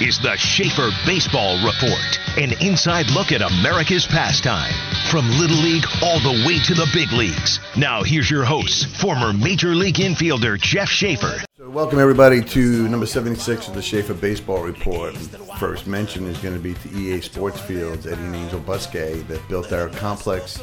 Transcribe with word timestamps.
is 0.00 0.18
the 0.20 0.36
Schaefer 0.36 0.90
Baseball 1.04 1.56
Report, 1.56 2.38
an 2.38 2.52
inside 2.60 3.10
look 3.10 3.32
at 3.32 3.42
America's 3.42 4.06
pastime. 4.06 4.72
From 5.10 5.28
Little 5.30 5.56
League 5.56 5.84
all 6.02 6.20
the 6.20 6.44
way 6.46 6.60
to 6.60 6.74
the 6.74 6.88
big 6.94 7.10
leagues. 7.10 7.58
Now, 7.76 8.04
here's 8.04 8.30
your 8.30 8.44
host, 8.44 8.86
former 8.98 9.32
Major 9.32 9.74
League 9.74 9.96
infielder 9.96 10.60
Jeff 10.60 10.88
Schaefer. 10.88 11.42
So 11.56 11.68
welcome 11.68 11.98
everybody 11.98 12.42
to 12.42 12.88
number 12.88 13.06
76 13.06 13.66
of 13.66 13.74
the 13.74 13.82
Schaefer 13.82 14.14
Baseball 14.14 14.62
Report. 14.62 15.16
First 15.58 15.88
mention 15.88 16.26
is 16.26 16.38
going 16.38 16.54
to 16.54 16.60
be 16.60 16.74
to 16.74 16.88
EA 16.96 17.20
Sports 17.20 17.60
Fields, 17.60 18.06
Eddie 18.06 18.22
and 18.22 18.36
Angel 18.36 18.60
Busquet, 18.60 19.26
that 19.26 19.48
built 19.48 19.72
our 19.72 19.88
complex 19.88 20.60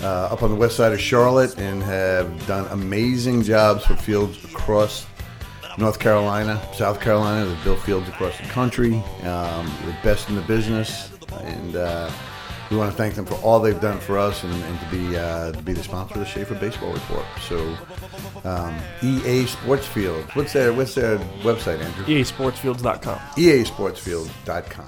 uh, 0.00 0.28
up 0.32 0.42
on 0.42 0.50
the 0.50 0.56
west 0.56 0.76
side 0.76 0.92
of 0.92 1.00
Charlotte 1.00 1.56
and 1.58 1.82
have 1.84 2.46
done 2.48 2.66
amazing 2.72 3.42
jobs 3.42 3.84
for 3.84 3.94
fields 3.94 4.42
across 4.44 5.06
North 5.78 5.98
Carolina, 5.98 6.60
South 6.74 7.00
Carolina. 7.00 7.46
They've 7.64 7.80
fields 7.82 8.08
across 8.08 8.36
the 8.38 8.44
country, 8.44 8.94
um, 9.24 9.66
the 9.86 9.96
best 10.02 10.28
in 10.28 10.34
the 10.34 10.42
business, 10.42 11.10
and 11.40 11.76
uh, 11.76 12.10
we 12.70 12.76
want 12.76 12.90
to 12.90 12.96
thank 12.96 13.14
them 13.14 13.26
for 13.26 13.34
all 13.36 13.60
they've 13.60 13.80
done 13.80 13.98
for 13.98 14.18
us 14.18 14.44
and, 14.44 14.52
and 14.52 14.80
to 14.80 14.86
be 14.86 15.16
uh, 15.16 15.52
to 15.52 15.62
be 15.62 15.72
the 15.72 15.82
sponsor 15.82 16.14
of 16.14 16.20
the 16.20 16.26
Schaefer 16.26 16.54
Baseball 16.54 16.92
Report. 16.92 17.24
So, 17.46 17.76
um, 18.44 18.74
EA 19.02 19.46
Sports 19.46 19.86
Field. 19.86 20.24
What's 20.34 20.52
their 20.52 20.72
What's 20.72 20.94
their 20.94 21.18
website, 21.42 21.80
Andrew? 21.80 22.04
EASportsfields.com. 22.06 23.18
EASportsfield.com. 23.18 24.86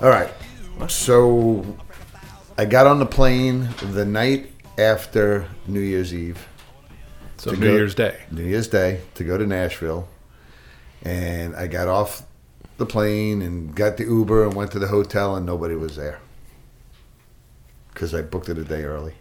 All 0.00 0.08
right. 0.08 0.30
So, 0.88 1.64
I 2.58 2.64
got 2.64 2.86
on 2.86 2.98
the 2.98 3.06
plane 3.06 3.68
the 3.80 4.04
night 4.04 4.50
after 4.78 5.46
New 5.66 5.80
Year's 5.80 6.14
Eve. 6.14 6.46
So 7.44 7.50
New 7.50 7.58
go- 7.60 7.72
Year's 7.74 7.94
Day. 7.94 8.16
New 8.30 8.42
Year's 8.44 8.68
Day 8.68 9.00
to 9.16 9.24
go 9.24 9.36
to 9.36 9.46
Nashville, 9.46 10.08
and 11.02 11.54
I 11.54 11.66
got 11.66 11.88
off 11.88 12.22
the 12.78 12.86
plane 12.86 13.42
and 13.42 13.74
got 13.74 13.98
the 13.98 14.04
Uber 14.04 14.44
and 14.44 14.54
went 14.54 14.70
to 14.72 14.78
the 14.78 14.86
hotel, 14.88 15.36
and 15.36 15.44
nobody 15.44 15.74
was 15.74 15.94
there 15.96 16.20
because 17.92 18.14
I 18.14 18.22
booked 18.22 18.48
it 18.48 18.56
a 18.56 18.64
day 18.64 18.84
early. 18.84 19.12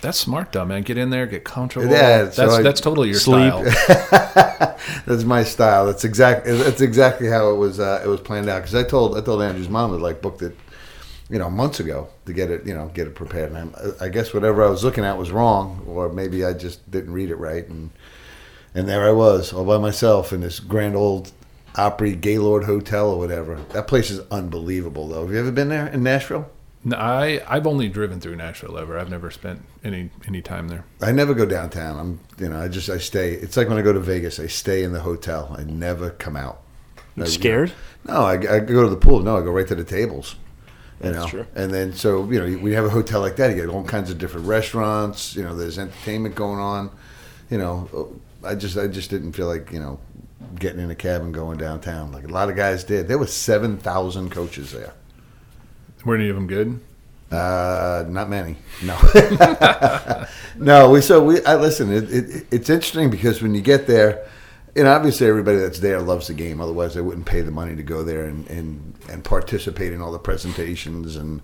That's 0.00 0.18
smart, 0.18 0.50
though, 0.52 0.64
man. 0.64 0.82
Get 0.82 0.98
in 0.98 1.10
there, 1.10 1.26
get 1.26 1.44
comfortable. 1.44 1.86
Yeah, 1.92 2.28
so 2.30 2.42
that's 2.42 2.54
I- 2.58 2.62
that's 2.62 2.80
totally 2.80 3.10
your 3.10 3.18
Sleep. 3.20 3.52
style. 3.52 4.76
That's 5.06 5.24
my 5.24 5.44
style. 5.44 5.86
That's 5.86 6.04
exactly 6.04 6.56
that's 6.56 6.80
exactly 6.80 7.28
how 7.28 7.50
it 7.50 7.54
was 7.56 7.80
uh, 7.80 8.02
it 8.04 8.08
was 8.08 8.20
planned 8.20 8.48
out. 8.48 8.62
Because 8.62 8.74
I 8.74 8.82
told 8.82 9.16
I 9.16 9.20
told 9.22 9.40
Andrew's 9.42 9.68
mom 9.68 9.92
that 9.92 9.98
like 10.00 10.20
booked 10.20 10.42
it, 10.42 10.56
you 11.34 11.40
know, 11.40 11.50
months 11.50 11.80
ago 11.80 12.06
to 12.26 12.32
get 12.32 12.48
it 12.48 12.64
you 12.64 12.72
know 12.72 12.86
get 12.94 13.08
it 13.08 13.16
prepared. 13.16 13.50
And 13.50 13.74
I, 13.74 14.04
I 14.04 14.08
guess 14.08 14.32
whatever 14.32 14.62
I 14.64 14.68
was 14.70 14.84
looking 14.84 15.04
at 15.04 15.18
was 15.18 15.32
wrong, 15.32 15.84
or 15.88 16.08
maybe 16.08 16.44
I 16.44 16.52
just 16.52 16.88
didn't 16.88 17.12
read 17.12 17.28
it 17.28 17.34
right. 17.36 17.68
And 17.68 17.90
and 18.72 18.88
there 18.88 19.04
I 19.04 19.10
was 19.10 19.52
all 19.52 19.64
by 19.64 19.78
myself 19.78 20.32
in 20.32 20.42
this 20.42 20.60
Grand 20.60 20.94
Ole 20.94 21.26
Opry 21.74 22.14
Gaylord 22.14 22.64
Hotel 22.64 23.10
or 23.10 23.18
whatever. 23.18 23.56
That 23.72 23.88
place 23.88 24.12
is 24.12 24.20
unbelievable, 24.30 25.08
though. 25.08 25.22
Have 25.22 25.32
you 25.32 25.40
ever 25.40 25.50
been 25.50 25.70
there 25.70 25.88
in 25.88 26.04
Nashville? 26.04 26.48
No, 26.84 26.96
I 26.98 27.42
I've 27.48 27.66
only 27.66 27.88
driven 27.88 28.20
through 28.20 28.36
Nashville 28.36 28.78
ever. 28.78 28.96
I've 28.96 29.10
never 29.10 29.32
spent 29.32 29.62
any 29.82 30.10
any 30.28 30.40
time 30.40 30.68
there. 30.68 30.84
I 31.02 31.10
never 31.10 31.34
go 31.34 31.46
downtown. 31.46 31.98
I'm, 31.98 32.20
you 32.38 32.48
know, 32.48 32.60
I 32.60 32.68
just 32.68 32.88
I 32.88 32.98
stay. 32.98 33.32
It's 33.32 33.56
like 33.56 33.68
when 33.68 33.76
I 33.78 33.82
go 33.82 33.92
to 33.92 33.98
Vegas. 33.98 34.38
I 34.38 34.46
stay 34.46 34.84
in 34.84 34.92
the 34.92 35.00
hotel. 35.00 35.56
I 35.58 35.64
never 35.64 36.10
come 36.10 36.36
out. 36.36 36.60
I- 37.18 37.24
Scared? 37.24 37.72
No, 38.06 38.22
I, 38.22 38.34
I 38.34 38.60
go 38.60 38.84
to 38.84 38.88
the 38.88 38.96
pool. 38.96 39.20
No, 39.20 39.36
I 39.36 39.40
go 39.40 39.50
right 39.50 39.66
to 39.66 39.74
the 39.74 39.82
tables. 39.82 40.36
You 41.02 41.10
know, 41.10 41.46
and 41.54 41.70
then 41.72 41.92
so 41.92 42.30
you 42.30 42.38
know, 42.38 42.46
you 42.46 42.72
have 42.72 42.84
a 42.84 42.90
hotel 42.90 43.20
like 43.20 43.36
that, 43.36 43.50
you 43.50 43.56
get 43.56 43.68
all 43.68 43.84
kinds 43.84 44.10
of 44.10 44.18
different 44.18 44.46
restaurants. 44.46 45.34
You 45.34 45.42
know, 45.42 45.54
there's 45.54 45.78
entertainment 45.78 46.34
going 46.34 46.60
on. 46.60 46.90
You 47.50 47.58
know, 47.58 48.20
I 48.44 48.54
just 48.54 48.78
I 48.78 48.86
just 48.86 49.10
didn't 49.10 49.32
feel 49.32 49.46
like 49.46 49.72
you 49.72 49.80
know 49.80 49.98
getting 50.58 50.80
in 50.80 50.90
a 50.90 50.94
cab 50.94 51.22
and 51.22 51.34
going 51.34 51.58
downtown 51.58 52.12
like 52.12 52.24
a 52.24 52.28
lot 52.28 52.48
of 52.48 52.56
guys 52.56 52.84
did. 52.84 53.08
There 53.08 53.18
was 53.18 53.32
seven 53.32 53.76
thousand 53.76 54.30
coaches 54.30 54.72
there. 54.72 54.94
Were 56.04 56.14
any 56.14 56.28
of 56.28 56.36
them 56.36 56.46
good? 56.46 56.80
Uh, 57.30 58.04
not 58.08 58.28
many. 58.28 58.56
No, 58.82 58.98
no. 60.58 60.90
We 60.90 61.00
so 61.00 61.24
we. 61.24 61.44
I 61.44 61.56
listen. 61.56 61.92
It, 61.92 62.12
it, 62.12 62.46
it's 62.50 62.70
interesting 62.70 63.10
because 63.10 63.42
when 63.42 63.54
you 63.54 63.62
get 63.62 63.86
there, 63.86 64.28
and 64.76 64.88
obviously 64.88 65.26
everybody 65.26 65.58
that's 65.58 65.80
there 65.80 66.00
loves 66.00 66.26
the 66.26 66.34
game. 66.34 66.60
Otherwise, 66.60 66.94
they 66.94 67.00
wouldn't 67.00 67.26
pay 67.26 67.40
the 67.40 67.50
money 67.50 67.76
to 67.76 67.82
go 67.82 68.02
there 68.02 68.24
and 68.24 68.48
and 68.48 68.94
and 69.08 69.24
participate 69.24 69.92
in 69.92 70.00
all 70.00 70.12
the 70.12 70.18
presentations 70.18 71.16
and 71.16 71.40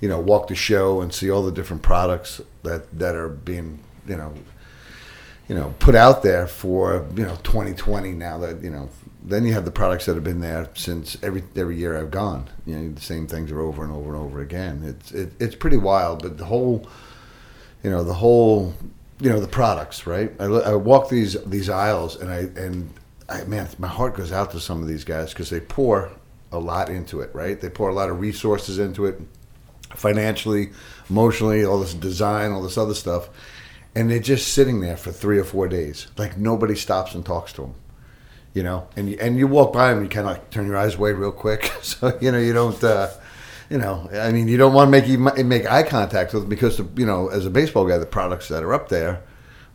you 0.00 0.08
know 0.08 0.20
walk 0.20 0.48
the 0.48 0.54
show 0.54 1.00
and 1.00 1.14
see 1.14 1.30
all 1.30 1.42
the 1.42 1.52
different 1.52 1.82
products 1.82 2.40
that 2.62 2.90
that 2.98 3.14
are 3.14 3.28
being 3.28 3.78
you 4.06 4.16
know 4.16 4.34
you 5.48 5.54
know 5.54 5.74
put 5.78 5.94
out 5.94 6.22
there 6.22 6.46
for 6.46 7.06
you 7.14 7.24
know 7.24 7.36
2020 7.44 8.12
now 8.12 8.38
that 8.38 8.62
you 8.62 8.70
know 8.70 8.88
then 9.24 9.44
you 9.44 9.52
have 9.52 9.64
the 9.64 9.70
products 9.70 10.06
that 10.06 10.14
have 10.14 10.24
been 10.24 10.40
there 10.40 10.68
since 10.74 11.16
every 11.22 11.44
every 11.54 11.76
year 11.76 11.96
I've 11.96 12.10
gone 12.10 12.48
you 12.66 12.76
know 12.76 12.92
the 12.92 13.00
same 13.00 13.26
things 13.26 13.52
are 13.52 13.60
over 13.60 13.84
and 13.84 13.92
over 13.92 14.14
and 14.14 14.22
over 14.22 14.40
again 14.40 14.82
it's 14.84 15.12
it, 15.12 15.32
it's 15.38 15.54
pretty 15.54 15.76
wild 15.76 16.22
but 16.22 16.38
the 16.38 16.46
whole 16.46 16.88
you 17.84 17.90
know 17.90 18.02
the 18.02 18.14
whole 18.14 18.74
you 19.22 19.30
know 19.30 19.40
the 19.40 19.48
products 19.48 20.06
right 20.06 20.32
I, 20.38 20.44
I 20.44 20.74
walk 20.74 21.08
these 21.08 21.42
these 21.44 21.70
aisles 21.70 22.16
and 22.16 22.30
I 22.30 22.38
and 22.60 22.92
I 23.28 23.44
man 23.44 23.68
my 23.78 23.88
heart 23.88 24.16
goes 24.16 24.32
out 24.32 24.50
to 24.50 24.60
some 24.60 24.82
of 24.82 24.88
these 24.88 25.04
guys 25.04 25.32
because 25.32 25.48
they 25.48 25.60
pour 25.60 26.10
a 26.50 26.58
lot 26.58 26.90
into 26.90 27.20
it 27.20 27.30
right 27.34 27.60
they 27.60 27.70
pour 27.70 27.88
a 27.88 27.94
lot 27.94 28.10
of 28.10 28.20
resources 28.20 28.78
into 28.78 29.06
it 29.06 29.20
financially, 29.94 30.70
emotionally, 31.08 31.64
all 31.64 31.80
this 31.80 31.94
design, 31.94 32.52
all 32.52 32.62
this 32.62 32.78
other 32.78 32.94
stuff, 32.94 33.28
and 33.94 34.10
they're 34.10 34.18
just 34.18 34.52
sitting 34.52 34.80
there 34.80 34.96
for 34.96 35.12
three 35.12 35.38
or 35.38 35.44
four 35.44 35.68
days. 35.68 36.06
Like 36.16 36.36
nobody 36.36 36.74
stops 36.74 37.14
and 37.14 37.24
talks 37.24 37.52
to 37.54 37.62
them, 37.62 37.74
you 38.54 38.62
know. 38.62 38.88
And 38.96 39.10
you, 39.10 39.18
and 39.20 39.38
you 39.38 39.46
walk 39.46 39.72
by 39.72 39.92
them, 39.92 40.02
you 40.02 40.08
kind 40.08 40.26
of 40.26 40.34
like 40.34 40.50
turn 40.50 40.66
your 40.66 40.76
eyes 40.76 40.94
away 40.94 41.12
real 41.12 41.32
quick, 41.32 41.72
so 41.82 42.18
you 42.20 42.32
know 42.32 42.38
you 42.38 42.52
don't. 42.52 42.82
Uh, 42.82 43.10
you 43.72 43.78
know, 43.78 44.06
I 44.12 44.32
mean, 44.32 44.48
you 44.48 44.58
don't 44.58 44.74
want 44.74 44.92
to 44.92 45.16
make 45.16 45.46
make 45.46 45.64
eye 45.64 45.82
contact 45.82 46.34
with 46.34 46.46
because, 46.46 46.76
the, 46.76 46.86
you 46.94 47.06
know, 47.06 47.28
as 47.28 47.46
a 47.46 47.50
baseball 47.50 47.88
guy, 47.88 47.96
the 47.96 48.04
products 48.04 48.48
that 48.48 48.62
are 48.62 48.74
up 48.74 48.90
there, 48.90 49.22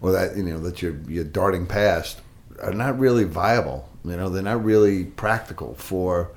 or 0.01 0.11
that 0.11 0.37
you 0.37 0.43
know 0.43 0.59
that 0.59 0.83
you're 0.83 0.99
you're 1.07 1.23
darting 1.23 1.65
past, 1.65 2.21
are 2.61 2.73
not 2.73 2.99
really 2.99 3.23
viable. 3.23 3.89
You 4.05 4.15
know, 4.15 4.29
they're 4.29 4.43
not 4.43 4.63
really 4.63 5.05
practical 5.05 5.73
for 5.73 6.29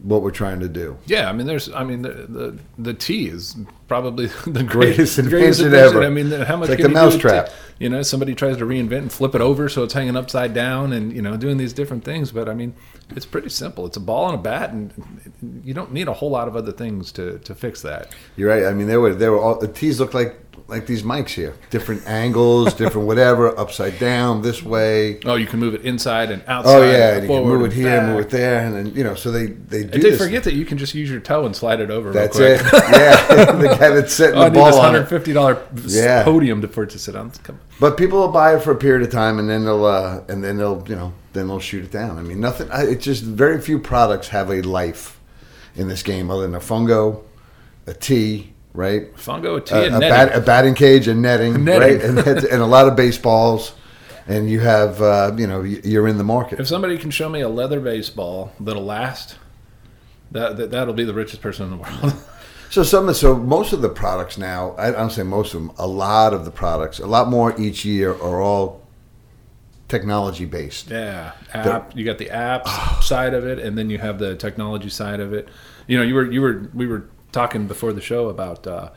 what 0.00 0.22
we're 0.22 0.30
trying 0.30 0.60
to 0.60 0.68
do. 0.68 0.96
Yeah, 1.06 1.28
I 1.28 1.32
mean, 1.32 1.46
there's, 1.46 1.72
I 1.72 1.84
mean, 1.84 2.02
the 2.02 2.10
the, 2.10 2.58
the 2.78 2.94
T 2.94 3.28
is 3.28 3.56
probably 3.88 4.26
the 4.46 4.62
Greatest 4.62 5.18
greatest, 5.18 5.60
invention 5.60 5.74
ever. 5.74 6.04
I 6.04 6.08
mean, 6.10 6.30
how 6.30 6.56
much 6.56 6.68
It's 6.70 6.80
like 6.80 6.82
the 6.82 6.88
mousetrap. 6.88 7.50
you 7.78 7.88
know, 7.88 8.02
somebody 8.02 8.34
tries 8.34 8.56
to 8.58 8.64
reinvent 8.64 8.98
and 8.98 9.12
flip 9.12 9.34
it 9.34 9.40
over 9.40 9.68
so 9.68 9.82
it's 9.82 9.94
hanging 9.94 10.16
upside 10.16 10.54
down, 10.54 10.92
and 10.92 11.12
you 11.12 11.22
know, 11.22 11.36
doing 11.36 11.56
these 11.56 11.72
different 11.72 12.04
things. 12.04 12.30
But 12.30 12.48
I 12.48 12.54
mean, 12.54 12.74
it's 13.16 13.26
pretty 13.26 13.48
simple. 13.48 13.86
It's 13.86 13.96
a 13.96 14.00
ball 14.00 14.26
and 14.26 14.34
a 14.38 14.42
bat, 14.42 14.70
and 14.70 14.92
you 15.64 15.74
don't 15.74 15.92
need 15.92 16.08
a 16.08 16.12
whole 16.12 16.30
lot 16.30 16.48
of 16.48 16.56
other 16.56 16.72
things 16.72 17.10
to 17.12 17.38
to 17.40 17.54
fix 17.54 17.82
that. 17.82 18.14
You're 18.36 18.50
right. 18.50 18.64
I 18.64 18.72
mean, 18.72 18.86
they 18.86 18.96
were 18.96 19.14
they 19.14 19.28
were 19.28 19.40
all 19.40 19.58
the 19.58 19.68
tees 19.68 19.98
look 20.00 20.14
like 20.14 20.47
like 20.68 20.84
these 20.86 21.02
mics 21.02 21.30
here, 21.30 21.54
different 21.70 22.06
angles, 22.06 22.74
different 22.74 23.06
whatever, 23.06 23.58
upside 23.58 23.98
down, 23.98 24.42
this 24.42 24.62
way. 24.62 25.18
Oh, 25.24 25.34
you 25.36 25.46
can 25.46 25.58
move 25.60 25.74
it 25.74 25.80
inside 25.80 26.30
and 26.30 26.42
outside. 26.46 26.76
Oh 26.76 26.82
yeah, 26.82 27.14
and 27.14 27.22
you 27.22 27.28
can 27.28 27.44
move 27.44 27.64
it 27.64 27.72
here, 27.72 28.00
back. 28.00 28.08
move 28.10 28.20
it 28.20 28.30
there, 28.30 28.58
and 28.60 28.76
then 28.76 28.94
you 28.94 29.02
know, 29.02 29.14
so 29.14 29.32
they 29.32 29.46
they 29.46 29.84
do 29.84 29.90
And 29.94 30.02
they 30.02 30.16
forget 30.16 30.44
that 30.44 30.52
you 30.52 30.66
can 30.66 30.76
just 30.76 30.94
use 30.94 31.10
your 31.10 31.20
toe 31.20 31.46
and 31.46 31.56
slide 31.56 31.80
it 31.80 31.90
over. 31.90 32.12
That's 32.12 32.38
real 32.38 32.52
it. 32.52 32.60
quick. 32.60 32.82
Yeah, 32.92 33.52
the 33.52 33.76
guy 33.78 33.88
that's 33.88 34.12
setting 34.12 34.36
Oh, 34.38 34.42
I 34.42 34.48
the 34.50 34.58
need 34.60 34.66
this 34.66 34.76
hundred 34.76 35.06
fifty 35.08 35.32
dollar 35.32 35.66
Yeah. 35.86 36.22
podium 36.22 36.60
to 36.60 36.68
for 36.68 36.82
it 36.82 36.90
to 36.90 36.98
sit 36.98 37.16
on. 37.16 37.30
Come 37.30 37.56
on. 37.56 37.60
But 37.80 37.96
people 37.96 38.18
will 38.18 38.28
buy 38.28 38.54
it 38.54 38.62
for 38.62 38.70
a 38.70 38.76
period 38.76 39.02
of 39.06 39.10
time, 39.10 39.38
and 39.38 39.48
then 39.48 39.64
they'll 39.64 39.86
uh, 39.86 40.22
and 40.28 40.44
then 40.44 40.58
they'll 40.58 40.84
you 40.86 40.96
know 40.96 41.14
then 41.32 41.48
they'll 41.48 41.60
shoot 41.60 41.82
it 41.84 41.90
down. 41.90 42.18
I 42.18 42.22
mean, 42.22 42.40
nothing. 42.40 42.68
It's 42.72 43.04
just 43.04 43.24
very 43.24 43.58
few 43.60 43.78
products 43.78 44.28
have 44.28 44.50
a 44.50 44.60
life 44.60 45.18
in 45.74 45.88
this 45.88 46.02
game 46.02 46.30
other 46.30 46.42
than 46.42 46.54
a 46.54 46.60
fungo, 46.60 47.22
a 47.86 47.94
tee, 47.94 48.52
right? 48.78 49.12
Fungo, 49.16 49.58
a 49.58 49.60
tee, 49.60 49.74
a, 49.74 49.82
and 49.86 49.96
a, 49.96 49.98
netting. 49.98 50.28
bat, 50.28 50.36
a 50.36 50.40
batting 50.40 50.74
cage 50.74 51.08
and 51.08 51.20
netting, 51.20 51.64
Netting. 51.64 51.98
right? 51.98 52.26
And, 52.26 52.44
and 52.44 52.62
a 52.62 52.66
lot 52.66 52.86
of 52.88 52.94
baseballs, 52.96 53.74
and 54.28 54.48
you 54.48 54.60
have, 54.60 55.02
uh, 55.02 55.32
you 55.36 55.46
know, 55.46 55.62
you're 55.62 56.06
in 56.06 56.16
the 56.16 56.24
market. 56.24 56.60
If 56.60 56.68
somebody 56.68 56.96
can 56.96 57.10
show 57.10 57.28
me 57.28 57.40
a 57.40 57.48
leather 57.48 57.80
baseball 57.80 58.52
that'll 58.60 58.84
last, 58.84 59.36
that, 60.30 60.56
that 60.58 60.70
that'll 60.70 60.94
be 60.94 61.04
the 61.04 61.14
richest 61.14 61.42
person 61.42 61.64
in 61.64 61.70
the 61.70 61.76
world. 61.76 62.14
So 62.70 62.82
some, 62.82 63.08
of- 63.08 63.16
so 63.16 63.34
most 63.34 63.72
of 63.72 63.80
the 63.80 63.88
products 63.88 64.36
now, 64.36 64.74
I 64.76 64.90
don't 64.90 65.08
say 65.10 65.22
most 65.22 65.54
of 65.54 65.60
them, 65.62 65.72
a 65.78 65.86
lot 65.86 66.34
of 66.34 66.44
the 66.44 66.50
products, 66.50 66.98
a 66.98 67.06
lot 67.06 67.28
more 67.30 67.58
each 67.58 67.82
year 67.86 68.12
are 68.12 68.42
all 68.42 68.86
technology 69.88 70.44
based. 70.44 70.90
yeah, 70.90 71.32
app. 71.54 71.96
You 71.96 72.04
got 72.04 72.18
the 72.18 72.26
apps 72.26 73.02
side 73.02 73.32
of 73.32 73.46
it, 73.46 73.58
and 73.58 73.78
then 73.78 73.88
you 73.88 73.96
have 73.96 74.18
the 74.18 74.36
technology 74.36 74.90
side 74.90 75.20
of 75.20 75.32
it. 75.32 75.48
You 75.86 75.96
know, 75.96 76.04
you 76.04 76.14
were 76.14 76.30
you 76.30 76.42
were 76.42 76.70
we 76.74 76.86
were 76.86 77.08
talking 77.32 77.66
before 77.66 77.92
the 77.92 78.00
show 78.00 78.28
about. 78.28 78.66
Uh, 78.66 78.90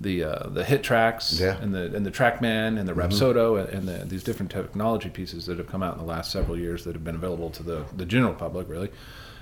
the 0.00 0.22
uh, 0.22 0.48
the 0.50 0.62
HitTrax 0.62 1.40
Yeah. 1.40 1.56
and 1.60 1.74
the 1.74 1.92
and 1.92 2.06
the 2.06 2.10
TrackMan 2.12 2.78
and 2.78 2.86
the 2.88 2.92
Rapsodo 2.92 3.58
and, 3.60 3.68
and 3.68 3.88
the, 3.88 4.04
these 4.04 4.22
different 4.22 4.52
technology 4.52 5.08
pieces 5.08 5.46
that 5.46 5.58
have 5.58 5.66
come 5.66 5.82
out 5.82 5.94
in 5.94 5.98
the 5.98 6.06
last 6.06 6.30
several 6.30 6.56
years 6.56 6.84
that 6.84 6.92
have 6.94 7.02
been 7.02 7.16
available 7.16 7.50
to 7.50 7.64
the, 7.64 7.84
the 7.96 8.06
general 8.06 8.32
public 8.32 8.68
really, 8.68 8.90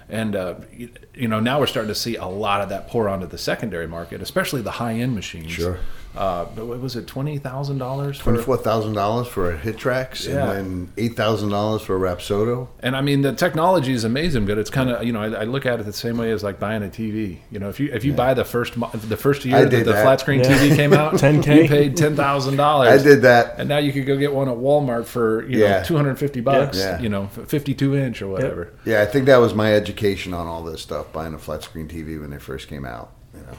and 0.09 0.35
uh, 0.35 0.55
you, 0.73 0.89
you 1.15 1.29
know 1.29 1.41
now 1.41 1.61
we're 1.61 1.67
starting 1.67 1.89
to 1.91 1.95
see 1.95 2.17
a 2.17 2.25
lot 2.25 2.63
of 2.63 2.71
that 2.71 2.89
pour 2.89 3.07
onto 3.07 3.27
the 3.27 3.37
secondary 3.37 3.87
market, 3.87 4.23
especially 4.23 4.63
the 4.63 4.71
high 4.71 4.95
end 4.95 5.15
machines. 5.15 5.51
Sure. 5.51 5.79
Uh, 6.17 6.47
but 6.55 6.67
what 6.67 6.81
was 6.81 6.97
it 6.97 7.07
twenty 7.07 7.39
thousand 7.39 7.79
dollars? 7.79 8.19
Twenty-four 8.19 8.57
thousand 8.59 8.95
dollars 8.95 9.27
for 9.29 9.51
a 9.53 9.59
HitTrax, 9.59 10.27
Yeah. 10.29 10.51
and 10.51 10.51
then 10.51 10.93
eight 10.97 11.15
thousand 11.17 11.51
dollars 11.51 11.83
for 11.83 11.95
a 11.97 12.01
Rapsodo. 12.17 12.69
And 12.81 12.97
I 12.97 13.01
mean, 13.03 13.23
the 13.23 13.33
technology 13.35 13.93
is 13.93 14.05
amazing, 14.05 14.47
but 14.47 14.57
it's 14.59 14.71
kind 14.71 14.91
of 14.91 15.05
you 15.05 15.13
know 15.13 15.21
I, 15.21 15.43
I 15.43 15.45
look 15.45 15.67
at 15.67 15.79
it 15.79 15.83
the 15.85 15.93
same 15.93 16.17
way 16.17 16.31
as 16.33 16.43
like 16.43 16.59
buying 16.59 16.83
a 16.83 16.87
TV. 16.89 17.39
You 17.51 17.59
know, 17.59 17.69
if 17.69 17.79
you 17.79 17.91
if 17.93 18.05
you 18.05 18.13
buy 18.13 18.35
the 18.35 18.45
first 18.45 18.75
the 19.09 19.17
first 19.17 19.45
year 19.45 19.57
I 19.57 19.65
that 19.65 19.85
the 19.85 19.93
flat 19.93 20.21
screen 20.21 20.41
Yeah. 20.41 20.57
TV 20.59 20.75
came 20.77 20.93
out, 20.93 21.15
10K. 21.15 21.63
you 21.63 21.69
paid 21.69 21.97
ten 21.97 22.17
thousand 22.17 22.57
dollars. 22.57 22.89
I 23.01 23.05
did 23.05 23.23
that. 23.23 23.59
and 23.59 23.69
now 23.69 23.79
you 23.79 23.93
could 23.93 24.07
go 24.07 24.17
get 24.17 24.33
one 24.33 24.49
at 24.49 24.57
Walmart 24.57 25.05
for 25.07 25.47
you 25.49 25.59
know 25.61 25.83
two 25.85 25.97
hundred 25.97 26.19
fifty 26.19 26.41
bucks. 26.41 26.79
Yeah. 26.79 26.99
You 27.01 27.09
know, 27.09 27.27
fifty 27.27 27.75
two 27.75 27.95
inch 27.97 28.23
or 28.23 28.29
whatever. 28.29 28.73
Yeah, 28.85 29.03
I 29.03 29.07
think 29.07 29.27
that 29.27 29.37
was 29.37 29.53
my 29.55 29.75
education 29.75 30.33
on 30.33 30.47
all 30.47 30.63
this 30.63 30.81
stuff, 30.81 31.13
buying 31.13 31.35
a 31.35 31.39
flat 31.39 31.63
screen 31.63 31.89
TV 31.89 32.21
when 32.21 32.31
they 32.31 32.39
first 32.39 32.69
came 32.69 32.85
out. 32.87 33.13
You 33.35 33.41
know, 33.43 33.57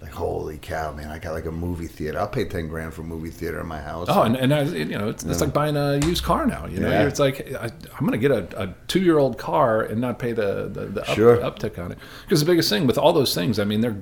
like 0.00 0.10
holy 0.12 0.58
cow, 0.58 0.92
man! 0.92 1.08
I 1.08 1.18
got 1.18 1.32
like 1.32 1.46
a 1.46 1.50
movie 1.50 1.86
theater. 1.86 2.18
I'll 2.18 2.28
pay 2.28 2.44
ten 2.44 2.68
grand 2.68 2.92
for 2.94 3.00
a 3.00 3.04
movie 3.04 3.30
theater 3.30 3.60
in 3.60 3.66
my 3.66 3.80
house. 3.80 4.08
Oh, 4.10 4.22
and, 4.22 4.36
and 4.36 4.52
I, 4.52 4.62
you 4.62 4.84
know, 4.98 5.08
it's, 5.08 5.24
it's 5.24 5.40
like 5.40 5.52
buying 5.54 5.76
a 5.76 5.96
used 6.06 6.22
car 6.22 6.46
now. 6.46 6.66
You 6.66 6.80
know, 6.80 6.90
Yeah. 6.90 7.06
it's 7.06 7.18
like 7.18 7.52
I, 7.54 7.64
I'm 7.66 8.06
going 8.06 8.12
to 8.12 8.18
get 8.18 8.30
a, 8.30 8.62
a 8.62 8.74
two 8.88 9.00
year 9.00 9.18
old 9.18 9.38
car 9.38 9.82
and 9.82 10.00
not 10.00 10.18
pay 10.18 10.32
the 10.32 10.68
the, 10.68 10.86
the 10.86 11.00
up, 11.08 11.14
Sure. 11.16 11.36
uptick 11.38 11.78
on 11.82 11.92
it. 11.92 11.98
Because 12.24 12.40
the 12.40 12.46
biggest 12.46 12.68
thing 12.68 12.86
with 12.86 12.98
all 12.98 13.12
those 13.12 13.34
things, 13.34 13.58
I 13.58 13.64
mean, 13.64 13.80
they're 13.80 13.96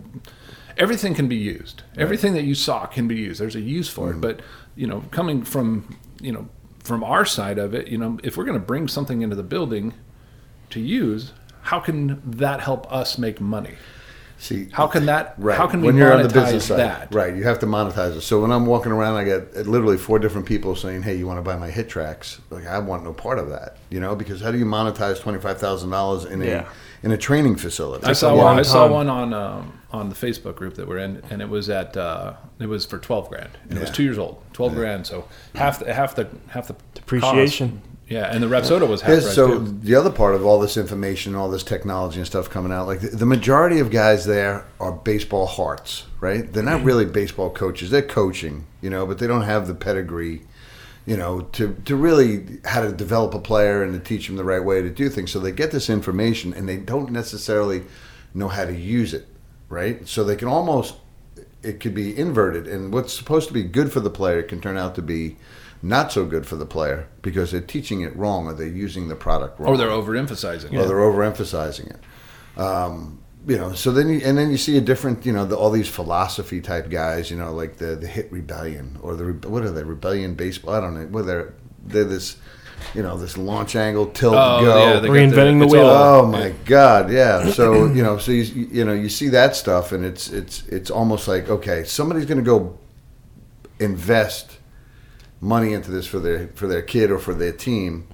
everything 0.77 1.15
can 1.15 1.29
be 1.29 1.37
used. 1.37 1.83
Everything 1.97 2.35
that 2.35 2.43
you 2.45 2.55
saw 2.57 2.87
can 2.87 3.07
be 3.07 3.15
used. 3.17 3.41
There's 3.41 3.57
a 3.57 3.61
use 3.61 3.89
for 3.89 4.09
Mm-hmm. 4.09 4.19
it. 4.19 4.21
But 4.21 4.41
you 4.77 4.87
know, 4.89 5.05
coming 5.13 5.43
from 5.45 5.97
you 6.21 6.33
know 6.33 6.49
from 6.83 7.05
our 7.05 7.25
side 7.25 7.59
of 7.59 7.73
it, 7.73 7.87
you 7.89 7.97
know, 7.99 8.19
if 8.25 8.37
we're 8.37 8.45
going 8.45 8.59
to 8.59 8.67
bring 8.67 8.89
something 8.89 9.23
into 9.23 9.37
the 9.37 9.43
building 9.45 9.95
to 10.71 10.81
use, 10.81 11.33
how 11.63 11.79
can 11.81 12.21
that 12.29 12.61
help 12.61 12.93
us 12.93 13.17
make 13.17 13.41
money? 13.41 13.75
See, 14.39 14.69
How 14.73 14.87
can 14.87 15.07
that? 15.07 15.35
Right. 15.39 15.57
How 15.57 15.67
can 15.67 15.81
we 15.81 15.87
when 15.87 15.97
you're 15.97 16.11
monetize 16.11 16.17
on 16.17 16.23
the 16.29 16.29
business 16.41 16.67
side, 16.67 16.79
that? 16.79 17.15
right? 17.15 17.35
You 17.35 17.45
have 17.45 17.61
to 17.61 17.67
monetize 17.67 18.17
it. 18.17 18.21
So 18.23 18.43
when 18.43 18.51
I'm 18.53 18.67
walking 18.67 18.93
around, 18.93 19.15
I 19.17 19.25
get 19.25 19.67
literally 19.67 19.97
four 19.97 20.19
different 20.19 20.47
people 20.47 20.77
saying, 20.77 21.03
"Hey, 21.03 21.17
you 21.17 21.27
want 21.27 21.39
to 21.39 21.43
buy 21.43 21.57
my 21.57 21.71
HitTrax?" 21.71 22.41
Like 22.51 22.67
I 22.67 22.79
want 22.79 23.05
no 23.05 23.13
part 23.15 23.39
of 23.39 23.49
that, 23.51 23.79
you 23.91 24.01
know, 24.01 24.15
because 24.15 24.43
how 24.43 24.51
do 24.51 24.59
you 24.59 24.67
monetize 24.67 25.21
twenty 25.21 25.39
five 25.39 25.59
thousand 25.59 25.91
dollars 25.91 26.25
in 26.27 26.43
a 26.43 26.67
in 27.03 27.11
a 27.13 27.17
training 27.17 27.57
facility? 27.57 28.05
I 28.05 28.13
saw 28.13 28.37
one. 28.37 28.59
I 28.59 28.63
saw 28.63 28.87
one 28.91 29.09
on 29.09 29.33
um, 29.33 29.81
on 29.93 30.09
the 30.11 30.15
Facebook 30.15 30.57
group 30.57 30.75
that 30.75 30.87
we're 30.89 30.99
in, 30.99 31.23
and 31.31 31.41
it 31.41 31.49
was 31.49 31.71
at 31.71 31.97
uh, 31.97 32.35
it 32.59 32.67
was 32.67 32.85
for 32.85 32.99
twelve 32.99 33.31
grand. 33.31 33.51
And 33.71 33.79
It 33.79 33.81
was 33.81 33.91
two 33.91 34.03
years 34.03 34.19
old, 34.19 34.43
twelve 34.53 34.75
grand. 34.75 35.07
So 35.07 35.27
half 35.55 35.79
the 35.79 35.95
half 35.95 36.17
the 36.17 36.29
half 36.49 36.69
the 36.69 36.77
Depreciation. 36.95 37.71
cost. 37.81 37.91
Yeah, 38.09 38.27
and 38.31 38.43
the 38.43 38.49
Rapsodo 38.49 38.87
was 38.87 39.01
half 39.01 39.23
so 39.23 39.59
too. 39.59 39.79
the 39.83 39.95
other 39.95 40.11
part 40.11 40.35
of 40.35 40.45
all 40.45 40.61
this 40.61 40.77
information, 40.77 41.35
all 41.35 41.49
this 41.49 41.63
technology 41.63 42.19
and 42.19 42.27
stuff 42.27 42.51
coming 42.51 42.71
out, 42.71 42.87
like 42.87 43.01
the, 43.01 43.09
the 43.09 43.27
majority 43.27 43.79
of 43.79 43.91
guys 43.91 44.27
there 44.27 44.67
are 44.79 44.93
baseball 44.93 45.47
hearts, 45.47 46.05
right? 46.21 46.53
They're 46.53 46.63
not 46.63 46.79
mm-hmm. 46.79 46.87
really 46.87 47.05
baseball 47.07 47.51
coaches. 47.51 47.91
They're 47.91 48.03
coaching, 48.03 48.67
you 48.83 48.91
know, 48.91 49.07
but 49.07 49.19
they 49.19 49.27
don't 49.27 49.45
have 49.45 49.67
the 49.67 49.75
pedigree, 49.75 50.43
you 51.07 51.17
know, 51.17 51.43
to 51.53 51.75
to 51.87 51.97
really 51.97 52.59
how 52.67 52.83
to 52.83 52.93
develop 52.93 53.33
a 53.33 53.39
player 53.39 53.83
and 53.83 53.95
to 53.95 54.01
teach 54.01 54.27
them 54.27 54.37
the 54.37 54.45
right 54.45 54.63
way 54.63 54.83
to 54.83 54.91
do 54.91 55.09
things. 55.09 55.33
So 55.33 55.41
they 55.41 55.53
get 55.53 55.71
this 55.71 55.89
information 55.89 56.53
and 56.53 56.69
they 56.69 56.77
don't 56.77 57.11
necessarily 57.11 57.85
know 58.35 58.49
how 58.49 58.67
to 58.67 58.75
use 58.75 59.15
it, 59.15 59.27
right? 59.71 60.07
So 60.07 60.25
they 60.25 60.37
can 60.37 60.49
almost 60.49 60.97
it 61.63 61.81
could 61.81 61.95
be 61.95 62.15
inverted, 62.17 62.69
and 62.69 62.93
what's 62.93 63.15
supposed 63.15 63.49
to 63.49 63.55
be 63.55 63.63
good 63.63 63.91
for 63.91 64.01
the 64.01 64.11
player 64.11 64.43
can 64.43 64.61
turn 64.61 64.77
out 64.77 64.95
to 64.97 65.03
be 65.03 65.37
not 65.85 66.11
so 66.13 66.25
good 66.25 66.47
for 66.47 66.57
the 66.57 66.67
player 66.67 67.07
because 67.23 67.51
they're 67.53 67.61
teaching 67.61 68.01
it 68.01 68.17
wrong 68.17 68.47
or 68.47 68.55
they're 68.55 68.67
using 68.67 69.09
the 69.09 69.15
product 69.15 69.61
wrong 69.61 69.69
Or 69.69 69.77
they're 69.77 69.89
overemphasizing 69.89 70.73
or 70.73 70.81
it. 70.85 70.87
they're 70.89 70.97
overemphasizing 70.97 71.91
it. 71.95 72.61
Um, 72.61 73.21
you 73.47 73.59
know, 73.59 73.75
so 73.75 73.93
then 73.93 74.09
you, 74.09 74.21
and 74.25 74.39
then 74.39 74.51
you 74.51 74.57
see 74.57 74.79
a 74.79 74.81
different, 74.81 75.27
you 75.27 75.33
know, 75.33 75.45
the, 75.45 75.55
all 75.57 75.71
these 75.71 75.89
philosophy 75.89 76.61
type 76.63 76.89
guys, 76.89 77.31
you 77.31 77.37
know, 77.37 77.53
like 77.53 77.77
the 77.77 77.95
the 77.97 78.07
hit 78.07 78.33
rebellion 78.33 78.99
or 79.03 79.15
the 79.17 79.25
what 79.49 79.63
are 79.63 79.71
they 79.71 79.83
rebellion 79.85 80.35
baseball? 80.35 80.75
I 80.75 80.81
don't 80.81 80.95
know. 80.95 81.07
What 81.09 81.27
they're 81.27 81.53
they're 81.85 82.05
this, 82.05 82.37
you 82.95 83.03
know, 83.03 83.19
this 83.19 83.37
launch 83.37 83.77
angle 83.77 84.07
tilt 84.07 84.35
Oh, 84.39 84.65
go. 84.65 84.95
yeah, 84.95 85.01
Reinventing 85.01 85.59
the 85.59 85.65
it's 85.67 85.75
wheel. 85.75 85.87
all- 85.87 86.25
Oh 86.25 86.27
my 86.27 86.55
God! 86.65 87.11
Yeah. 87.13 87.51
So 87.51 87.85
you 87.97 88.03
know, 88.03 88.17
so 88.17 88.33
you, 88.33 88.45
you 88.73 88.85
know, 88.87 88.95
you 88.95 89.11
see 89.11 89.29
that 89.29 89.55
stuff, 89.57 89.93
and 89.93 90.03
it's 90.07 90.31
it's 90.31 90.67
it's 90.69 90.91
almost 90.91 91.29
like 91.29 91.51
okay, 91.51 91.85
somebody's 91.85 92.25
going 92.25 92.39
to 92.39 92.45
go 92.45 92.79
invest 93.79 94.59
money 95.45 95.73
into 95.73 95.91
this 95.91 96.07
for 96.07 96.19
their 96.19 96.49
for 96.49 96.67
their 96.67 96.83
kid 96.83 97.11
or 97.11 97.19
for 97.19 97.35
their 97.35 97.53
team, 97.53 98.07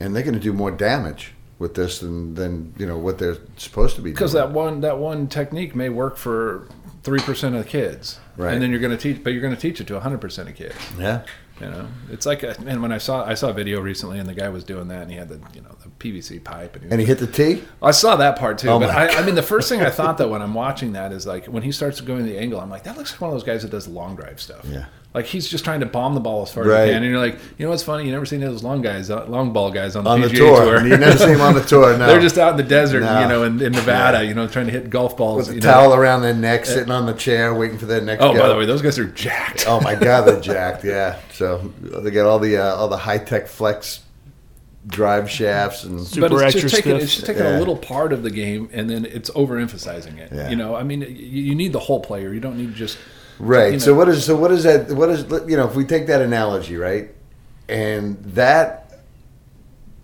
and 0.00 0.14
they're 0.14 0.22
going 0.22 0.34
to 0.34 0.40
do 0.40 0.52
more 0.52 0.70
damage 0.70 1.32
with 1.58 1.74
this 1.74 2.00
than 2.00 2.34
than 2.34 2.74
you 2.76 2.86
know 2.86 2.98
what 2.98 3.18
they're 3.18 3.38
supposed 3.56 3.96
to 3.96 4.02
be. 4.02 4.10
Because 4.10 4.32
that 4.32 4.50
one 4.50 4.80
that 4.80 4.98
one 4.98 5.28
technique 5.28 5.74
may 5.74 5.88
work 5.88 6.16
for 6.16 6.68
three 7.02 7.20
percent 7.20 7.54
of 7.54 7.64
the 7.64 7.70
kids, 7.70 8.18
Right. 8.36 8.54
And 8.54 8.62
then 8.62 8.70
you're 8.70 8.80
going 8.80 8.96
to 8.96 8.98
teach, 8.98 9.22
but 9.22 9.32
you're 9.32 9.42
going 9.42 9.54
to 9.54 9.60
teach 9.60 9.80
it 9.80 9.86
to 9.88 10.00
hundred 10.00 10.20
percent 10.20 10.48
of 10.48 10.54
kids. 10.54 10.74
yeah, 10.98 11.22
You 11.60 11.66
know, 11.66 11.88
it's 12.10 12.24
like 12.24 12.42
uh, 12.42 12.54
a, 12.58 12.62
man. 12.62 12.80
When 12.80 12.90
I 12.90 12.98
saw 12.98 13.24
I 13.24 13.34
saw 13.34 13.50
a 13.50 13.52
video 13.52 13.80
recently, 13.80 14.18
and 14.18 14.28
the 14.28 14.34
guy 14.34 14.48
was 14.48 14.64
doing 14.64 14.88
that, 14.88 15.02
and 15.02 15.10
he 15.10 15.16
had 15.16 15.28
the 15.28 15.40
you 15.54 15.60
know 15.60 15.76
the 15.82 15.88
PVC 15.90 16.42
pipe, 16.42 16.74
and 16.74 16.84
he 16.84 16.90
and 16.90 17.00
he 17.00 17.06
hit 17.06 17.18
the 17.18 17.26
tee. 17.26 17.62
I 17.82 17.90
saw 17.90 18.16
that 18.16 18.38
part 18.38 18.58
too, 18.58 18.70
Oh 18.70 18.78
but 18.80 18.90
I, 18.90 19.20
I 19.20 19.24
mean, 19.24 19.34
the 19.34 19.42
first 19.42 19.68
thing 19.68 19.82
I 19.82 19.90
thought 19.90 20.18
that 20.18 20.30
when 20.30 20.40
I'm 20.42 20.54
watching 20.54 20.94
that 20.94 21.12
is 21.12 21.26
like 21.26 21.46
when 21.46 21.62
he 21.62 21.72
starts 21.72 22.00
going 22.00 22.24
the 22.24 22.38
angle, 22.38 22.58
I'm 22.58 22.70
like, 22.70 22.84
that 22.84 22.96
looks 22.96 23.12
like 23.12 23.20
one 23.20 23.30
of 23.30 23.34
those 23.34 23.44
guys 23.44 23.62
that 23.62 23.70
does 23.70 23.86
long 23.86 24.16
drive 24.16 24.40
stuff. 24.40 24.64
Yeah. 24.64 24.86
Like 25.14 25.26
he's 25.26 25.46
just 25.46 25.64
trying 25.64 25.80
to 25.80 25.86
bomb 25.86 26.14
the 26.14 26.20
ball 26.20 26.42
as 26.42 26.52
far 26.52 26.64
Right. 26.64 26.80
as 26.80 26.86
he 26.86 26.92
can, 26.94 27.02
and 27.02 27.12
you're 27.12 27.20
like, 27.20 27.34
you 27.58 27.66
know 27.66 27.70
what's 27.70 27.82
funny? 27.82 28.06
You 28.06 28.12
never 28.12 28.24
seen 28.24 28.40
those 28.40 28.62
long 28.62 28.80
guys, 28.80 29.10
uh, 29.10 29.26
long 29.26 29.52
ball 29.52 29.70
guys 29.70 29.94
on 29.94 30.04
the 30.04 30.10
On 30.10 30.20
the 30.22 30.28
PGA 30.28 30.36
tour, 30.36 30.86
you 30.86 30.96
never 30.96 31.18
see 31.18 31.26
him 31.32 31.40
on 31.42 31.54
the 31.54 31.60
tour. 31.60 31.96
No, 31.98 32.06
They're 32.06 32.20
just 32.20 32.38
out 32.38 32.52
in 32.52 32.56
the 32.56 32.62
desert, 32.62 33.00
No. 33.00 33.20
you 33.20 33.28
know, 33.28 33.42
in, 33.44 33.60
in 33.60 33.72
Nevada, 33.72 34.24
you 34.24 34.32
know, 34.32 34.46
trying 34.48 34.66
to 34.66 34.72
hit 34.72 34.88
golf 34.88 35.16
balls. 35.16 35.48
with 35.48 35.56
you 35.56 35.60
the 35.60 35.66
know. 35.66 35.72
towel 35.74 35.94
around 35.94 36.22
their 36.22 36.32
neck, 36.34 36.64
sitting 36.64 36.90
on 36.90 37.04
the 37.06 37.12
chair, 37.12 37.54
waiting 37.54 37.76
for 37.78 37.86
their 37.86 38.00
next. 38.00 38.22
Oh, 38.22 38.32
go. 38.32 38.40
by 38.40 38.48
the 38.48 38.56
way, 38.56 38.64
those 38.64 38.80
guys 38.80 38.98
are 38.98 39.04
jacked. 39.06 39.64
Oh 39.68 39.80
my 39.82 39.94
God, 39.94 40.22
they're 40.22 40.40
jacked. 40.52 40.82
Yeah, 40.84 41.18
so 41.34 41.58
they 41.80 42.10
got 42.10 42.26
all 42.26 42.38
the 42.38 42.56
uh, 42.56 42.74
all 42.76 42.88
the 42.88 42.96
high 42.96 43.18
tech 43.18 43.48
flex 43.48 44.00
drive 44.86 45.30
shafts 45.30 45.84
and 45.84 46.00
Super 46.00 46.28
but 46.28 46.32
it's 46.34 46.42
extra 46.56 46.62
just 46.62 46.74
taking 46.74 46.96
it's 46.96 47.14
just 47.14 47.26
taking 47.26 47.44
Yeah. 47.44 47.56
a 47.56 47.60
little 47.60 47.76
part 47.76 48.12
of 48.12 48.24
the 48.24 48.30
game 48.30 48.68
and 48.72 48.90
then 48.90 49.04
it's 49.04 49.30
overemphasizing 49.30 50.18
it. 50.18 50.32
Yeah. 50.32 50.48
You 50.50 50.56
know, 50.56 50.74
I 50.74 50.82
mean, 50.82 51.02
you, 51.02 51.06
you 51.08 51.54
need 51.54 51.72
the 51.72 51.78
whole 51.78 52.00
player. 52.00 52.32
You 52.32 52.40
don't 52.40 52.56
need 52.56 52.74
just 52.74 52.98
right. 53.42 53.74
you 53.74 53.80
So 53.80 53.94
what 53.94 54.08
is 54.08 54.24
so 54.24 54.36
what 54.36 54.50
is 54.50 54.62
that? 54.64 54.90
What 54.92 55.10
is 55.10 55.22
you 55.48 55.56
know 55.56 55.68
if 55.68 55.74
we 55.74 55.84
take 55.84 56.06
that 56.06 56.22
analogy 56.22 56.76
right, 56.76 57.10
and 57.68 58.16
that 58.24 58.82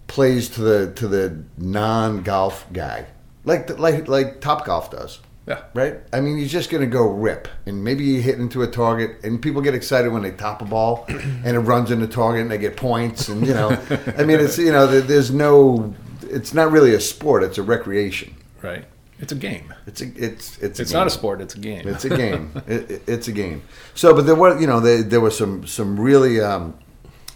plays 0.06 0.49
to 0.50 0.61
the 0.61 0.93
to 0.94 1.08
the 1.08 1.44
non 1.56 2.23
golf 2.23 2.67
guy, 2.73 3.06
like 3.44 3.79
like 3.79 4.08
like 4.08 4.40
Top 4.40 4.67
Golf 4.67 4.90
does. 4.90 5.20
Yeah. 5.49 5.62
Right. 5.73 5.96
I 6.12 6.20
mean, 6.20 6.37
he's 6.37 6.52
just 6.52 6.69
going 6.69 6.82
to 6.82 6.87
go 6.87 7.08
rip, 7.08 7.49
and 7.64 7.82
maybe 7.82 8.05
you 8.05 8.20
hit 8.20 8.38
into 8.38 8.62
a 8.62 8.67
target, 8.67 9.25
and 9.25 9.40
people 9.40 9.62
get 9.62 9.75
excited 9.75 10.12
when 10.12 10.21
they 10.21 10.30
top 10.30 10.61
a 10.61 10.66
ball, 10.66 11.07
and 11.09 11.47
it 11.47 11.61
runs 11.61 11.90
into 11.90 12.04
a 12.04 12.09
target, 12.09 12.42
and 12.42 12.50
they 12.50 12.59
get 12.59 12.76
points, 12.76 13.28
and 13.28 13.47
you 13.47 13.54
know, 13.54 13.71
I 14.18 14.25
mean, 14.25 14.40
it's 14.40 14.59
you 14.68 14.73
know, 14.73 14.87
there's 14.87 15.30
no, 15.30 15.95
it's 16.23 16.52
not 16.52 16.71
really 16.71 16.92
a 16.92 17.00
sport; 17.00 17.42
it's 17.42 17.57
a 17.57 17.62
recreation. 17.62 18.37
right. 18.61 18.85
It's 19.21 19.33
a 19.33 19.37
game. 19.37 19.75
It's 19.87 20.01
a, 20.01 20.07
it's 20.17 20.59
it's 20.59 20.79
It's 20.81 20.93
not 20.93 21.07
a 21.07 21.11
sport. 21.11 21.41
It's 21.41 21.55
a 21.55 21.59
game. 21.59 21.89
It's 21.89 22.05
a 22.05 22.11
game. 22.17 22.53
it, 22.69 22.91
it- 22.91 23.03
it's 23.07 23.29
a 23.29 23.33
game. 23.33 23.63
So, 23.95 24.15
but 24.15 24.27
there 24.27 24.37
were, 24.37 24.59
you 24.61 24.67
know, 24.67 24.81
there, 24.81 25.03
there 25.03 25.21
were 25.21 25.31
some 25.33 25.67
some 25.67 25.99
really, 25.99 26.41
um, 26.41 26.75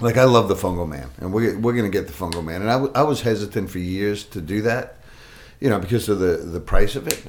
like 0.01 0.17
I 0.17 0.25
love 0.25 0.49
the 0.49 0.55
Fungo 0.55 0.87
Man, 0.89 1.11
and 1.19 1.33
we're 1.33 1.59
we're 1.59 1.75
gonna 1.75 1.89
get 1.89 2.07
the 2.07 2.12
Fungo 2.12 2.43
Man, 2.45 2.61
and 2.62 2.71
I, 2.71 2.75
w- 2.75 2.93
I 2.95 3.03
was 3.03 3.23
hesitant 3.23 3.69
for 3.71 3.79
years 3.79 4.25
to 4.27 4.41
do 4.41 4.62
that, 4.62 4.99
you 5.61 5.69
know, 5.71 5.79
because 5.81 6.09
of 6.09 6.19
the 6.21 6.37
the 6.37 6.61
price 6.61 6.95
of 6.97 7.09
it, 7.09 7.25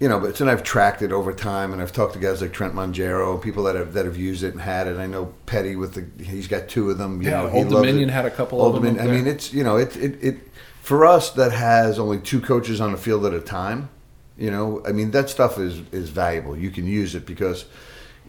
you 0.00 0.08
know. 0.08 0.18
But 0.18 0.36
then 0.36 0.48
I've 0.48 0.62
tracked 0.62 1.02
it 1.02 1.12
over 1.12 1.32
time, 1.34 1.72
and 1.74 1.80
I've 1.82 1.92
talked 1.92 2.14
to 2.14 2.18
guys 2.18 2.40
like 2.40 2.52
Trent 2.54 2.74
Mongero, 2.74 3.32
and 3.34 3.42
people 3.42 3.64
that 3.64 3.74
have 3.74 3.92
that 3.94 4.06
have 4.06 4.16
used 4.16 4.42
it 4.42 4.52
and 4.52 4.60
had 4.62 4.86
it. 4.86 4.96
I 4.98 5.06
know 5.06 5.34
Petty 5.46 5.76
with 5.76 5.92
the 5.94 6.24
he's 6.24 6.48
got 6.48 6.68
two 6.68 6.90
of 6.90 6.96
them. 6.98 7.20
You 7.22 7.30
Yeah, 7.30 7.42
know, 7.42 7.50
Old 7.50 7.68
Dominion 7.68 8.08
it. 8.08 8.12
had 8.12 8.24
a 8.24 8.30
couple 8.30 8.60
Old 8.62 8.76
of 8.76 8.82
them 8.82 8.94
Dominion. 8.94 9.14
I 9.14 9.18
mean, 9.18 9.26
it's 9.26 9.52
you 9.52 9.62
know, 9.64 9.76
it 9.76 9.94
it 9.96 10.22
it 10.22 10.36
for 10.84 11.06
us 11.06 11.30
that 11.30 11.50
has 11.50 11.98
only 11.98 12.18
two 12.18 12.40
coaches 12.42 12.78
on 12.78 12.92
the 12.92 12.98
field 12.98 13.24
at 13.24 13.32
a 13.32 13.40
time. 13.40 13.88
You 14.36 14.50
know, 14.50 14.82
I 14.86 14.92
mean 14.92 15.12
that 15.12 15.30
stuff 15.30 15.58
is 15.58 15.80
is 15.92 16.10
valuable. 16.10 16.56
You 16.56 16.70
can 16.70 16.86
use 16.86 17.14
it 17.14 17.24
because 17.24 17.64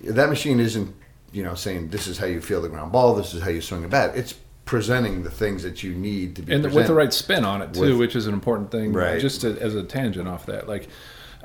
that 0.03 0.29
machine 0.29 0.59
isn't 0.61 0.95
you 1.33 1.43
know 1.43 1.53
saying 1.55 1.89
this 1.89 2.07
is 2.07 2.17
how 2.17 2.27
you 2.27 2.39
feel 2.39 2.61
the 2.61 2.69
ground 2.69 2.91
ball, 2.93 3.13
this 3.15 3.33
is 3.33 3.41
how 3.43 3.49
you 3.49 3.59
swing 3.61 3.83
a 3.83 3.89
bat. 3.89 4.15
It's 4.15 4.35
presenting 4.63 5.23
the 5.23 5.29
things 5.31 5.63
that 5.63 5.83
you 5.83 5.93
need 5.93 6.35
to 6.37 6.41
be 6.41 6.53
and 6.53 6.63
the, 6.63 6.69
with 6.69 6.87
the 6.87 6.93
right 6.93 7.13
spin 7.13 7.43
on 7.43 7.61
it 7.61 7.73
too, 7.73 7.81
With- 7.81 7.99
which 7.99 8.15
is 8.15 8.25
an 8.25 8.33
important 8.33 8.71
thing. 8.71 8.93
Right. 8.93 9.19
Just 9.19 9.41
to, 9.41 9.59
as 9.61 9.75
a 9.75 9.83
tangent 9.83 10.27
off 10.27 10.45
that, 10.47 10.67
like, 10.67 10.87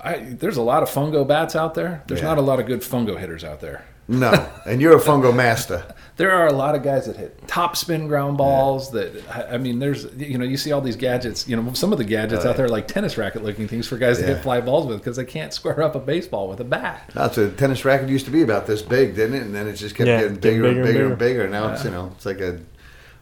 I 0.03 0.19
there's 0.19 0.57
a 0.59 0.63
lot 0.63 0.83
of 0.85 0.89
fungo 0.89 1.27
bats 1.27 1.57
out 1.57 1.75
there. 1.75 2.03
There's 2.07 2.21
Yeah. 2.21 2.29
not 2.29 2.39
a 2.39 2.43
lot 2.43 2.61
of 2.61 2.67
good 2.67 2.81
fungo 2.83 3.19
hitters 3.19 3.43
out 3.45 3.61
there. 3.61 3.85
No, 4.11 4.51
and 4.67 4.81
you're 4.81 4.97
a 4.97 5.01
fungo 5.01 5.35
master. 5.35 5.85
There 6.17 6.33
are 6.33 6.49
a 6.49 6.53
lot 6.53 6.75
of 6.75 6.83
guys 6.83 7.07
that 7.07 7.17
hit 7.17 7.47
top 7.47 7.77
spin 7.77 8.09
ground 8.09 8.37
balls. 8.37 8.91
That 8.91 9.23
I 9.31 9.55
I 9.55 9.59
mean, 9.59 9.79
there's 9.79 10.05
you 10.17 10.37
know 10.37 10.45
you 10.45 10.57
see 10.57 10.73
all 10.73 10.81
these 10.81 10.97
gadgets. 10.97 11.49
You 11.49 11.57
know 11.57 11.73
some 11.73 11.93
of 11.93 11.99
the 11.99 12.05
gadgets 12.05 12.45
out 12.45 12.57
there 12.57 12.69
like 12.69 12.89
tennis 12.89 13.17
racket 13.17 13.43
looking 13.43 13.69
things 13.69 13.87
for 13.87 13.97
guys 13.97 14.19
to 14.19 14.25
Oh, 14.25 14.27
hit 14.35 14.43
fly 14.43 14.61
balls 14.61 14.87
with 14.87 14.99
because 14.99 15.17
they 15.17 15.25
can't 15.25 15.55
square 15.55 15.81
up 15.81 15.95
a 15.95 16.01
baseball 16.01 16.49
with 16.49 16.61
a 16.61 16.65
bat. 16.65 17.09
That's 17.15 17.39
a 17.39 17.51
tennis 17.51 17.85
racket 17.85 18.09
used 18.09 18.27
to 18.27 18.33
be 18.33 18.43
about 18.43 18.67
this 18.67 18.83
big, 18.83 19.15
didn't 19.15 19.37
it? 19.37 19.43
And 19.43 19.55
then 19.55 19.67
it 19.69 19.75
just 19.75 19.95
kept 19.95 20.09
Yeah, 20.09 20.21
getting 20.23 20.37
getting 20.37 20.61
bigger, 20.61 20.67
and 20.69 20.85
bigger 20.85 21.07
and 21.07 21.19
bigger 21.19 21.43
and 21.43 21.49
bigger. 21.49 21.49
Now 21.49 21.73
it's 21.73 21.85
you 21.85 21.91
know 21.91 22.11
it's 22.17 22.27
like 22.27 22.41
a 22.41 22.59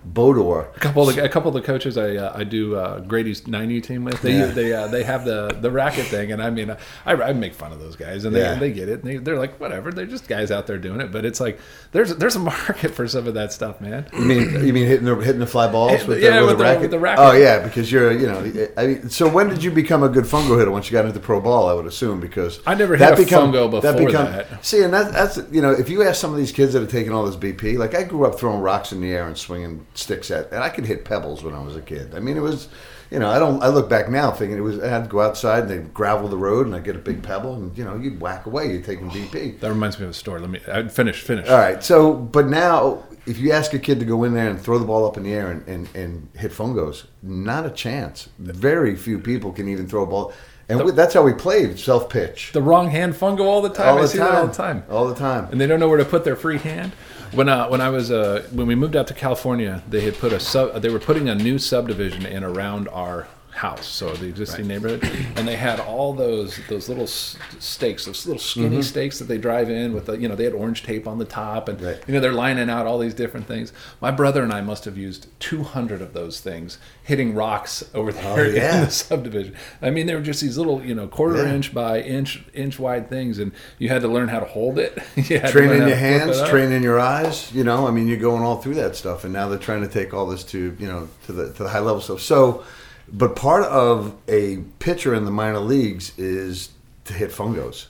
Bodor. 0.06 0.74
A 0.76 0.80
couple 0.80 1.08
of 1.08 1.16
the, 1.16 1.24
a 1.24 1.28
couple 1.28 1.48
of 1.48 1.54
the 1.54 1.60
coaches 1.66 1.98
I 1.98 2.16
uh, 2.16 2.32
I 2.34 2.44
do 2.44 2.76
uh, 2.76 3.00
Grady's 3.00 3.46
ninety 3.46 3.80
team 3.80 4.04
with 4.04 4.22
they 4.22 4.38
Yeah. 4.38 4.46
they 4.46 4.72
uh, 4.72 4.86
they 4.86 5.02
have 5.02 5.24
the 5.24 5.48
the 5.60 5.70
racket 5.70 6.06
thing 6.06 6.30
and 6.32 6.42
I 6.42 6.50
mean 6.50 6.70
I, 7.04 7.12
I 7.12 7.32
make 7.32 7.52
fun 7.54 7.72
of 7.72 7.80
those 7.80 7.96
guys 7.96 8.24
and 8.24 8.34
they, 8.34 8.40
Yeah. 8.40 8.54
they 8.54 8.72
get 8.72 8.88
it 8.88 9.02
and 9.02 9.10
they, 9.10 9.16
they're 9.16 9.38
like 9.38 9.58
whatever 9.60 9.90
they're 9.92 10.06
just 10.06 10.28
guys 10.28 10.50
out 10.50 10.66
there 10.66 10.78
doing 10.78 11.00
it 11.00 11.10
but 11.10 11.24
it's 11.24 11.40
like 11.40 11.58
there's 11.92 12.14
there's 12.16 12.36
a 12.36 12.38
market 12.38 12.92
for 12.94 13.06
some 13.08 13.26
of 13.26 13.34
that 13.34 13.52
stuff 13.52 13.80
man 13.80 14.06
You 14.12 14.20
mean 14.24 14.66
you 14.66 14.72
mean 14.72 14.86
hitting 14.86 15.04
the 15.04 15.16
hitting 15.16 15.40
the 15.40 15.46
fly 15.46 15.70
balls 15.70 16.06
with, 16.06 16.22
Yeah, 16.22 16.36
the, 16.36 16.40
with, 16.42 16.50
with 16.50 16.58
the, 16.58 16.64
racket? 16.64 16.80
with 16.82 16.90
the 16.92 16.98
racket. 17.00 17.24
Oh 17.24 17.32
yeah, 17.32 17.58
because 17.64 17.90
you're 17.90 18.12
you 18.12 18.26
know. 18.28 18.68
I 18.76 18.86
mean, 18.86 19.10
so 19.10 19.28
when 19.28 19.48
did 19.48 19.62
you 19.64 19.70
become 19.70 20.02
a 20.02 20.08
good 20.08 20.24
fungo 20.24 20.58
hitter? 20.58 20.70
Once 20.70 20.90
you 20.90 20.92
got 20.96 21.06
into 21.06 21.20
pro 21.20 21.40
ball, 21.40 21.68
I 21.68 21.72
would 21.74 21.86
assume 21.86 22.20
because 22.20 22.60
I 22.66 22.74
never 22.74 22.96
hit 22.96 23.10
a 23.10 23.14
fungo 23.22 23.70
before 23.70 24.12
that. 24.12 24.64
See, 24.64 24.82
and 24.82 24.92
that, 24.94 25.12
that's 25.12 25.38
you 25.50 25.60
know, 25.60 25.72
if 25.72 25.88
you 25.88 26.02
ask 26.02 26.20
some 26.20 26.30
of 26.30 26.36
these 26.38 26.52
kids 26.52 26.72
that 26.72 26.82
are 26.82 26.86
taking 26.86 27.12
all 27.12 27.26
this 27.26 27.36
BP, 27.36 27.76
like 27.78 27.94
I 27.94 28.04
grew 28.04 28.24
up 28.26 28.38
throwing 28.38 28.60
rocks 28.60 28.92
in 28.92 29.00
the 29.00 29.10
air 29.12 29.26
and 29.26 29.36
swinging 29.36 29.86
sticks 29.98 30.30
at, 30.30 30.50
and 30.52 30.62
I 30.62 30.68
could 30.68 30.86
hit 30.86 31.04
pebbles 31.04 31.42
when 31.42 31.54
I 31.54 31.60
was 31.62 31.76
a 31.76 31.82
kid. 31.82 32.14
I 32.14 32.20
mean, 32.20 32.36
it 32.36 32.42
was. 32.42 32.68
You 33.10 33.18
know, 33.18 33.30
I 33.30 33.38
don't. 33.38 33.62
I 33.62 33.68
look 33.68 33.88
back 33.88 34.10
now 34.10 34.30
thinking 34.30 34.58
it 34.58 34.60
was. 34.60 34.78
I 34.80 34.88
had 34.88 35.04
to 35.04 35.08
go 35.08 35.20
outside 35.22 35.60
and 35.62 35.70
they 35.70 35.78
gravel 35.78 36.28
the 36.28 36.36
road 36.36 36.66
and 36.66 36.74
I 36.76 36.80
get 36.80 36.94
a 36.94 36.98
big 36.98 37.22
pebble 37.22 37.54
and 37.54 37.76
you 37.76 37.82
know 37.82 37.96
you'd 37.96 38.20
whack 38.20 38.44
away. 38.44 38.70
You're 38.70 38.82
taking 38.82 39.08
BP. 39.08 39.60
that 39.60 39.68
reminds 39.70 39.98
me 39.98 40.04
of 40.04 40.10
a 40.10 40.14
story 40.14 40.40
let 40.42 40.50
me 40.50 40.60
I 40.70 40.88
finish 40.88 41.22
finish 41.22 41.48
All 41.48 41.56
right. 41.56 41.82
So, 41.82 42.12
but 42.12 42.48
now, 42.48 43.02
if 43.24 43.38
you 43.38 43.52
ask 43.52 43.72
a 43.72 43.78
kid 43.78 43.98
to 44.00 44.04
go 44.04 44.24
in 44.24 44.34
there 44.34 44.50
and 44.50 44.60
throw 44.60 44.78
the 44.78 44.84
ball 44.84 45.06
up 45.06 45.16
in 45.16 45.22
the 45.22 45.32
air 45.32 45.50
and, 45.50 45.66
and, 45.66 45.88
and 45.94 46.28
hit 46.36 46.52
fungos, 46.52 47.06
not 47.22 47.64
a 47.64 47.70
chance. 47.70 48.28
Very 48.38 48.94
few 48.94 49.18
people 49.18 49.52
can 49.52 49.68
even 49.68 49.88
throw 49.88 50.02
a 50.02 50.06
ball. 50.06 50.34
And 50.68 50.84
we, 50.84 50.92
that's 50.92 51.14
how 51.14 51.22
we 51.22 51.32
played 51.32 51.78
self 51.78 52.10
pitch. 52.10 52.52
the 52.52 52.60
wrong 52.60 52.90
hand 52.90 53.14
fungo 53.14 53.40
all 53.46 53.62
the 53.62 53.70
time 53.70 53.88
All 53.88 53.98
I 54.00 54.02
the 54.02 54.08
see 54.08 54.18
that 54.18 54.28
time. 54.28 54.36
all 54.36 54.46
the 54.48 54.52
time 54.52 54.84
All 54.90 55.08
the 55.08 55.14
time. 55.14 55.48
and 55.50 55.58
they 55.58 55.66
don't 55.66 55.80
know 55.80 55.88
where 55.88 55.96
to 55.96 56.04
put 56.04 56.24
their 56.24 56.36
free 56.36 56.58
hand. 56.58 56.92
When 57.32 57.48
uh, 57.48 57.68
when 57.68 57.80
I 57.80 57.90
was 57.90 58.10
uh, 58.10 58.46
when 58.52 58.66
we 58.66 58.74
moved 58.74 58.96
out 58.96 59.06
to 59.08 59.14
California, 59.14 59.82
they 59.88 60.00
had 60.00 60.18
put 60.18 60.32
a 60.32 60.40
sub. 60.40 60.80
They 60.80 60.88
were 60.88 60.98
putting 60.98 61.28
a 61.28 61.34
new 61.34 61.58
subdivision 61.58 62.24
in 62.24 62.42
around 62.42 62.88
our 62.88 63.28
house, 63.58 63.86
so 63.86 64.12
the 64.14 64.26
existing 64.26 64.66
neighborhood, 64.66 65.02
and 65.36 65.46
they 65.46 65.56
had 65.56 65.80
all 65.80 66.12
those 66.12 66.58
those 66.68 66.88
little 66.88 67.06
stakes, 67.06 68.04
those 68.06 68.26
little 68.26 68.40
skinny 68.40 68.82
stakes 68.82 69.18
that 69.18 69.26
they 69.26 69.38
drive 69.38 69.70
in 69.70 69.92
with 69.92 70.06
the 70.06 70.12
you 70.18 70.28
know 70.28 70.34
they 70.34 70.44
had 70.44 70.52
orange 70.52 70.82
tape 70.82 71.06
on 71.06 71.18
the 71.18 71.24
top, 71.24 71.68
and 71.68 71.78
Mm-hmm. 71.78 71.86
Right. 71.86 72.02
you 72.08 72.14
know 72.14 72.20
they're 72.20 72.32
lining 72.32 72.68
out 72.70 72.86
all 72.86 72.98
these 72.98 73.14
different 73.14 73.46
things. 73.46 73.72
My 74.00 74.10
brother 74.10 74.42
and 74.42 74.52
I 74.52 74.60
must 74.60 74.84
have 74.84 74.96
used 74.98 75.28
200 75.40 76.02
of 76.02 76.12
those 76.12 76.40
things 76.40 76.78
hitting 77.04 77.34
rocks 77.34 77.84
over 77.94 78.12
there 78.12 78.38
Oh, 78.38 78.42
yeah. 78.42 78.78
in 78.80 78.84
the 78.86 78.90
subdivision. 78.90 79.54
I 79.80 79.90
mean, 79.90 80.06
they 80.06 80.14
were 80.14 80.20
just 80.20 80.40
these 80.40 80.58
little 80.58 80.84
you 80.84 80.94
know 80.94 81.06
quarter 81.08 81.42
Yeah. 81.44 81.54
inch 81.54 81.72
by 81.74 82.00
inch 82.00 82.42
inch 82.54 82.78
wide 82.78 83.08
things, 83.08 83.38
and 83.38 83.52
you 83.78 83.88
had 83.88 84.02
to 84.02 84.08
learn 84.08 84.28
how 84.28 84.40
to 84.40 84.46
hold 84.46 84.78
it. 84.78 84.98
you 85.16 85.38
had 85.38 85.46
to 85.46 85.52
Train 85.52 85.70
in 85.70 85.86
your 85.88 85.96
hands, 85.96 86.38
it 86.38 86.42
up. 86.44 86.50
train 86.50 86.72
in 86.72 86.82
your 86.82 86.98
eyes. 87.00 87.52
You 87.52 87.64
know, 87.64 87.86
I 87.86 87.90
mean, 87.90 88.08
you're 88.08 88.16
going 88.16 88.42
all 88.42 88.56
through 88.62 88.74
that 88.74 88.96
stuff, 88.96 89.24
and 89.24 89.32
now 89.32 89.48
they're 89.48 89.58
trying 89.58 89.82
to 89.82 89.88
take 89.88 90.12
all 90.14 90.26
this 90.26 90.44
to 90.44 90.76
you 90.78 90.86
know 90.86 91.08
to 91.26 91.32
the 91.32 91.52
to 91.54 91.62
the 91.64 91.68
high 91.68 91.80
level 91.80 92.00
stuff. 92.00 92.20
So, 92.20 92.64
but 93.12 93.36
part 93.36 93.64
of 93.64 94.14
a 94.28 94.58
pitcher 94.78 95.14
in 95.14 95.24
the 95.24 95.30
minor 95.30 95.60
leagues 95.60 96.16
is 96.18 96.70
to 97.04 97.12
hit 97.12 97.30
fungos. 97.30 97.86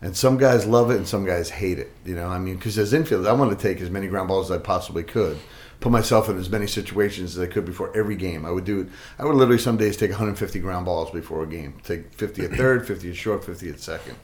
And 0.00 0.16
some 0.16 0.36
guys 0.36 0.66
love 0.66 0.90
it 0.90 0.96
and 0.96 1.06
some 1.06 1.24
guys 1.24 1.50
hate 1.50 1.78
it. 1.78 1.92
You 2.04 2.16
know, 2.16 2.28
I 2.28 2.38
mean, 2.38 2.56
because 2.56 2.76
as 2.76 2.92
infielders, 2.92 3.28
I 3.28 3.32
wanted 3.32 3.58
to 3.58 3.62
take 3.62 3.80
as 3.80 3.90
many 3.90 4.08
ground 4.08 4.28
balls 4.28 4.50
as 4.50 4.58
I 4.58 4.60
possibly 4.60 5.04
could, 5.04 5.38
put 5.78 5.92
myself 5.92 6.28
in 6.28 6.36
as 6.38 6.50
many 6.50 6.66
situations 6.66 7.36
as 7.36 7.42
I 7.42 7.46
could 7.46 7.64
before 7.64 7.96
every 7.96 8.16
game. 8.16 8.44
I 8.44 8.50
would 8.50 8.64
do 8.64 8.80
it. 8.80 8.88
I 9.18 9.24
would 9.24 9.36
literally 9.36 9.58
some 9.58 9.76
days 9.76 9.96
take 9.96 10.10
150 10.10 10.58
ground 10.58 10.86
balls 10.86 11.10
before 11.12 11.44
a 11.44 11.46
game. 11.46 11.74
Take 11.84 12.12
50 12.14 12.46
at 12.46 12.50
third, 12.52 12.86
50 12.86 13.10
at 13.10 13.16
short, 13.16 13.44
50 13.44 13.70
at 13.70 13.78
second, 13.78 14.16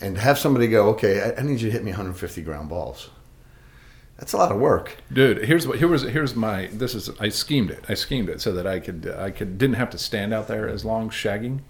and 0.00 0.16
have 0.16 0.38
somebody 0.38 0.68
go, 0.68 0.90
okay, 0.90 1.20
I, 1.20 1.40
I 1.40 1.42
need 1.42 1.60
you 1.60 1.68
to 1.68 1.72
hit 1.72 1.82
me 1.82 1.90
150 1.90 2.42
ground 2.42 2.68
balls. 2.68 3.10
That's 4.20 4.34
a 4.34 4.36
lot 4.36 4.52
of 4.52 4.58
work. 4.58 4.98
Dude, 5.12 5.44
here's 5.46 5.66
what 5.66 5.78
here 5.78 5.88
was 5.88 6.02
here's 6.02 6.34
my 6.36 6.66
this 6.72 6.94
is 6.94 7.10
I 7.18 7.30
schemed 7.30 7.70
it. 7.70 7.84
I 7.88 7.94
schemed 7.94 8.28
it 8.28 8.40
so 8.40 8.52
that 8.52 8.66
I 8.66 8.78
could 8.78 9.06
uh, 9.12 9.20
I 9.22 9.30
could 9.30 9.56
didn't 9.58 9.76
have 9.76 9.90
to 9.90 9.98
stand 9.98 10.32
out 10.34 10.46
there 10.46 10.68
as 10.68 10.84
long 10.84 11.08
shagging. 11.10 11.60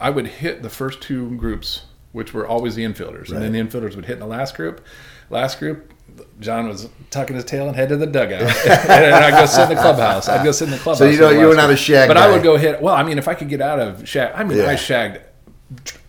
I 0.00 0.10
would 0.10 0.26
hit 0.26 0.62
the 0.62 0.70
first 0.70 1.00
two 1.02 1.36
groups, 1.36 1.82
which 2.12 2.32
were 2.34 2.46
always 2.46 2.74
the 2.74 2.84
infielders, 2.84 3.30
and 3.30 3.40
then 3.42 3.52
the 3.52 3.60
infielders 3.60 3.94
would 3.94 4.06
hit 4.06 4.14
in 4.14 4.18
the 4.20 4.26
last 4.26 4.56
group. 4.56 4.84
Last 5.28 5.58
group, 5.58 5.92
John 6.40 6.68
was 6.68 6.88
tucking 7.10 7.34
his 7.36 7.44
tail 7.44 7.66
and 7.66 7.76
head 7.76 7.88
to 7.90 7.96
the 7.96 8.06
dugout, 8.06 8.42
and 8.66 9.14
I'd 9.14 9.32
go 9.38 9.44
sit 9.46 9.64
in 9.70 9.76
the 9.76 9.82
clubhouse. 9.82 10.28
I'd 10.28 10.44
go 10.44 10.52
sit 10.52 10.66
in 10.66 10.70
the 10.70 10.78
clubhouse. 10.78 10.98
So 10.98 11.06
you 11.06 11.18
don't- 11.18 11.38
you 11.38 11.46
were 11.46 11.54
not 11.54 11.70
a 11.70 11.76
shag 11.76 12.08
but 12.08 12.16
I 12.16 12.30
would 12.30 12.42
go 12.42 12.56
hit. 12.56 12.80
Well, 12.80 12.94
I 12.94 13.02
mean, 13.02 13.18
if 13.18 13.28
I 13.28 13.34
could 13.34 13.48
get 13.50 13.60
out 13.60 13.78
of 13.80 14.08
shag, 14.08 14.32
I 14.34 14.44
mean, 14.44 14.58
Yeah. 14.58 14.68
I 14.70 14.76
shagged 14.76 15.20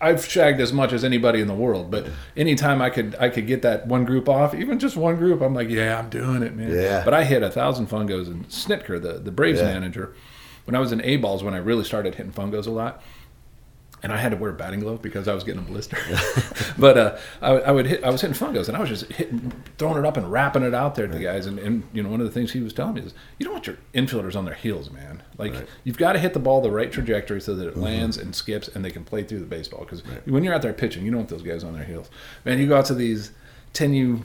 I've 0.00 0.24
shagged 0.24 0.60
as 0.60 0.72
much 0.72 0.92
as 0.92 1.02
anybody 1.02 1.40
in 1.40 1.48
the 1.48 1.54
world, 1.54 1.90
but 1.90 2.06
anytime 2.36 2.80
I 2.80 2.90
could 2.90 3.16
I 3.18 3.28
could 3.28 3.46
get 3.48 3.62
that 3.62 3.86
one 3.88 4.04
group 4.04 4.28
off, 4.28 4.54
even 4.54 4.78
just 4.78 4.96
one 4.96 5.16
group, 5.16 5.40
I'm 5.40 5.54
like, 5.54 5.68
yeah, 5.68 5.98
I'm 5.98 6.08
doing 6.10 6.42
it, 6.42 6.54
man. 6.54 6.70
Yeah. 6.72 7.02
But 7.04 7.12
I 7.14 7.24
hit 7.24 7.42
a 7.42 7.50
thousand 7.50 7.88
fungos 7.88 8.28
and 8.28 8.48
Snitker, 8.48 9.02
the 9.02 9.14
the 9.14 9.32
Braves 9.32 9.58
Yeah. 9.60 9.66
manager, 9.72 10.14
when 10.64 10.76
I 10.76 10.78
was 10.78 10.92
in 10.92 11.00
A 11.02 11.16
balls 11.16 11.42
when 11.42 11.54
I 11.54 11.58
really 11.58 11.84
started 11.84 12.14
hitting 12.14 12.32
fungos 12.32 12.66
a 12.66 12.70
lot. 12.70 13.02
And 14.00 14.12
I 14.12 14.16
had 14.16 14.28
to 14.30 14.36
wear 14.36 14.52
a 14.52 14.54
batting 14.54 14.78
glove 14.78 15.02
because 15.02 15.26
I 15.26 15.34
was 15.34 15.42
getting 15.42 15.60
a 15.60 15.64
blister. 15.64 15.98
but 16.78 16.96
uh, 16.96 17.18
I, 17.42 17.50
I 17.54 17.70
would 17.72 17.86
hit. 17.86 18.04
I 18.04 18.10
was 18.10 18.20
hitting 18.20 18.36
fungos, 18.36 18.68
and 18.68 18.76
I 18.76 18.80
was 18.80 18.88
just 18.88 19.10
hitting, 19.10 19.50
throwing 19.76 19.98
it 19.98 20.06
up 20.06 20.16
and 20.16 20.30
wrapping 20.30 20.62
it 20.62 20.72
out 20.72 20.94
there 20.94 21.08
to 21.08 21.12
the 21.12 21.18
guys. 21.24 21.46
And, 21.46 21.58
and 21.58 21.82
you 21.92 22.04
know, 22.04 22.08
one 22.08 22.20
of 22.20 22.26
the 22.28 22.32
things 22.32 22.52
he 22.52 22.60
was 22.60 22.72
telling 22.72 22.94
me 22.94 23.00
is, 23.00 23.12
you 23.38 23.44
don't 23.44 23.54
want 23.54 23.66
your 23.66 23.76
infielders 23.92 24.36
on 24.36 24.44
their 24.44 24.54
heels, 24.54 24.88
man. 24.92 25.24
Like 25.38 25.54
you've 25.84 25.96
got 25.98 26.12
to 26.14 26.18
hit 26.18 26.32
the 26.34 26.40
ball 26.40 26.60
the 26.60 26.70
right 26.70 26.90
trajectory 26.90 27.40
so 27.40 27.54
that 27.54 27.66
it 27.68 27.76
lands 27.76 28.16
and 28.18 28.34
skips, 28.34 28.68
and 28.68 28.84
they 28.84 28.90
can 28.90 29.04
play 29.04 29.22
through 29.22 29.38
the 29.38 29.46
baseball. 29.46 29.80
Because 29.84 30.02
when 30.26 30.42
you're 30.44 30.52
out 30.52 30.62
there 30.62 30.72
pitching, 30.72 31.04
you 31.04 31.10
don't 31.12 31.18
want 31.20 31.28
those 31.30 31.42
guys 31.42 31.62
on 31.64 31.72
their 31.74 31.84
heels. 31.84 32.10
Man, 32.44 32.58
you 32.58 32.66
go 32.66 32.76
out 32.76 32.86
to 32.86 32.94
these 32.94 33.30
ten 33.72 33.94
U 33.94 34.22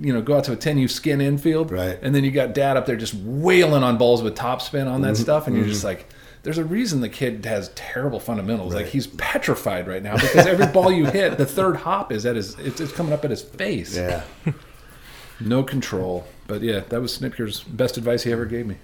you 0.00 0.12
know, 0.12 0.22
go 0.22 0.36
out 0.36 0.44
to 0.44 0.52
a 0.52 0.56
10 0.56 0.78
U 0.78 0.86
skin 0.86 1.20
infield, 1.20 1.72
Right. 1.72 1.98
and 2.02 2.14
then 2.14 2.22
you 2.22 2.30
got 2.30 2.54
dad 2.54 2.76
up 2.76 2.86
there 2.86 2.94
just 2.94 3.14
wailing 3.14 3.82
on 3.82 3.98
balls 3.98 4.22
with 4.22 4.36
topspin 4.36 4.86
on 4.86 5.00
Mm-hmm. 5.00 5.02
that 5.02 5.16
stuff, 5.16 5.48
and 5.48 5.56
you're 5.56 5.66
just 5.66 5.82
like, 5.82 6.06
there's 6.44 6.58
a 6.58 6.64
reason 6.64 7.00
the 7.00 7.08
kid 7.08 7.44
has 7.46 7.70
terrible 7.70 8.20
fundamentals. 8.20 8.74
Like 8.74 8.86
he's 8.86 9.08
petrified 9.08 9.88
right 9.88 10.00
now 10.00 10.14
because 10.14 10.46
every 10.46 10.66
ball 10.68 10.92
you 10.92 11.06
hit, 11.06 11.36
the 11.36 11.44
third 11.46 11.74
hop 11.74 12.12
is 12.12 12.24
at 12.26 12.36
his, 12.36 12.56
it's, 12.60 12.80
it's 12.80 12.92
coming 12.92 13.12
up 13.12 13.24
at 13.24 13.30
his 13.32 13.42
face. 13.42 13.96
Yeah. 13.96 14.22
No 15.40 15.62
control. 15.64 16.26
But 16.46 16.62
yeah, 16.62 16.80
that 16.90 17.00
was 17.00 17.18
Snitker's 17.18 17.64
best 17.64 17.96
advice 17.96 18.22
he 18.22 18.32
ever 18.32 18.44
gave 18.46 18.66
me. 18.66 18.76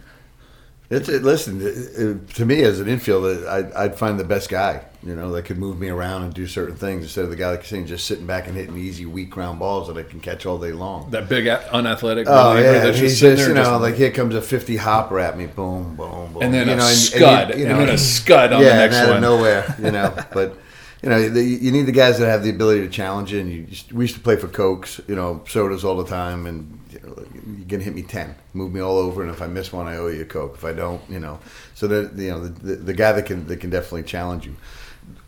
It's 0.94 1.08
it, 1.08 1.22
listen 1.22 1.60
it, 1.60 1.66
it- 1.66 2.28
to 2.34 2.44
me 2.46 2.62
as 2.62 2.80
an 2.80 2.86
infielder, 2.86 3.46
I'd, 3.46 3.72
I'd 3.72 3.98
find 3.98 4.18
the 4.18 4.24
best 4.24 4.48
guy, 4.48 4.84
you 5.02 5.14
know, 5.14 5.30
that 5.32 5.44
could 5.44 5.58
move 5.58 5.78
me 5.78 5.88
around 5.88 6.22
and 6.22 6.32
do 6.34 6.46
certain 6.46 6.76
things 6.76 7.02
instead 7.04 7.24
of 7.24 7.30
the 7.30 7.36
guy 7.36 7.50
like 7.50 7.58
you're 7.60 7.64
saying 7.66 7.86
just 7.86 8.06
sitting 8.06 8.26
back 8.26 8.46
and 8.46 8.56
hitting 8.56 8.76
easy 8.76 9.06
weak 9.06 9.30
ground 9.30 9.58
balls 9.58 9.88
that 9.88 9.96
I 9.96 10.02
can 10.02 10.20
catch 10.20 10.46
all 10.46 10.58
day 10.58 10.72
long. 10.72 11.10
That 11.10 11.28
big 11.28 11.46
unathletic 11.48 12.26
Oh 12.28 12.56
yeah, 12.56 12.72
that's 12.84 12.98
he's 12.98 13.18
just 13.20 13.36
just 13.38 13.48
you 13.48 13.54
know 13.54 13.62
just- 13.64 13.80
like 13.82 13.94
here 13.96 14.10
comes 14.10 14.34
a 14.34 14.42
fifty 14.42 14.76
hopper 14.76 15.18
at 15.18 15.36
me, 15.36 15.46
boom, 15.46 15.96
boom, 15.96 16.32
boom, 16.32 16.42
and 16.42 16.54
then 16.54 16.66
you 16.68 16.72
a 16.74 16.76
know, 16.76 16.82
scud, 16.88 17.50
and, 17.50 17.60
you 17.60 17.66
know, 17.68 17.78
then 17.78 17.88
a 17.90 17.98
scud 17.98 18.52
on 18.52 18.62
yeah, 18.62 18.68
the 18.70 18.74
next 18.76 18.94
and 18.96 19.04
out 19.04 19.08
one. 19.08 19.16
of 19.16 19.22
nowhere, 19.22 19.74
you 19.82 19.90
know. 19.90 20.14
but 20.32 20.58
you 21.04 21.10
know, 21.10 21.28
the, 21.28 21.42
you 21.42 21.70
need 21.70 21.82
the 21.82 21.92
guys 21.92 22.18
that 22.18 22.28
have 22.28 22.42
the 22.42 22.48
ability 22.48 22.80
to 22.80 22.88
challenge 22.88 23.30
you. 23.30 23.40
And 23.40 23.52
you 23.52 23.64
just, 23.64 23.92
we 23.92 24.04
used 24.04 24.14
to 24.14 24.22
play 24.22 24.36
for 24.36 24.48
cokes, 24.48 25.02
you 25.06 25.14
know, 25.14 25.44
sodas 25.46 25.84
all 25.84 25.98
the 25.98 26.08
time, 26.08 26.46
and 26.46 26.80
you're 26.90 27.66
gonna 27.68 27.82
hit 27.82 27.94
me 27.94 28.00
ten, 28.00 28.34
move 28.54 28.72
me 28.72 28.80
all 28.80 28.96
over, 28.96 29.20
and 29.20 29.30
if 29.30 29.42
I 29.42 29.46
miss 29.46 29.70
one, 29.70 29.86
I 29.86 29.96
owe 29.96 30.06
you 30.06 30.22
a 30.22 30.24
coke. 30.24 30.54
If 30.54 30.64
I 30.64 30.72
don't, 30.72 31.02
you 31.10 31.20
know, 31.20 31.40
so 31.74 31.86
that 31.88 32.14
you 32.16 32.30
know 32.30 32.40
the, 32.40 32.48
the, 32.48 32.74
the 32.76 32.92
guy 32.94 33.12
that 33.12 33.26
can 33.26 33.46
that 33.48 33.58
can 33.58 33.68
definitely 33.68 34.04
challenge 34.04 34.46
you. 34.46 34.56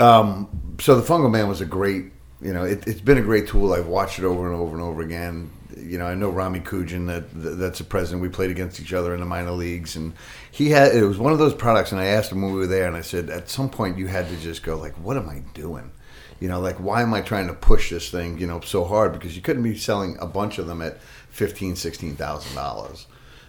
Um, 0.00 0.48
so 0.80 0.98
the 0.98 1.02
Fungo 1.02 1.30
Man 1.30 1.46
was 1.46 1.60
a 1.60 1.66
great, 1.66 2.06
you 2.40 2.54
know, 2.54 2.64
it, 2.64 2.86
it's 2.86 3.02
been 3.02 3.18
a 3.18 3.22
great 3.22 3.46
tool. 3.46 3.74
I've 3.74 3.86
watched 3.86 4.18
it 4.18 4.24
over 4.24 4.50
and 4.50 4.58
over 4.58 4.74
and 4.74 4.82
over 4.82 5.02
again. 5.02 5.50
You 5.76 5.98
know, 5.98 6.06
I 6.06 6.14
know 6.14 6.30
Rami 6.30 6.60
Kujin, 6.60 7.06
that 7.06 7.24
that's 7.32 7.80
a 7.80 7.84
president. 7.84 8.22
We 8.22 8.30
played 8.30 8.50
against 8.50 8.80
each 8.80 8.94
other 8.94 9.12
in 9.12 9.20
the 9.20 9.26
minor 9.26 9.52
leagues, 9.52 9.94
and 9.94 10.14
he 10.50 10.70
had 10.70 10.94
it 10.94 11.04
was 11.04 11.18
one 11.18 11.32
of 11.32 11.38
those 11.38 11.54
products. 11.54 11.92
And 11.92 12.00
I 12.00 12.06
asked 12.06 12.32
him 12.32 12.42
when 12.42 12.52
we 12.52 12.58
were 12.58 12.66
there, 12.66 12.86
and 12.86 12.96
I 12.96 13.02
said, 13.02 13.28
at 13.28 13.48
some 13.48 13.68
point 13.68 13.98
you 13.98 14.06
had 14.06 14.28
to 14.28 14.36
just 14.36 14.62
go 14.62 14.76
like, 14.76 14.94
what 14.94 15.16
am 15.16 15.28
I 15.28 15.42
doing? 15.54 15.92
You 16.40 16.48
know, 16.48 16.60
like 16.60 16.76
why 16.76 17.02
am 17.02 17.14
I 17.14 17.20
trying 17.20 17.46
to 17.48 17.54
push 17.54 17.90
this 17.90 18.10
thing, 18.10 18.38
you 18.38 18.46
know, 18.46 18.60
so 18.60 18.84
hard? 18.84 19.12
Because 19.12 19.36
you 19.36 19.42
couldn't 19.42 19.62
be 19.62 19.76
selling 19.76 20.16
a 20.20 20.26
bunch 20.26 20.58
of 20.58 20.66
them 20.66 20.82
at 20.82 21.00
fifteen, 21.30 21.76
sixteen 21.76 22.16
thousand 22.16 22.54
dollars. 22.54 23.06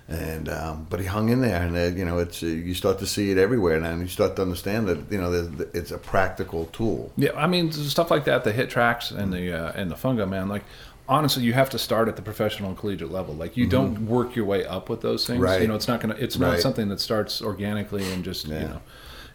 And 0.10 0.48
um, 0.48 0.88
but 0.90 1.02
he 1.02 1.06
hung 1.06 1.28
in 1.28 1.42
there, 1.42 1.62
and 1.62 1.76
uh, 1.76 1.98
you 1.98 2.06
know, 2.06 2.20
it's 2.20 2.42
uh, 2.42 2.46
you 2.46 2.74
start 2.74 3.00
to 3.00 3.06
see 3.06 3.30
it 3.30 3.38
everywhere 3.38 3.78
now, 3.78 3.90
and 3.90 4.02
you 4.02 4.08
start 4.08 4.38
to 4.38 4.42
understand 4.42 4.88
that 4.88 5.12
you 5.12 5.18
know 5.18 5.50
it's 5.74 5.92
a 5.92 5.98
practical 5.98 6.68
tool. 6.68 7.12
Yeah, 7.18 7.32
I 7.36 7.46
mean 7.46 7.74
stuff 7.74 8.10
like 8.10 8.24
that, 8.24 8.46
the 8.46 8.54
HitTrax 8.54 9.12
and 9.12 9.34
the 9.34 9.52
uh, 9.52 9.74
and 9.76 9.92
the 9.92 9.96
fungo 9.96 10.26
man. 10.26 10.48
Like 10.48 10.64
honestly, 11.10 11.44
you 11.44 11.54
have 11.54 11.70
to 11.72 11.80
start 11.80 12.08
at 12.08 12.16
the 12.16 12.22
professional 12.22 12.70
and 12.70 12.78
collegiate 12.78 13.12
level. 13.12 13.34
Like 13.34 13.58
you 13.58 13.68
don't 13.68 14.08
work 14.08 14.36
your 14.36 14.46
way 14.46 14.66
up 14.66 14.90
with 14.90 15.02
those 15.02 15.26
things. 15.26 15.38
Mm-hmm. 15.38 15.44
Right. 15.46 15.62
You 15.62 15.68
know, 15.68 15.76
it's 15.76 15.88
not 15.88 16.02
gonna. 16.02 16.16
It's 16.18 16.38
not 16.38 16.52
Right. 16.54 16.60
something 16.60 16.90
that 16.90 17.00
starts 17.00 17.42
organically 17.42 18.04
and 18.12 18.24
just 18.24 18.46
Yeah. 18.48 18.62
you 18.62 18.68
know. 18.68 18.82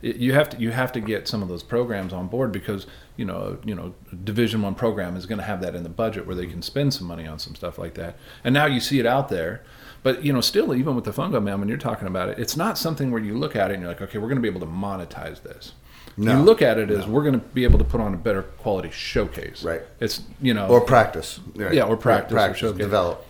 it- 0.02 0.16
You 0.16 0.32
have 0.34 0.50
to 0.50 0.58
you 0.58 0.70
have 0.72 0.92
to 0.92 1.00
get 1.00 1.28
some 1.28 1.42
of 1.42 1.48
those 1.48 1.62
programs 1.62 2.12
on 2.12 2.26
board 2.28 2.50
because 2.52 2.86
you 3.16 3.24
know 3.24 3.58
you 3.64 3.74
know 3.74 3.94
Division 4.24 4.60
One 4.62 4.74
program 4.74 5.16
is 5.16 5.26
going 5.26 5.38
to 5.38 5.44
have 5.44 5.60
that 5.62 5.74
in 5.74 5.82
the 5.84 5.88
budget 5.88 6.26
where 6.26 6.34
they 6.36 6.46
can 6.46 6.60
spend 6.62 6.92
some 6.94 7.06
money 7.06 7.26
on 7.26 7.38
some 7.38 7.54
stuff 7.54 7.78
like 7.78 7.94
that. 7.94 8.16
And 8.44 8.52
now 8.52 8.66
you 8.66 8.80
see 8.80 8.98
it 8.98 9.06
out 9.06 9.28
there, 9.28 9.62
but 10.02 10.24
you 10.24 10.32
know 10.32 10.40
still 10.40 10.74
even 10.74 10.94
with 10.96 11.04
the 11.04 11.12
fungo 11.12 11.42
man 11.42 11.60
when 11.60 11.68
you're 11.68 11.78
talking 11.78 12.08
about 12.08 12.28
it, 12.30 12.38
it's 12.38 12.56
not 12.56 12.76
something 12.78 13.10
where 13.12 13.22
you 13.22 13.38
look 13.38 13.54
at 13.54 13.70
it 13.70 13.74
and 13.74 13.82
you're 13.82 13.90
like, 13.92 14.02
okay, 14.02 14.18
we're 14.18 14.28
going 14.28 14.36
to 14.36 14.42
be 14.42 14.48
able 14.48 14.60
to 14.60 14.66
monetize 14.66 15.42
this. 15.42 15.72
No. 16.16 16.36
you 16.36 16.42
look 16.42 16.62
at 16.62 16.78
it 16.78 16.90
as 16.90 17.06
we're 17.06 17.22
going 17.22 17.40
to 17.40 17.46
be 17.46 17.64
able 17.64 17.78
to 17.78 17.84
put 17.84 18.00
on 18.00 18.12
a 18.14 18.16
better 18.16 18.42
quality 18.42 18.90
showcase. 18.90 19.62
Right. 19.62 19.82
It's 20.00 20.22
you 20.40 20.54
know 20.54 20.68
or 20.68 20.80
practice. 20.80 21.40
Right. 21.54 21.74
Yeah, 21.74 21.84
or 21.84 21.96
practice 21.96 22.32
or 22.32 22.34
practice, 22.34 22.58
showcase. 22.60 22.78
develop. 22.78 23.26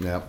Yeah. 0.00 0.22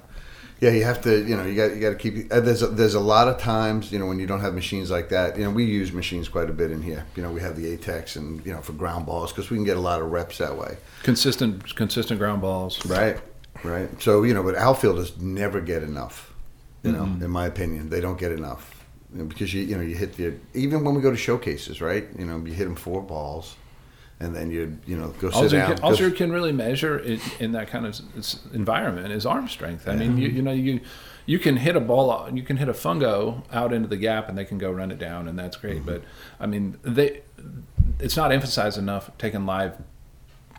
Yeah, 0.62 0.70
you 0.70 0.84
have 0.86 1.02
to. 1.02 1.24
You 1.26 1.36
know, 1.36 1.46
you 1.46 1.56
got 1.56 1.76
you 1.76 1.82
got 1.82 1.90
to 1.90 1.96
keep. 1.96 2.32
Uh, 2.32 2.40
there's 2.40 2.62
a, 2.62 2.68
there's 2.68 2.94
a 2.94 3.00
lot 3.00 3.28
of 3.28 3.38
times, 3.38 3.92
you 3.92 4.00
know, 4.00 4.06
when 4.06 4.20
you 4.20 4.26
don't 4.26 4.40
have 4.40 4.54
machines 4.54 4.90
like 4.90 5.10
that. 5.10 5.38
You 5.38 5.44
know, 5.44 5.50
we 5.50 5.66
use 5.66 5.92
machines 5.92 6.30
quite 6.30 6.50
a 6.50 6.54
bit 6.54 6.72
in 6.72 6.82
here. 6.82 7.06
You 7.16 7.24
know, 7.24 7.32
we 7.32 7.42
have 7.42 7.58
the 7.58 7.76
ATECs 7.76 8.16
and 8.16 8.44
you 8.46 8.54
know 8.54 8.62
for 8.62 8.72
ground 8.72 9.06
balls 9.06 9.32
because 9.32 9.50
we 9.50 9.58
can 9.58 9.66
get 9.66 9.76
a 9.76 9.82
lot 9.82 10.02
of 10.02 10.12
reps 10.12 10.38
that 10.38 10.58
way. 10.58 10.78
Consistent, 11.04 11.76
consistent 11.76 12.20
ground 12.20 12.42
balls. 12.42 12.84
Right, 12.86 13.20
right. 13.64 13.90
So 14.02 14.24
you 14.24 14.34
know, 14.34 14.44
but 14.44 14.56
outfielders 14.56 15.18
never 15.18 15.60
get 15.60 15.84
enough. 15.84 16.34
You 16.84 16.92
know, 16.92 17.04
in 17.04 17.32
my 17.32 17.48
opinion, 17.48 17.90
they 17.90 18.00
don't 18.00 18.20
get 18.20 18.32
enough 18.32 18.75
you 19.16 19.22
know, 19.22 19.28
because 19.28 19.54
you 19.54 19.62
you 19.64 19.78
know 19.78 19.82
you 19.82 19.96
hit 19.96 20.18
the 20.18 20.34
even 20.54 20.84
when 20.84 20.94
we 20.94 21.02
go 21.02 21.10
to 21.10 21.18
showcases, 21.18 21.82
right? 21.82 22.06
You 22.20 22.26
know, 22.26 22.38
you 22.46 22.54
hit 22.54 22.66
them 22.66 22.76
four 22.76 23.02
balls, 23.02 23.56
and 24.20 24.36
then 24.36 24.52
you 24.52 24.78
you 24.86 24.98
know 24.98 25.10
go 25.20 25.30
sit 25.30 25.36
All 25.36 25.48
down. 25.48 25.76
can, 25.76 25.84
all 25.84 25.96
you 25.96 26.12
can 26.12 26.34
really 26.34 26.52
measure 26.52 27.00
in, 27.00 27.22
in 27.40 27.52
that 27.54 27.70
kind 27.70 27.86
of 27.86 27.98
environment 28.54 29.14
is 29.14 29.26
arm 29.26 29.48
strength. 29.48 29.88
I 29.88 29.96
mean, 29.96 30.18
you, 30.18 30.28
you 30.28 30.42
know, 30.42 30.52
you 30.52 30.82
you 31.26 31.40
can 31.40 31.56
hit 31.56 31.78
a 31.78 31.80
ball, 31.80 32.30
you 32.34 32.44
can 32.44 32.58
hit 32.58 32.68
a 32.68 32.74
fungo 32.74 33.44
out 33.54 33.72
into 33.72 33.88
the 33.88 33.98
gap, 33.98 34.28
and 34.28 34.38
they 34.38 34.46
can 34.46 34.58
go 34.58 34.70
run 34.70 34.92
it 34.92 35.00
down, 35.00 35.30
and 35.30 35.40
that's 35.40 35.56
great. 35.56 35.78
Mm-hmm. 35.78 35.86
But 35.86 36.04
I 36.38 36.46
mean, 36.46 36.78
they 36.84 37.22
it's 38.00 38.18
not 38.18 38.34
emphasized 38.34 38.78
enough 38.78 39.10
taking 39.18 39.46
live 39.46 39.78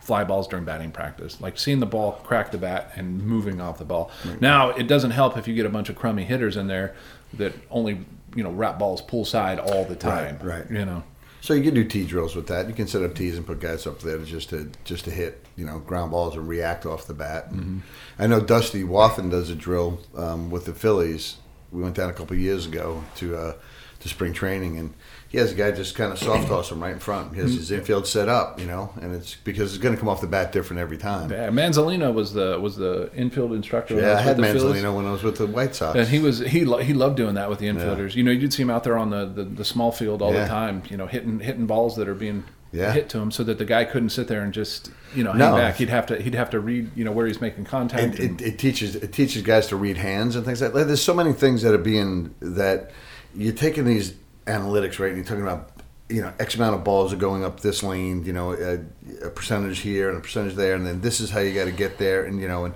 fly 0.01 0.23
balls 0.23 0.47
during 0.47 0.63
batting 0.63 0.89
practice, 0.89 1.41
like 1.41 1.59
seeing 1.59 1.79
the 1.81 1.85
ball 1.85 2.13
crack 2.23 2.49
the 2.49 2.57
bat 2.57 2.91
and 2.95 3.21
moving 3.21 3.59
off 3.59 3.77
the 3.77 3.83
ball. 3.83 4.09
Now, 4.39 4.69
it 4.69 4.87
doesn't 4.87 5.11
help 5.11 5.35
if 5.37 5.49
you 5.49 5.53
get 5.53 5.65
a 5.65 5.69
bunch 5.69 5.89
of 5.89 5.97
crummy 5.97 6.23
hitters 6.23 6.55
in 6.55 6.67
there 6.67 6.95
that 7.33 7.53
only 7.69 8.05
you 8.35 8.43
know 8.43 8.51
wrap 8.51 8.79
balls 8.79 9.01
pull 9.01 9.25
side 9.25 9.59
all 9.59 9.85
the 9.85 9.95
time. 9.95 10.39
right. 10.41 10.69
You 10.69 10.85
know. 10.85 11.03
So 11.41 11.53
you 11.53 11.63
can 11.63 11.73
do 11.73 11.83
tee 11.83 12.05
drills 12.05 12.35
with 12.35 12.47
that. 12.47 12.67
You 12.67 12.73
can 12.73 12.87
set 12.87 13.03
up 13.03 13.15
tees 13.15 13.37
and 13.37 13.45
put 13.45 13.59
guys 13.59 13.87
up 13.87 13.99
there 13.99 14.17
just 14.19 14.49
to 14.49 14.69
just 14.83 15.05
to 15.05 15.11
hit 15.11 15.45
you 15.55 15.65
know 15.65 15.79
ground 15.79 16.11
balls 16.11 16.35
and 16.35 16.47
react 16.47 16.85
off 16.85 17.07
the 17.07 17.13
bat. 17.13 17.51
Mm-hmm. 17.51 17.79
I 18.19 18.27
know 18.27 18.41
Dusty 18.41 18.83
Wathen 18.83 19.29
does 19.29 19.49
a 19.49 19.55
drill 19.55 19.99
um, 20.15 20.49
with 20.49 20.65
the 20.65 20.73
Phillies. 20.73 21.37
We 21.71 21.81
went 21.81 21.95
down 21.95 22.09
a 22.09 22.13
couple 22.13 22.33
of 22.33 22.39
years 22.41 22.65
ago 22.65 23.03
to 23.17 23.37
uh, 23.37 23.53
to 23.99 24.09
spring 24.09 24.33
training, 24.33 24.77
and 24.77 24.93
he 25.29 25.37
has 25.37 25.51
a 25.51 25.55
guy 25.55 25.71
just 25.71 25.95
kind 25.95 26.11
of 26.11 26.19
soft 26.19 26.47
toss 26.49 26.71
him 26.71 26.81
right 26.81 26.93
in 26.93 26.99
front. 26.99 27.33
He 27.33 27.41
has 27.41 27.49
Mm-hmm. 27.51 27.59
his 27.59 27.71
infield 27.71 28.07
set 28.07 28.29
up, 28.29 28.59
you 28.59 28.65
know, 28.65 28.91
and 29.01 29.13
it's 29.13 29.35
because 29.35 29.73
it's 29.73 29.81
going 29.83 29.93
to 29.93 29.99
come 29.99 30.07
off 30.09 30.21
the 30.21 30.27
bat 30.27 30.51
different 30.51 30.79
every 30.79 30.97
time. 30.97 31.31
Yeah, 31.31 31.49
Manzolino 31.49 32.13
was 32.13 32.33
the 32.33 32.59
was 32.59 32.77
the 32.77 33.09
infield 33.13 33.53
instructor. 33.53 33.95
Yeah, 33.95 34.11
I 34.11 34.13
was 34.15 34.23
had. 34.23 34.37
Manzolino 34.37 34.95
when 34.95 35.05
I 35.05 35.11
was 35.11 35.23
with 35.23 35.37
the 35.37 35.47
White 35.47 35.75
Sox. 35.75 35.97
And 35.97 36.07
he 36.07 36.19
was 36.19 36.39
he 36.39 36.63
lo- 36.65 36.77
he 36.79 36.93
loved 36.93 37.17
doing 37.17 37.35
that 37.35 37.49
with 37.49 37.59
the 37.59 37.67
infielders. 37.67 38.15
You 38.15 38.23
know, 38.23 38.31
you'd 38.31 38.53
see 38.53 38.61
him 38.63 38.69
out 38.69 38.83
there 38.83 38.97
on 38.97 39.09
the, 39.09 39.25
the, 39.25 39.43
the 39.43 39.65
small 39.65 39.91
field 39.91 40.21
all 40.21 40.33
Yeah. 40.33 40.43
the 40.43 40.49
time. 40.49 40.83
You 40.89 40.97
know, 40.97 41.07
hitting 41.07 41.39
hitting 41.39 41.65
balls 41.65 41.95
that 41.97 42.07
are 42.07 42.15
being 42.15 42.43
Yeah. 42.71 42.93
hit 42.93 43.09
to 43.09 43.17
him, 43.19 43.31
so 43.31 43.43
that 43.43 43.57
the 43.57 43.65
guy 43.65 43.83
couldn't 43.85 44.09
sit 44.11 44.27
there 44.29 44.41
and 44.41 44.53
just 44.53 44.91
you 45.15 45.23
know 45.23 45.31
hang 45.31 45.39
No. 45.39 45.55
back. 45.57 45.75
He'd 45.75 45.89
have 45.89 46.05
to 46.07 46.21
he'd 46.21 46.35
have 46.35 46.49
to 46.51 46.59
read 46.59 46.91
you 46.95 47.03
know 47.03 47.11
where 47.11 47.27
he's 47.27 47.41
making 47.41 47.65
contact. 47.65 48.01
and 48.03 48.19
and- 48.19 48.41
it, 48.41 48.53
it 48.53 48.59
teaches 48.59 48.95
it 48.95 49.11
teaches 49.11 49.41
guys 49.41 49.67
to 49.67 49.75
read 49.75 49.97
hands 49.97 50.35
and 50.37 50.45
things 50.45 50.61
like 50.61 50.71
that. 50.73 50.85
There's 50.87 51.01
so 51.01 51.13
many 51.13 51.33
things 51.33 51.63
that 51.63 51.73
are 51.73 51.77
being 51.77 52.33
that 52.39 52.91
you're 53.35 53.53
taking 53.53 53.83
these 53.85 54.13
analytics 54.47 54.99
right, 54.99 55.09
and 55.09 55.17
you're 55.17 55.25
talking 55.25 55.43
about 55.43 55.71
you 56.09 56.21
know 56.21 56.33
X 56.39 56.55
amount 56.55 56.75
of 56.75 56.83
balls 56.83 57.13
are 57.13 57.17
going 57.17 57.43
up 57.43 57.59
this 57.59 57.83
lane, 57.83 58.23
you 58.25 58.33
know 58.33 58.53
a, 58.53 59.25
a 59.25 59.29
percentage 59.29 59.79
here 59.79 60.09
and 60.09 60.17
a 60.17 60.21
percentage 60.21 60.55
there, 60.55 60.75
and 60.75 60.85
then 60.85 61.01
this 61.01 61.19
is 61.19 61.29
how 61.29 61.39
you 61.39 61.53
got 61.53 61.65
to 61.65 61.71
get 61.71 61.97
there, 61.97 62.25
and 62.25 62.41
you 62.41 62.47
know, 62.47 62.65
and 62.65 62.75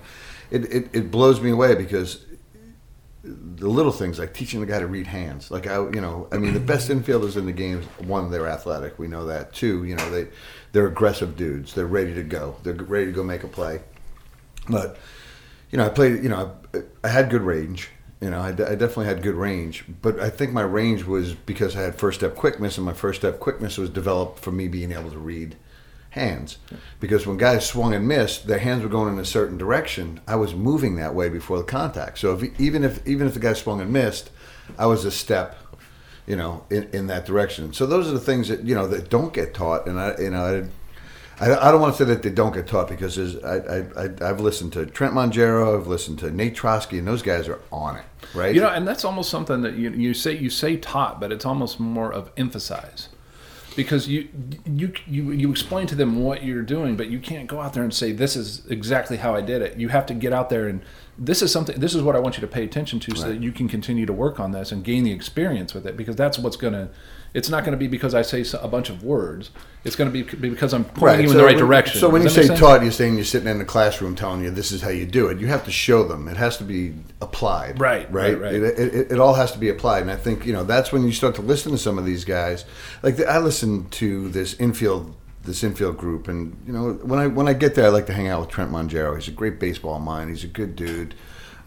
it, 0.52 0.66
it, 0.66 0.90
it 0.94 1.12
blows 1.12 1.42
me 1.42 1.50
away 1.50 1.76
because 1.76 2.26
the 3.24 3.68
little 3.68 3.92
things 3.92 4.18
like 4.18 4.34
teaching 4.34 4.60
the 4.60 4.66
guy 4.66 4.80
to 4.80 4.88
read 4.88 5.06
hands. 5.06 5.52
Like 5.52 5.68
I, 5.68 5.76
you 5.76 6.02
know, 6.02 6.28
I 6.32 6.38
mean, 6.38 6.54
the 6.54 6.60
best 6.60 6.90
infielders 6.90 7.38
in 7.38 7.46
the 7.46 7.52
game, 7.52 7.84
one, 8.00 8.32
they're 8.32 8.48
athletic. 8.48 8.98
We 8.98 9.08
know 9.08 9.26
that. 9.28 9.54
Two, 9.54 9.84
you 9.84 9.96
know, 9.96 10.10
they 10.10 10.28
they're 10.72 10.88
aggressive 10.88 11.36
dudes. 11.38 11.74
They're 11.74 11.86
ready 11.86 12.14
to 12.16 12.24
go. 12.24 12.56
They're 12.64 12.74
ready 12.74 13.08
to 13.08 13.12
go 13.12 13.24
make 13.24 13.44
a 13.44 13.48
play. 13.48 13.82
But 14.68 14.98
you 15.70 15.78
know, 15.78 15.86
I 15.86 15.90
played. 15.90 16.24
You 16.24 16.30
know, 16.30 16.56
I, 16.74 16.80
I 17.04 17.08
had 17.10 17.30
good 17.30 17.44
range. 17.44 17.90
You 18.22 18.30
know, 18.30 18.40
I, 18.40 18.50
I 18.50 18.52
definitely 18.52 19.08
had 19.08 19.24
good 19.24 19.36
range. 19.36 19.84
But 20.02 20.20
I 20.20 20.30
think 20.30 20.54
my 20.54 20.62
range 20.62 21.04
was 21.04 21.34
because 21.34 21.76
I 21.76 21.82
had 21.82 21.96
first 21.96 22.20
step 22.20 22.36
quickness, 22.36 22.78
and 22.78 22.86
my 22.86 22.94
first 22.94 23.20
step 23.20 23.40
quickness 23.40 23.78
was 23.78 23.90
developed 23.90 24.40
from 24.40 24.58
me 24.58 24.68
being 24.68 24.92
able 24.92 25.10
to 25.12 25.18
read 25.18 25.56
hands. 26.12 26.58
Because 27.00 27.26
when 27.26 27.38
guys 27.38 27.66
swung 27.66 27.94
and 27.94 28.08
missed, 28.08 28.46
their 28.46 28.60
hands 28.60 28.84
were 28.84 28.90
going 28.90 29.12
in 29.12 29.20
a 29.20 29.26
certain 29.26 29.58
direction. 29.58 30.22
I 30.28 30.36
was 30.36 30.54
moving 30.54 30.96
that 30.98 31.16
way 31.16 31.30
before 31.30 31.58
the 31.58 31.64
contact. 31.64 32.20
So 32.20 32.38
if, 32.38 32.60
even 32.60 32.84
if 32.84 33.06
even 33.08 33.28
if 33.28 33.34
the 33.34 33.40
guy 33.40 33.54
swung 33.54 33.82
and 33.82 33.92
missed, 33.92 34.30
I 34.78 34.86
was 34.86 35.04
a 35.04 35.12
step, 35.12 35.58
you 36.28 36.36
know, 36.36 36.66
in, 36.70 36.90
in 36.94 37.08
that 37.08 37.26
direction. 37.26 37.74
So 37.74 37.86
those 37.88 38.08
are 38.08 38.14
the 38.14 38.20
things 38.20 38.50
that 38.50 38.64
you 38.64 38.76
know 38.76 38.88
that 38.88 39.10
don't 39.10 39.34
get 39.34 39.54
taught. 39.54 39.88
And 39.88 40.00
I, 40.00 40.16
you 40.20 40.30
know, 40.30 40.70
I, 41.42 41.68
I, 41.68 41.72
don't 41.72 41.82
want 41.82 41.96
to 41.96 41.98
say 41.98 42.08
that 42.14 42.22
they 42.22 42.30
don't 42.30 42.54
get 42.54 42.68
taught 42.68 42.88
because 42.88 43.16
there's, 43.16 43.36
I, 43.44 43.58
I, 43.58 44.06
I, 44.06 44.30
I've 44.30 44.40
listened 44.40 44.74
to 44.74 44.86
Trent 44.86 45.14
Mongero, 45.14 45.80
I've 45.80 45.88
listened 45.88 46.20
to 46.20 46.30
Nate 46.30 46.56
Trotsky, 46.56 47.00
and 47.00 47.08
those 47.08 47.22
guys 47.22 47.48
are 47.48 47.60
on 47.72 47.98
it, 47.98 48.06
right? 48.36 48.54
you 48.54 48.62
know, 48.62 48.70
and 48.70 48.88
that's 48.88 49.04
almost 49.04 49.30
something 49.30 49.62
that 49.62 49.74
you 49.74 49.90
you 49.90 50.14
say 50.14 50.38
you 50.38 50.50
say 50.50 50.78
taught, 50.78 51.20
but 51.20 51.32
it's 51.32 51.46
almost 51.46 51.80
more 51.80 52.14
of 52.14 52.32
emphasize. 52.38 53.10
Because 53.74 54.10
you, 54.10 54.28
you 54.66 54.92
you 55.08 55.32
you 55.32 55.50
explain 55.50 55.88
to 55.88 55.96
them 55.96 56.22
what 56.22 56.44
you're 56.44 56.62
doing, 56.62 56.98
but 56.98 57.08
you 57.08 57.20
can't 57.20 57.48
go 57.48 57.62
out 57.62 57.72
there 57.74 57.84
and 57.84 57.94
say 57.94 58.12
this 58.12 58.36
is 58.36 58.66
exactly 58.68 59.16
how 59.16 59.34
I 59.34 59.40
did 59.40 59.62
it. 59.62 59.78
You 59.78 59.88
have 59.88 60.06
to 60.08 60.14
get 60.14 60.34
out 60.34 60.50
there 60.50 60.68
and 60.68 60.84
this 61.18 61.42
is 61.42 61.52
something. 61.52 61.80
This 61.80 61.94
is 61.94 62.02
what 62.02 62.16
I 62.16 62.20
want 62.20 62.38
you 62.38 62.42
to 62.42 62.48
pay 62.48 62.64
attention 62.64 63.00
to, 63.02 63.16
so 63.16 63.28
that 63.30 63.42
you 63.42 63.52
can 63.52 63.68
continue 63.68 64.08
to 64.08 64.14
work 64.14 64.40
on 64.40 64.52
this 64.52 64.72
and 64.72 64.84
gain 64.84 65.04
the 65.04 65.12
experience 65.12 65.74
with 65.74 65.86
it. 65.86 65.96
Because 65.96 66.16
that's 66.16 66.40
what's 66.40 66.58
gonna. 66.58 66.90
It's 67.34 67.50
not 67.50 67.64
going 67.64 67.72
to 67.72 67.78
be 67.78 67.88
because 67.88 68.14
I 68.14 68.24
say 68.24 68.44
a 68.60 68.68
bunch 68.68 68.90
of 68.90 69.04
words. 69.04 69.52
It's 69.84 69.96
going 69.96 70.12
to 70.12 70.14
be 70.14 70.24
be 70.36 70.50
because 70.50 70.74
I'm 70.74 70.84
pointing 70.84 71.26
you 71.26 71.32
in 71.32 71.38
the 71.38 71.44
right 71.44 71.56
when- 71.56 71.64
direction. 71.66 72.00
So 72.00 72.10
when 72.10 72.22
you 72.22 72.30
Does 72.30 72.48
say 72.48 72.56
taught, 72.56 72.84
you're 72.84 72.92
saying 72.92 73.16
you're 73.16 73.24
sitting 73.24 73.48
in 73.48 73.58
the 73.58 73.66
classroom 73.66 74.16
telling 74.16 74.44
you 74.44 74.52
this 74.52 74.72
is 74.72 74.82
how 74.82 74.90
you 74.90 75.06
do 75.06 75.28
it. 75.28 75.40
You 75.40 75.48
have 75.48 75.64
to 75.66 75.72
show 75.72 76.04
them. 76.04 76.28
It 76.28 76.38
has 76.38 76.58
to 76.58 76.64
be 76.64 76.94
applied. 77.22 77.80
Right, 77.80 78.12
right, 78.12 78.34
right, 78.38 78.42
right. 78.42 78.54
It, 78.54 78.80
it, 78.80 79.12
it 79.14 79.20
all 79.20 79.34
has 79.36 79.54
to 79.54 79.60
be 79.60 79.70
applied. 79.70 80.02
And 80.02 80.12
I 80.12 80.18
think 80.18 80.46
you 80.46 80.54
know 80.54 80.64
that's 80.64 80.92
when 80.92 81.04
you 81.04 81.14
start 81.14 81.36
to 81.36 81.42
listen 81.42 81.72
to 81.72 81.78
some 81.78 81.98
of 81.98 82.06
these 82.06 82.26
guys. 82.26 82.66
Like 83.02 83.16
the, 83.16 83.28
I 83.28 83.40
listen 83.40 83.90
to 83.92 84.30
this 84.30 84.54
infield 84.60 85.16
this 85.44 85.64
infield 85.64 85.98
group, 85.98 86.28
and 86.28 86.56
you 86.68 86.74
know 86.74 86.94
when 87.02 87.20
I 87.20 87.28
when 87.28 87.48
I 87.48 87.54
get 87.54 87.76
there, 87.76 87.86
I 87.86 87.90
like 87.90 88.06
to 88.08 88.14
hang 88.14 88.28
out 88.28 88.42
with 88.42 88.50
Trent 88.50 88.72
Mongero. 88.72 89.16
He's 89.16 89.28
a 89.28 89.32
great 89.32 89.60
baseball 89.60 90.00
mind. 90.00 90.30
He's 90.30 90.44
a 90.44 90.48
good 90.48 90.76
dude. 90.76 91.16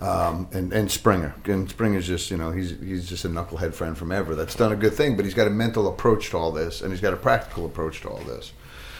Um, 0.01 0.49
and, 0.53 0.73
and 0.73 0.91
Springer. 0.91 1.35
And 1.45 1.69
Springer's 1.69 2.07
just, 2.07 2.31
you 2.31 2.37
know, 2.37 2.51
he's 2.51 2.71
he's 2.81 3.09
just 3.09 3.25
a 3.25 3.29
knucklehead 3.29 3.75
friend 3.75 3.97
from 3.97 4.13
ever 4.13 4.35
that's 4.35 4.55
done 4.55 4.73
a 4.73 4.77
good 4.77 4.93
thing, 4.93 5.17
but 5.17 5.25
he's 5.25 5.35
got 5.35 5.47
a 5.47 5.51
mental 5.51 5.89
approach 5.89 6.31
to 6.31 6.37
all 6.37 6.51
this, 6.51 6.83
and 6.83 6.91
he's 6.91 7.01
got 7.01 7.15
a 7.15 7.17
practical 7.17 7.65
approach 7.65 8.01
to 8.03 8.09
all 8.09 8.19
this. 8.19 8.53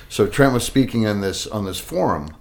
So 0.09 0.27
Trent 0.27 0.53
was 0.53 0.65
speaking 0.65 1.07
on 1.07 1.21
this 1.21 1.47
on 1.47 1.65
this 1.65 1.81
forum, 1.81 2.37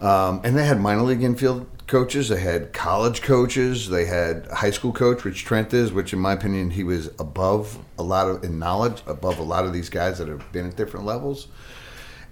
um, 0.00 0.40
and 0.42 0.56
they 0.56 0.64
had 0.64 0.80
minor 0.80 1.02
league 1.02 1.22
infield 1.22 1.66
coaches, 1.86 2.30
they 2.30 2.40
had 2.40 2.72
college 2.72 3.20
coaches, 3.20 3.90
they 3.90 4.06
had 4.06 4.46
high 4.46 4.70
school 4.70 4.92
coach, 4.92 5.24
which 5.24 5.44
Trent 5.44 5.74
is, 5.74 5.92
which 5.92 6.12
in 6.14 6.18
my 6.18 6.32
opinion 6.32 6.70
he 6.70 6.84
was 6.84 7.08
above 7.18 7.78
a 7.98 8.02
lot 8.02 8.28
of 8.28 8.42
in 8.42 8.58
knowledge, 8.58 9.02
above 9.06 9.38
a 9.38 9.42
lot 9.42 9.66
of 9.66 9.72
these 9.74 9.90
guys 9.90 10.18
that 10.18 10.28
have 10.28 10.50
been 10.52 10.66
at 10.66 10.76
different 10.76 11.04
levels, 11.04 11.48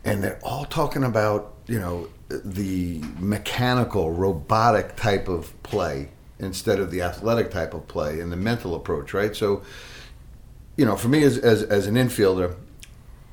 and 0.05 0.25
they're 0.25 0.40
all 0.42 0.64
talking 0.64 1.05
about 1.05 1.55
you 1.66 1.79
know 1.79 2.09
the 2.31 3.03
mechanical, 3.19 4.12
robotic 4.12 4.97
type 4.97 5.29
of 5.29 5.61
play 5.62 6.11
instead 6.38 6.79
of 6.79 6.90
the 6.90 7.03
athletic 7.03 7.51
type 7.51 7.75
of 7.75 7.87
play 7.88 8.21
and 8.21 8.33
the 8.33 8.37
mental 8.37 8.75
approach, 8.75 9.12
right? 9.12 9.37
So, 9.37 9.62
you 10.77 10.85
know, 10.85 10.97
for 10.97 11.09
me 11.09 11.23
as 11.23 11.38
as, 11.38 11.62
as 11.62 11.87
an 11.87 11.95
infielder. 11.95 12.57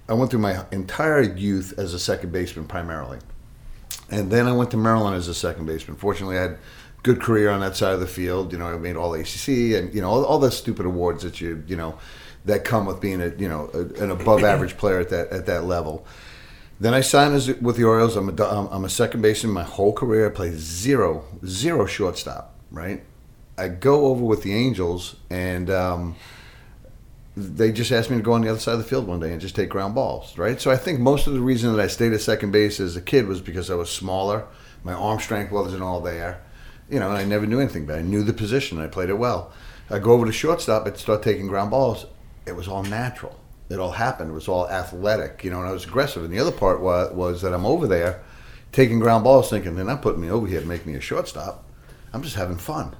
I 0.10 0.14
went 0.14 0.32
through 0.32 0.40
my 0.40 0.66
entire 0.72 1.22
youth 1.22 1.74
as 1.78 1.94
a 1.94 2.00
second 2.00 2.32
baseman 2.32 2.66
primarily. 2.66 3.20
And 4.10 4.32
then 4.32 4.48
I 4.48 4.54
went 4.54 4.72
to 4.72 4.78
Maryland 4.78 5.18
as 5.18 5.28
a 5.28 5.34
second 5.34 5.66
baseman. 5.66 5.98
Fortunately, 5.98 6.38
I 6.38 6.44
had 6.44 6.58
good 7.04 7.22
career 7.22 7.50
on 7.50 7.60
that 7.60 7.76
side 7.76 7.94
of 7.94 8.00
the 8.00 8.08
field. 8.08 8.52
You 8.52 8.60
know, 8.60 8.68
I 8.68 8.78
made 8.78 8.96
all 8.96 9.14
ACC 9.14 9.48
and 9.48 9.94
you 9.94 10.02
know 10.02 10.10
all, 10.10 10.26
all 10.26 10.40
the 10.40 10.52
stupid 10.52 10.86
awards 10.86 11.24
that 11.24 11.42
you 11.42 11.64
you 11.68 11.76
know 11.76 11.98
that 12.46 12.64
come 12.64 12.86
with 12.86 13.02
being 13.02 13.22
a 13.22 13.30
you 13.36 13.50
know 13.50 13.70
a, 13.74 14.04
an 14.04 14.12
above 14.12 14.44
average 14.44 14.78
player 14.78 15.00
at 15.00 15.10
that 15.10 15.30
at 15.30 15.46
that 15.48 15.66
level. 15.66 16.06
Then 16.80 16.94
I 16.94 17.02
signed 17.02 17.34
as, 17.34 17.48
with 17.60 17.78
the 17.78 17.84
Orioles. 17.84 18.16
I'm 18.16 18.30
a 18.30 18.44
I'm 18.72 18.86
a 18.86 18.90
second 18.90 19.22
baseman 19.22 19.54
my 19.54 19.63
whole 19.63 19.94
career. 19.94 20.28
I 20.28 20.34
played 20.34 20.54
zero 20.54 21.26
zero 21.46 21.86
shortstop. 21.86 22.54
Right. 22.72 23.04
I 23.58 23.70
go 23.70 24.08
over 24.08 24.24
with 24.24 24.44
the 24.44 24.54
Angels 24.54 25.16
and. 25.30 25.70
Um, 25.70 26.16
they 27.38 27.72
just 27.72 27.92
asked 27.92 28.10
me 28.10 28.18
to 28.18 28.24
go 28.24 28.34
on 28.34 28.42
the 28.42 28.50
other 28.50 28.60
side 28.60 28.74
of 28.74 28.80
the 28.80 28.84
field 28.84 29.06
one 29.06 29.20
day 29.20 29.32
and 29.32 29.40
just 29.40 29.56
take 29.56 29.70
ground 29.70 29.94
balls, 29.94 30.36
right? 30.40 30.60
So 30.60 30.72
I 30.72 30.76
think 30.76 31.00
most 31.00 31.28
of 31.28 31.34
the 31.34 31.40
reason 31.40 31.72
that 31.72 31.80
I 31.82 31.86
stayed 31.86 32.12
at 32.13 32.22
second 32.22 32.50
base 32.50 32.80
as 32.80 32.96
a 32.96 33.02
kid 33.02 33.28
was 33.28 33.42
because 33.42 33.70
I 33.70 33.76
was 33.76 33.92
smaller, 33.92 34.48
my 34.84 34.94
arm 34.94 35.20
strength 35.20 35.52
wasn't 35.52 35.84
all 35.84 36.02
there, 36.02 36.42
you 36.90 37.00
know, 37.00 37.10
and 37.10 37.18
I 37.18 37.26
never 37.26 37.46
knew 37.46 37.60
anything, 37.60 37.86
but 37.86 38.00
I 38.00 38.02
knew 38.02 38.24
the 38.24 38.34
position, 38.34 38.82
I 38.82 38.88
played 38.88 39.10
it 39.10 39.20
well. 39.20 39.52
I 39.88 40.00
go 40.00 40.13
over 40.13 40.26
to 40.26 40.32
shortstop, 40.32 40.88
I'd 40.88 40.98
start 40.98 41.22
taking 41.22 41.48
ground 41.48 41.70
balls. 41.70 42.08
It 42.48 42.56
was 42.56 42.68
all 42.68 42.82
natural. 42.82 43.40
It 43.70 43.80
all 43.80 43.92
happened. 43.92 44.32
It 44.32 44.34
was 44.34 44.48
all 44.48 44.70
athletic, 44.70 45.44
you 45.44 45.52
know, 45.52 45.60
and 45.60 45.68
I 45.68 45.72
was 45.72 45.86
aggressive. 45.86 46.24
And 46.24 46.34
the 46.34 46.40
other 46.40 46.52
part 46.52 46.82
was, 46.82 47.14
was 47.14 47.42
that 47.42 47.54
I'm 47.54 47.66
over 47.66 47.88
there 47.88 48.24
taking 48.72 49.00
ground 49.00 49.24
balls, 49.24 49.50
thinking 49.50 49.76
they're 49.76 49.86
not 49.86 50.02
putting 50.02 50.22
me 50.22 50.30
over 50.30 50.48
here 50.48 50.62
to 50.62 50.66
make 50.66 50.86
me 50.86 50.96
a 50.96 51.02
shortstop. 51.02 51.66
I'm 52.14 52.24
just 52.24 52.36
having 52.36 52.58
fun 52.58 52.96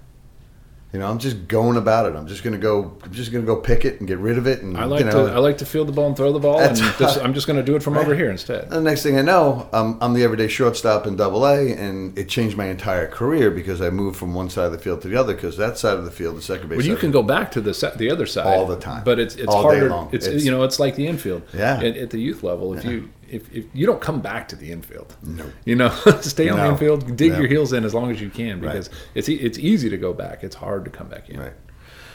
You 0.94 1.00
know, 1.00 1.10
I'm 1.12 1.20
just 1.20 1.50
going 1.50 1.76
about 1.76 2.06
it. 2.06 2.16
I'm 2.16 2.28
just 2.28 2.46
gonna 2.46 2.58
go. 2.58 2.96
I'm 3.04 3.12
just 3.12 3.34
gonna 3.34 3.46
go 3.46 3.58
pick 3.58 3.84
it 3.84 4.00
and 4.00 4.08
get 4.08 4.20
rid 4.20 4.38
of 4.38 4.48
it. 4.48 4.62
And 4.62 4.78
I 4.78 4.86
like 4.86 5.02
you 5.02 5.06
know, 5.08 5.28
to 5.28 5.34
I 5.34 5.38
like 5.40 5.58
to 5.58 5.66
field 5.66 5.90
the 5.90 5.92
ball 5.92 6.08
and 6.08 6.16
throw 6.16 6.32
the 6.32 6.40
ball, 6.40 6.62
and 6.62 6.78
this, 6.78 7.18
I'm 7.22 7.34
just 7.34 7.46
going 7.46 7.58
to 7.58 7.64
do 7.64 7.76
it 7.76 7.84
from 7.84 7.98
over 7.98 8.16
here 8.16 8.32
instead. 8.32 8.64
And 8.64 8.72
the 8.72 8.82
next 8.82 9.04
thing 9.04 9.18
I 9.18 9.22
know, 9.22 9.68
I'm, 9.74 9.98
I'm 10.02 10.14
the 10.14 10.24
everyday 10.24 10.48
shortstop 10.48 11.06
in 11.06 11.18
Double 11.18 11.46
A, 11.46 11.74
and 11.74 12.18
it 12.18 12.30
changed 12.30 12.56
my 12.56 12.68
entire 12.68 13.06
career 13.06 13.52
because 13.52 13.82
I 13.82 13.90
moved 13.90 14.18
from 14.18 14.34
one 14.34 14.50
side 14.50 14.68
of 14.68 14.72
the 14.72 14.78
field 14.78 15.02
to 15.02 15.10
the 15.10 15.18
other. 15.18 15.34
Because 15.34 15.58
that 15.58 15.78
side 15.78 15.98
of 15.98 16.06
the 16.06 16.12
field, 16.12 16.38
the 16.38 16.42
second 16.42 16.70
base, 16.70 16.78
Well, 16.78 16.88
you 16.88 16.96
can 16.96 17.12
go 17.12 17.22
back 17.22 17.52
to 17.52 17.62
the 17.62 17.74
the 17.98 18.10
other 18.10 18.26
side 18.26 18.48
All 18.48 18.66
the 18.66 18.78
time. 18.80 19.04
but 19.04 19.20
it's 19.20 19.36
it's 19.36 19.54
All 19.54 19.64
day 19.70 19.80
harder. 19.80 19.90
long. 19.90 20.10
It's, 20.14 20.26
It's- 20.26 20.46
you 20.46 20.52
know 20.52 20.64
it's 20.64 20.80
like 20.80 20.96
the 20.96 21.06
infield. 21.06 21.42
Yeah. 21.54 21.80
At, 21.80 21.98
at 21.98 22.10
the 22.12 22.20
youth 22.20 22.44
level, 22.44 22.74
if 22.76 22.86
you 22.86 23.10
if, 23.30 23.54
if 23.54 23.66
you 23.74 23.86
don't 23.86 24.02
come 24.02 24.22
back 24.22 24.48
to 24.50 24.56
the 24.56 24.72
infield, 24.72 25.16
No. 25.24 25.46
you 25.66 25.76
know, 25.76 25.90
stay 26.22 26.50
on 26.50 26.58
the 26.60 26.66
infield, 26.68 27.16
dig 27.16 27.34
No. 27.34 27.40
your 27.40 27.48
heels 27.48 27.74
in 27.74 27.84
as 27.86 27.94
long 27.94 28.12
as 28.12 28.20
you 28.22 28.30
can 28.30 28.60
because 28.60 28.90
it's 29.16 29.30
e- 29.30 29.36
it's 29.36 29.58
easy 29.58 29.90
to 29.90 29.98
go 29.98 30.14
back. 30.14 30.44
It's 30.44 30.56
hard 30.56 30.86
to 30.86 30.92
come 30.92 31.08
back 31.08 31.30
in. 31.30 31.40
Right. 31.40 31.54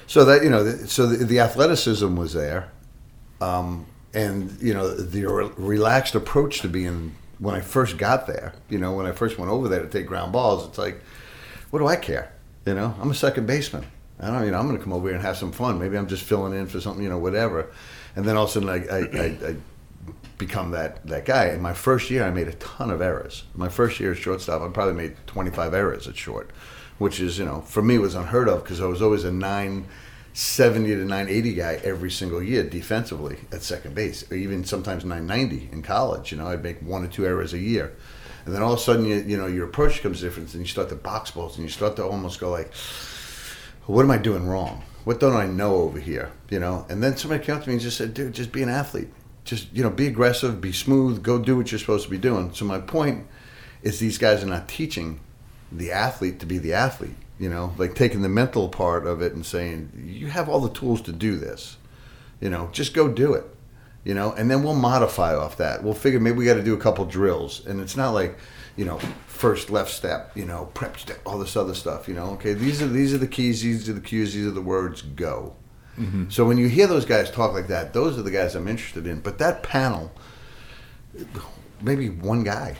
So 0.07 0.25
that 0.25 0.43
you 0.43 0.51
know, 0.51 0.67
so 0.87 1.07
the, 1.07 1.25
the 1.25 1.41
athleticism 1.41 2.17
was 2.17 2.33
there, 2.33 2.71
um, 3.41 3.87
and 4.15 4.57
you 4.61 4.75
know 4.75 4.93
the 4.95 5.25
re- 5.27 5.51
relaxed 5.57 6.15
approach 6.15 6.61
to 6.61 6.69
being 6.69 7.15
when 7.39 7.55
I 7.55 7.61
first 7.61 7.97
got 7.99 8.27
there. 8.27 8.53
You 8.69 8.79
know, 8.79 8.93
when 8.93 9.07
I 9.07 9.13
first 9.13 9.39
went 9.39 9.51
over 9.51 9.69
there 9.69 9.81
to 9.83 9.89
take 9.89 10.07
ground 10.07 10.33
balls, 10.33 10.67
it's 10.69 10.79
like, 10.79 11.01
what 11.71 11.79
do 11.79 11.87
I 11.87 11.97
care? 11.97 12.33
You 12.67 12.75
know, 12.75 12.95
I'm 13.01 13.11
a 13.11 13.15
second 13.15 13.47
baseman. 13.47 13.85
I 14.21 14.29
don't. 14.31 14.45
You 14.45 14.51
know, 14.53 14.59
I'm 14.59 14.67
going 14.67 14.79
to 14.79 14.85
come 14.85 14.93
over 14.93 15.09
here 15.09 15.17
and 15.17 15.25
have 15.25 15.37
some 15.37 15.51
fun. 15.53 15.79
Maybe 15.79 15.97
I'm 15.97 16.07
just 16.07 16.23
filling 16.25 16.53
in 16.59 16.67
for 16.67 16.81
something. 16.81 17.03
You 17.03 17.09
know, 17.09 17.19
whatever. 17.19 17.73
And 18.15 18.25
then 18.27 18.37
all 18.37 18.45
of 18.45 18.51
a 18.51 18.53
sudden, 18.53 18.69
I, 18.69 18.85
I, 18.87 18.99
I, 18.99 19.25
I 19.51 19.57
become 20.39 20.73
that 20.73 21.07
that 21.07 21.25
guy. 21.25 21.49
In 21.51 21.61
my 21.61 21.73
first 21.73 22.11
year, 22.11 22.25
I 22.25 22.31
made 22.31 22.49
a 22.49 22.55
ton 22.55 22.91
of 22.91 23.01
errors. 23.01 23.45
My 23.55 23.69
first 23.69 24.01
year 24.01 24.13
at 24.13 24.19
shortstop, 24.19 24.63
I 24.63 24.69
probably 24.69 24.95
made 24.95 25.17
25 25.27 25.75
errors 25.75 26.09
at 26.09 26.17
short, 26.17 26.51
which 26.99 27.21
is 27.21 27.39
you 27.39 27.45
know 27.45 27.61
for 27.63 27.83
me 27.83 27.99
was 27.99 28.15
unheard 28.15 28.49
of 28.49 28.63
because 28.63 28.81
I 28.81 28.87
was 28.87 29.03
always 29.03 29.25
a 29.25 29.33
970 29.33 30.89
to 30.89 31.05
980 31.05 31.55
guy 31.55 31.81
every 31.85 32.11
single 32.11 32.43
year 32.43 32.65
defensively 32.65 33.39
at 33.53 33.63
second 33.63 33.95
base, 33.95 34.31
or 34.31 34.37
even 34.37 34.65
sometimes 34.65 35.05
990 35.05 35.71
in 35.73 35.83
college. 35.83 36.33
You 36.33 36.39
know, 36.39 36.49
I'd 36.49 36.63
make 36.63 36.81
one 36.81 37.05
or 37.05 37.09
two 37.09 37.27
errors 37.27 37.53
a 37.53 37.59
year. 37.59 37.93
And 38.45 38.53
then 38.53 38.63
all 38.63 38.73
of 38.73 38.81
a 38.81 38.83
sudden, 38.83 39.05
you, 39.05 39.17
you 39.25 39.37
know, 39.37 39.47
your 39.47 39.67
approach 39.67 39.97
becomes 39.97 40.21
different, 40.21 40.53
and 40.55 40.63
you 40.63 40.69
start 40.69 40.89
to 40.89 40.97
box 40.97 41.31
balls, 41.31 41.57
and 41.57 41.65
you 41.65 41.71
start 41.71 41.95
to 41.97 42.05
almost 42.05 42.41
go 42.41 42.51
like, 42.51 42.75
what 43.87 44.03
am 44.03 44.11
I 44.11 44.19
doing 44.19 44.49
wrong? 44.49 44.83
What 45.05 45.21
don't 45.21 45.37
I 45.37 45.47
know 45.47 45.77
over 45.77 46.01
here? 46.01 46.33
You 46.51 46.59
know, 46.59 46.87
and 46.89 47.03
then 47.03 47.17
somebody 47.17 47.45
came 47.45 47.57
up 47.57 47.63
to 47.63 47.69
me 47.69 47.75
and 47.75 47.83
just 47.83 47.97
said, 47.97 48.15
dude, 48.15 48.33
just 48.33 48.51
be 48.51 48.63
an 48.63 48.69
athlete. 48.69 49.09
Just, 49.45 49.73
you 49.73 49.83
know, 49.83 49.91
be 49.91 50.07
aggressive, 50.07 50.61
be 50.61 50.73
smooth, 50.73 51.23
go 51.23 51.39
do 51.39 51.57
what 51.57 51.73
you're 51.73 51.79
supposed 51.79 52.05
to 52.05 52.11
be 52.11 52.19
doing. 52.19 52.55
So 52.55 52.65
my 52.65 52.79
point 52.79 53.27
is 53.83 53.99
these 53.99 54.19
guys 54.19 54.43
are 54.43 54.47
not 54.47 54.69
teaching 54.69 55.21
the 55.71 55.91
athlete 55.91 56.39
to 56.41 56.47
be 56.47 56.59
the 56.59 56.75
athlete, 56.75 57.17
you 57.39 57.49
know, 57.49 57.75
like 57.77 57.95
taking 57.95 58.23
the 58.23 58.29
mental 58.29 58.69
part 58.69 59.07
of 59.07 59.21
it 59.21 59.33
and 59.33 59.45
saying, 59.45 59.91
you 60.07 60.29
have 60.29 60.49
all 60.49 60.61
the 60.61 60.73
tools 60.73 61.03
to 61.03 61.13
do 61.13 61.37
this. 61.37 61.77
You 62.41 62.51
know, 62.51 62.69
just 62.73 62.95
go 62.95 63.09
do 63.09 63.35
it. 63.35 63.45
You 64.05 64.15
know, 64.15 64.33
and 64.33 64.51
then 64.51 64.65
we'll 64.65 64.75
modify 64.75 65.37
off 65.37 65.59
that. 65.59 65.85
We'll 65.85 65.95
figure 65.95 66.19
maybe 66.19 66.37
we 66.39 66.45
got 66.45 66.55
to 66.55 66.63
do 66.63 66.75
a 66.75 66.79
couple 66.79 67.05
drills, 67.05 67.65
and 67.67 67.81
it's 67.81 67.97
not 67.97 68.11
like, 68.11 68.37
you 68.75 68.85
know, 68.85 68.99
first 69.29 69.71
left 69.71 69.93
step, 69.93 70.33
you 70.35 70.45
know, 70.45 70.71
prep 70.75 70.99
step, 70.99 71.21
all 71.25 71.39
this 71.39 71.57
other 71.57 71.75
stuff. 71.75 72.09
You 72.09 72.15
know, 72.15 72.31
okay, 72.31 72.53
these 72.53 72.83
are 72.83 72.89
these 72.89 73.15
are 73.15 73.19
the 73.19 73.29
keys, 73.29 73.63
these 73.63 73.89
are 73.89 73.93
the 73.93 74.01
cues, 74.01 74.35
these 74.35 74.45
are 74.45 74.51
the 74.51 74.61
words. 74.61 75.03
Go. 75.03 75.55
So 76.31 76.45
when 76.47 76.59
you 76.59 76.69
hear 76.69 76.87
those 76.87 77.05
guys 77.05 77.31
talk 77.31 77.53
like 77.53 77.69
that, 77.69 77.93
those 77.93 78.19
are 78.19 78.23
the 78.23 78.31
guys 78.31 78.55
I'm 78.55 78.67
interested 78.69 79.07
in. 79.07 79.21
But 79.21 79.39
that 79.39 79.63
panel, 79.63 80.11
maybe 81.81 82.09
one 82.09 82.45
guy 82.45 82.77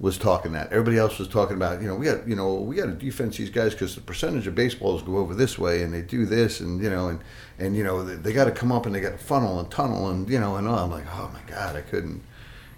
was 0.00 0.18
talking 0.18 0.52
that. 0.52 0.70
Everybody 0.70 0.98
else 0.98 1.18
was 1.18 1.28
talking 1.28 1.56
about, 1.56 1.80
you 1.80 1.88
know, 1.88 1.94
we 1.94 2.06
got, 2.06 2.28
you 2.28 2.36
know, 2.36 2.54
we 2.54 2.76
got 2.76 2.86
to 2.86 2.92
defense 2.92 3.36
these 3.36 3.50
guys 3.50 3.72
because 3.72 3.94
the 3.94 4.00
percentage 4.00 4.46
of 4.46 4.54
baseballs 4.54 5.02
go 5.02 5.16
over 5.16 5.34
this 5.34 5.58
way, 5.58 5.82
and 5.82 5.94
they 5.94 6.02
do 6.02 6.26
this, 6.26 6.60
and 6.60 6.82
you 6.82 6.90
know, 6.90 7.08
and 7.08 7.20
and 7.58 7.76
you 7.76 7.84
know, 7.84 8.04
they, 8.04 8.16
they 8.16 8.32
got 8.32 8.44
to 8.44 8.50
come 8.50 8.72
up 8.72 8.86
and 8.86 8.94
they 8.94 9.00
got 9.00 9.12
to 9.12 9.24
funnel 9.24 9.58
and 9.60 9.70
tunnel, 9.70 10.10
and 10.10 10.28
you 10.28 10.38
know, 10.38 10.56
and 10.56 10.68
all. 10.68 10.78
I'm 10.78 10.90
like, 10.90 11.06
oh 11.12 11.30
my 11.32 11.40
god, 11.50 11.76
I 11.76 11.80
couldn't 11.80 12.22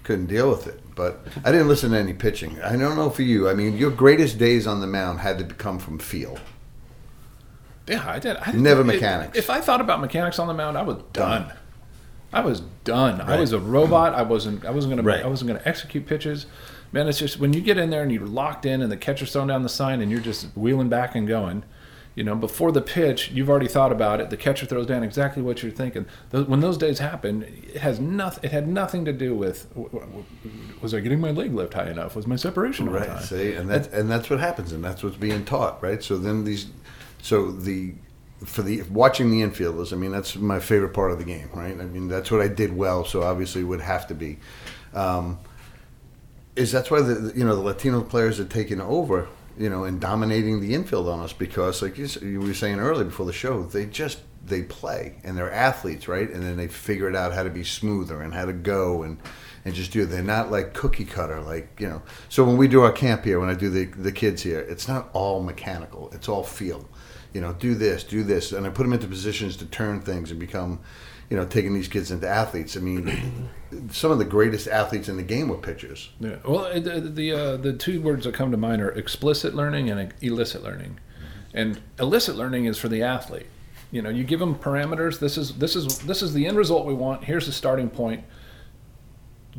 couldn't 0.05 0.27
deal 0.27 0.49
with 0.49 0.67
it. 0.67 0.81
But 0.95 1.27
I 1.45 1.51
didn't 1.53 1.69
listen 1.69 1.91
to 1.91 1.99
any 1.99 2.15
pitching. 2.15 2.61
I 2.63 2.77
don't 2.77 2.97
know 2.97 3.11
for 3.11 3.23
you. 3.23 3.49
I 3.49 3.55
mean, 3.55 3.77
your 3.77 3.91
greatest 3.91 4.39
days 4.39 4.67
on 4.67 4.81
the 4.81 4.87
mound 4.87 5.21
had 5.21 5.39
to 5.39 5.45
come 5.55 5.79
from 5.79 5.99
feel. 5.99 6.39
Yeah, 7.89 8.09
I 8.09 8.19
did. 8.19 8.37
I, 8.37 8.53
Never 8.53 8.81
it- 8.81 8.85
mechanics. 8.85 9.39
If 9.39 9.51
I 9.51 9.61
thought 9.61 9.81
about 9.81 10.01
mechanics 10.01 10.39
on 10.39 10.49
the 10.49 10.55
mound, 10.55 10.77
I 10.77 10.83
was 10.83 10.99
done. 11.13 11.53
I 12.33 12.41
was 12.41 12.61
done. 12.85 13.21
I 13.21 13.39
was 13.39 13.53
a 13.53 13.61
robot. 13.61 14.13
I 14.15 14.23
wasn't. 14.23 14.65
I 14.65 14.71
wasn't 14.71 14.93
gonna. 14.93 15.03
Right. 15.03 15.25
I 15.25 15.29
wasn't 15.29 15.49
gonna 15.49 15.63
execute 15.65 16.07
pitches. 16.07 16.47
Man, 16.93 17.09
it's 17.09 17.19
just 17.19 17.39
when 17.39 17.53
you 17.53 17.61
get 17.61 17.79
in 17.79 17.91
there 17.91 18.03
and 18.03 18.13
you're 18.13 18.27
locked 18.27 18.67
in, 18.67 18.83
and 18.83 18.91
the 18.91 18.97
catcher's 18.97 19.33
throwing 19.33 19.49
down 19.49 19.63
the 19.63 19.69
sign, 19.69 20.01
and 20.01 20.11
you're 20.11 20.21
just 20.21 20.47
wheeling 20.57 20.89
back 20.89 21.15
and 21.15 21.27
going. 21.27 21.65
You 22.15 22.25
know, 22.25 22.35
before 22.35 22.73
the 22.73 22.81
pitch, 22.81 23.31
you've 23.31 23.51
already 23.51 23.69
thought 23.69 23.93
about 23.93 24.23
it. 24.23 24.31
The 24.31 24.39
catcher 24.39 24.65
throws 24.65 24.87
down 24.87 25.03
exactly 25.03 25.43
what 25.43 25.63
you're 25.63 25.71
thinking. 25.71 26.07
When 26.31 26.61
those 26.61 26.79
days 26.79 26.99
happen, 26.99 27.43
it 27.43 27.77
has 27.77 28.01
nothing. 28.01 28.45
It 28.45 28.53
had 28.53 28.67
nothing 28.67 29.05
to 29.05 29.13
do 29.13 29.35
with 29.35 29.67
was 30.81 30.95
I 30.95 31.01
getting 31.01 31.21
my 31.21 31.31
leg 31.31 31.53
lift 31.55 31.75
high 31.75 31.91
enough? 31.91 32.17
Was 32.17 32.27
my 32.27 32.37
separation 32.37 32.89
Right. 32.89 33.21
See, 33.21 33.53
and 33.53 33.69
that's 33.69 33.89
and 33.89 34.11
that's 34.11 34.31
what 34.31 34.41
happens, 34.41 34.73
and 34.73 34.83
that's 34.83 35.03
what's 35.03 35.17
being 35.17 35.45
taught, 35.45 35.83
right? 35.83 36.03
So 36.03 36.17
then 36.17 36.45
these, 36.45 36.69
so 37.27 37.51
the 37.51 37.93
for 38.45 38.63
the 38.63 38.83
watching 38.83 39.33
the 39.33 39.43
infielders. 39.43 39.93
I 39.93 39.97
mean, 39.97 40.13
that's 40.13 40.37
my 40.37 40.61
favorite 40.61 40.95
part 40.95 41.11
of 41.11 41.19
the 41.19 41.25
game, 41.25 41.51
right? 41.53 41.73
I 41.73 41.85
mean, 41.85 42.07
that's 42.07 42.31
what 42.31 42.41
I 42.41 42.47
did 42.47 42.77
well. 42.77 43.05
So 43.05 43.25
obviously, 43.25 43.63
it 43.63 43.65
would 43.65 43.81
have 43.81 44.07
to 44.07 44.15
be. 44.15 44.39
Um, 44.95 45.41
is 46.55 46.71
that's 46.71 46.89
why 46.89 47.01
the 47.01 47.33
you 47.35 47.45
know 47.45 47.57
the 47.57 47.63
Latino 47.63 48.03
players 48.03 48.39
are 48.39 48.45
taking 48.45 48.81
over, 48.81 49.27
you 49.59 49.69
know, 49.69 49.83
and 49.83 50.01
dominating 50.01 50.61
the 50.61 50.73
infield 50.73 51.09
on 51.09 51.19
us 51.19 51.33
because, 51.33 51.83
like 51.83 51.99
you, 51.99 52.07
you 52.23 52.41
were 52.41 52.55
saying 52.55 52.79
earlier 52.79 53.05
before 53.05 53.27
the 53.27 53.33
show, 53.33 53.65
they 53.65 53.87
just 53.87 54.21
they 54.45 54.63
play 54.63 55.17
and 55.25 55.37
they're 55.37 55.53
athletes, 55.53 56.07
right? 56.07 56.31
And 56.31 56.45
then 56.45 56.57
they 56.57 56.69
figured 56.69 57.17
out 57.17 57.33
how 57.33 57.43
to 57.43 57.51
be 57.51 57.65
smoother 57.65 58.23
and 58.23 58.33
how 58.33 58.45
to 58.45 58.53
go 58.53 59.03
and 59.03 59.19
and 59.65 59.75
just 59.75 59.91
do. 59.91 60.05
it. 60.05 60.07
They're 60.07 60.23
not 60.23 60.53
like 60.53 60.75
cookie 60.75 61.05
cutter, 61.05 61.41
like 61.41 61.81
you 61.81 61.89
know. 61.89 62.03
So 62.29 62.45
when 62.45 62.57
we 62.57 62.69
do 62.69 62.83
our 62.83 62.93
camp 62.93 63.25
here, 63.25 63.41
when 63.41 63.49
I 63.49 63.55
do 63.55 63.69
the 63.69 63.87
the 63.87 64.13
kids 64.13 64.43
here, 64.43 64.61
it's 64.61 64.87
not 64.87 65.11
all 65.13 65.43
mechanical. 65.43 66.09
It's 66.13 66.29
all 66.29 66.45
feel. 66.45 66.89
You 67.33 67.41
know, 67.41 67.53
do 67.53 67.75
this, 67.75 68.05
do 68.05 68.23
this, 68.23 68.53
and 68.53 68.67
I 68.67 68.71
put 68.71 68.85
them 68.85 68.93
into 68.93 69.07
positions 69.07 69.57
to 69.59 69.67
turn 69.67 70.01
things 70.01 70.31
and 70.31 70.41
become, 70.41 70.81
you 71.29 71.37
know, 71.37 71.45
taking 71.45 71.75
these 71.75 71.89
kids 71.89 72.11
into 72.11 72.27
athletes. 72.29 72.77
I 72.77 72.81
mean, 72.81 73.51
some 73.91 74.11
of 74.11 74.19
the 74.19 74.25
greatest 74.25 74.69
athletes 74.69 75.09
in 75.09 75.17
the 75.17 75.23
game 75.23 75.49
were 75.49 75.57
pitchers. 75.59 76.11
Yeah. 76.21 76.37
Well, 76.45 76.67
uh, 76.67 76.79
the 76.81 77.01
the, 77.01 77.33
uh, 77.33 77.57
the 77.59 77.73
two 77.73 78.01
words 78.01 78.25
that 78.25 78.35
come 78.35 78.51
to 78.51 78.57
mind 78.57 78.81
are 78.83 78.91
explicit 78.91 79.55
learning 79.55 79.91
and 79.91 80.13
implicit 80.21 80.63
learning. 80.63 80.99
And 81.53 81.81
implicit 81.99 82.37
learning 82.37 82.67
is 82.67 82.79
for 82.79 82.89
the 82.89 83.03
athlete. 83.03 83.47
You 83.91 84.03
know, 84.03 84.11
you 84.11 84.25
give 84.25 84.41
them 84.41 84.55
parameters. 84.57 85.19
This 85.21 85.39
is 85.39 85.57
this 85.59 85.77
is 85.77 85.99
this 86.01 86.23
is 86.23 86.35
the 86.35 86.47
end 86.47 86.57
result 86.57 86.87
we 86.87 86.95
want. 86.95 87.25
Here's 87.25 87.47
the 87.47 87.53
starting 87.53 87.89
point. 87.89 88.25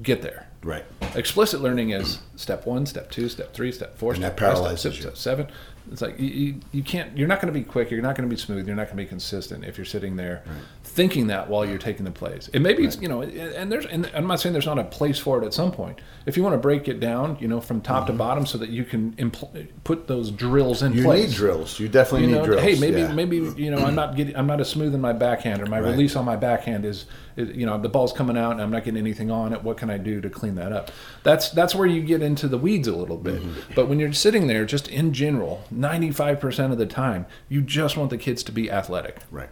Get 0.01 0.21
there. 0.21 0.47
Right. 0.63 0.85
Explicit 1.15 1.61
learning 1.61 1.91
is 1.91 2.19
step 2.35 2.65
one, 2.67 2.85
step 2.85 3.09
two, 3.09 3.29
step 3.29 3.53
three, 3.53 3.71
step 3.71 3.97
four, 3.97 4.11
And 4.11 4.21
step 4.21 4.37
that 4.37 4.57
five, 4.57 4.79
step 4.79 4.91
you. 4.93 5.01
six, 5.01 5.01
step 5.01 5.17
seven. 5.17 5.47
It's 5.91 6.01
like 6.01 6.19
you, 6.19 6.55
you, 6.71 6.83
can't. 6.83 7.17
You're 7.17 7.27
not 7.27 7.41
going 7.41 7.53
to 7.53 7.57
be 7.57 7.63
quick. 7.65 7.89
You're 7.91 8.01
not 8.01 8.15
going 8.15 8.29
to 8.29 8.33
be 8.33 8.39
smooth. 8.39 8.67
You're 8.67 8.75
not 8.75 8.87
going 8.87 8.97
to 8.97 9.03
be 9.03 9.07
consistent 9.07 9.63
if 9.65 9.77
you're 9.77 9.85
sitting 9.85 10.15
there 10.15 10.43
thinking 10.87 11.27
that 11.27 11.49
while 11.49 11.65
you're 11.65 11.77
taking 11.77 12.05
the 12.05 12.11
plays. 12.11 12.49
It 12.53 12.61
maybe 12.61 12.83
it's 12.85 12.99
you 13.01 13.07
know, 13.07 13.21
and 13.21 13.71
there's. 13.71 13.85
And 13.85 14.09
I'm 14.15 14.25
not 14.25 14.39
saying 14.39 14.53
there's 14.53 14.65
not 14.65 14.79
a 14.79 14.83
place 14.83 15.19
for 15.19 15.41
it 15.41 15.45
at 15.45 15.53
some 15.53 15.71
point. 15.71 15.99
If 16.25 16.35
you 16.37 16.43
want 16.43 16.53
to 16.53 16.57
break 16.59 16.87
it 16.87 16.99
down, 16.99 17.37
you 17.39 17.47
know, 17.47 17.61
from 17.61 17.81
top 17.81 18.07
to 18.07 18.13
bottom, 18.13 18.45
so 18.45 18.57
that 18.57 18.69
you 18.69 18.83
can 18.83 19.11
impl- 19.13 19.67
put 19.83 20.07
those 20.07 20.31
drills 20.31 20.81
in 20.81 20.87
Mm-hmm. 20.91 20.97
You 20.99 21.03
place. 21.05 21.29
need 21.29 21.35
drills. 21.35 21.79
You 21.79 21.87
definitely 21.89 22.27
You 22.27 22.33
know, 22.33 22.39
need 22.41 22.45
drills. 22.45 22.61
hey, 22.63 22.79
maybe 22.79 23.01
yeah. 23.01 23.13
maybe 23.13 23.35
you 23.61 23.69
know 23.69 23.77
I'm 23.77 23.95
not 23.95 24.15
getting 24.15 24.35
I'm 24.35 24.47
not 24.47 24.59
as 24.61 24.69
smooth 24.69 24.95
in 24.95 25.01
my 25.01 25.13
backhand 25.13 25.61
or 25.61 25.65
my 25.67 25.79
Right. 25.79 25.91
release 25.91 26.15
on 26.15 26.25
my 26.25 26.35
backhand 26.35 26.85
is, 26.85 27.05
is 27.35 27.55
you 27.55 27.65
know 27.65 27.77
the 27.77 27.89
ball's 27.89 28.13
coming 28.13 28.37
out 28.37 28.51
and 28.53 28.61
I'm 28.61 28.71
not 28.71 28.83
getting 28.83 28.99
anything 28.99 29.29
on 29.29 29.53
it. 29.53 29.63
What 29.63 29.77
can 29.77 29.89
I 29.89 29.97
do 29.97 30.19
to 30.21 30.29
clean 30.29 30.55
that 30.55 30.71
up? 30.71 30.89
That's 31.23 31.49
that's 31.49 31.75
where 31.75 31.85
you 31.87 32.01
get 32.01 32.21
into 32.21 32.47
the 32.47 32.57
weeds 32.57 32.87
a 32.87 32.95
little 32.95 33.17
bit. 33.17 33.41
Mm-hmm. 33.41 33.73
But 33.75 33.87
when 33.87 33.99
you're 33.99 34.13
sitting 34.13 34.47
there, 34.47 34.65
just 34.65 34.87
in 34.87 35.13
general, 35.13 35.63
95 35.69 36.39
percent 36.39 36.71
of 36.71 36.79
the 36.79 36.85
time, 36.87 37.25
you 37.49 37.61
just 37.61 37.97
want 37.97 38.09
the 38.09 38.17
kids 38.17 38.41
to 38.43 38.51
be 38.51 38.71
athletic. 38.71 39.17
Right. 39.29 39.49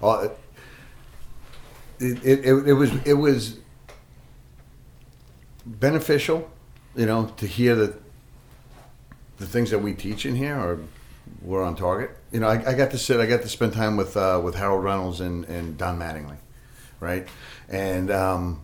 Well, 0.00 0.36
it, 2.04 2.44
it, 2.44 2.68
it, 2.68 2.72
was 2.74 2.90
it 3.06 3.14
was 3.14 3.58
beneficial, 5.64 6.50
you 6.94 7.06
know, 7.06 7.26
to 7.36 7.46
hear 7.46 7.74
that 7.74 7.94
the 9.38 9.46
things 9.46 9.70
that 9.70 9.78
we 9.78 9.94
teach 9.94 10.26
in 10.26 10.36
here 10.36 10.54
are 10.54 10.78
were 11.42 11.62
on 11.62 11.76
target. 11.76 12.16
You 12.32 12.40
know, 12.40 12.48
I, 12.48 12.70
I 12.70 12.74
got 12.74 12.90
to 12.90 12.98
sit, 12.98 13.20
I 13.20 13.26
got 13.26 13.42
to 13.42 13.48
spend 13.48 13.72
time 13.72 13.96
with 13.96 14.16
uh, 14.16 14.40
with 14.42 14.54
Harold 14.54 14.84
Reynolds 14.84 15.20
and, 15.20 15.44
and 15.46 15.78
Don 15.78 15.98
Mattingly, 15.98 16.36
right, 17.00 17.26
and 17.68 18.10
um, 18.10 18.60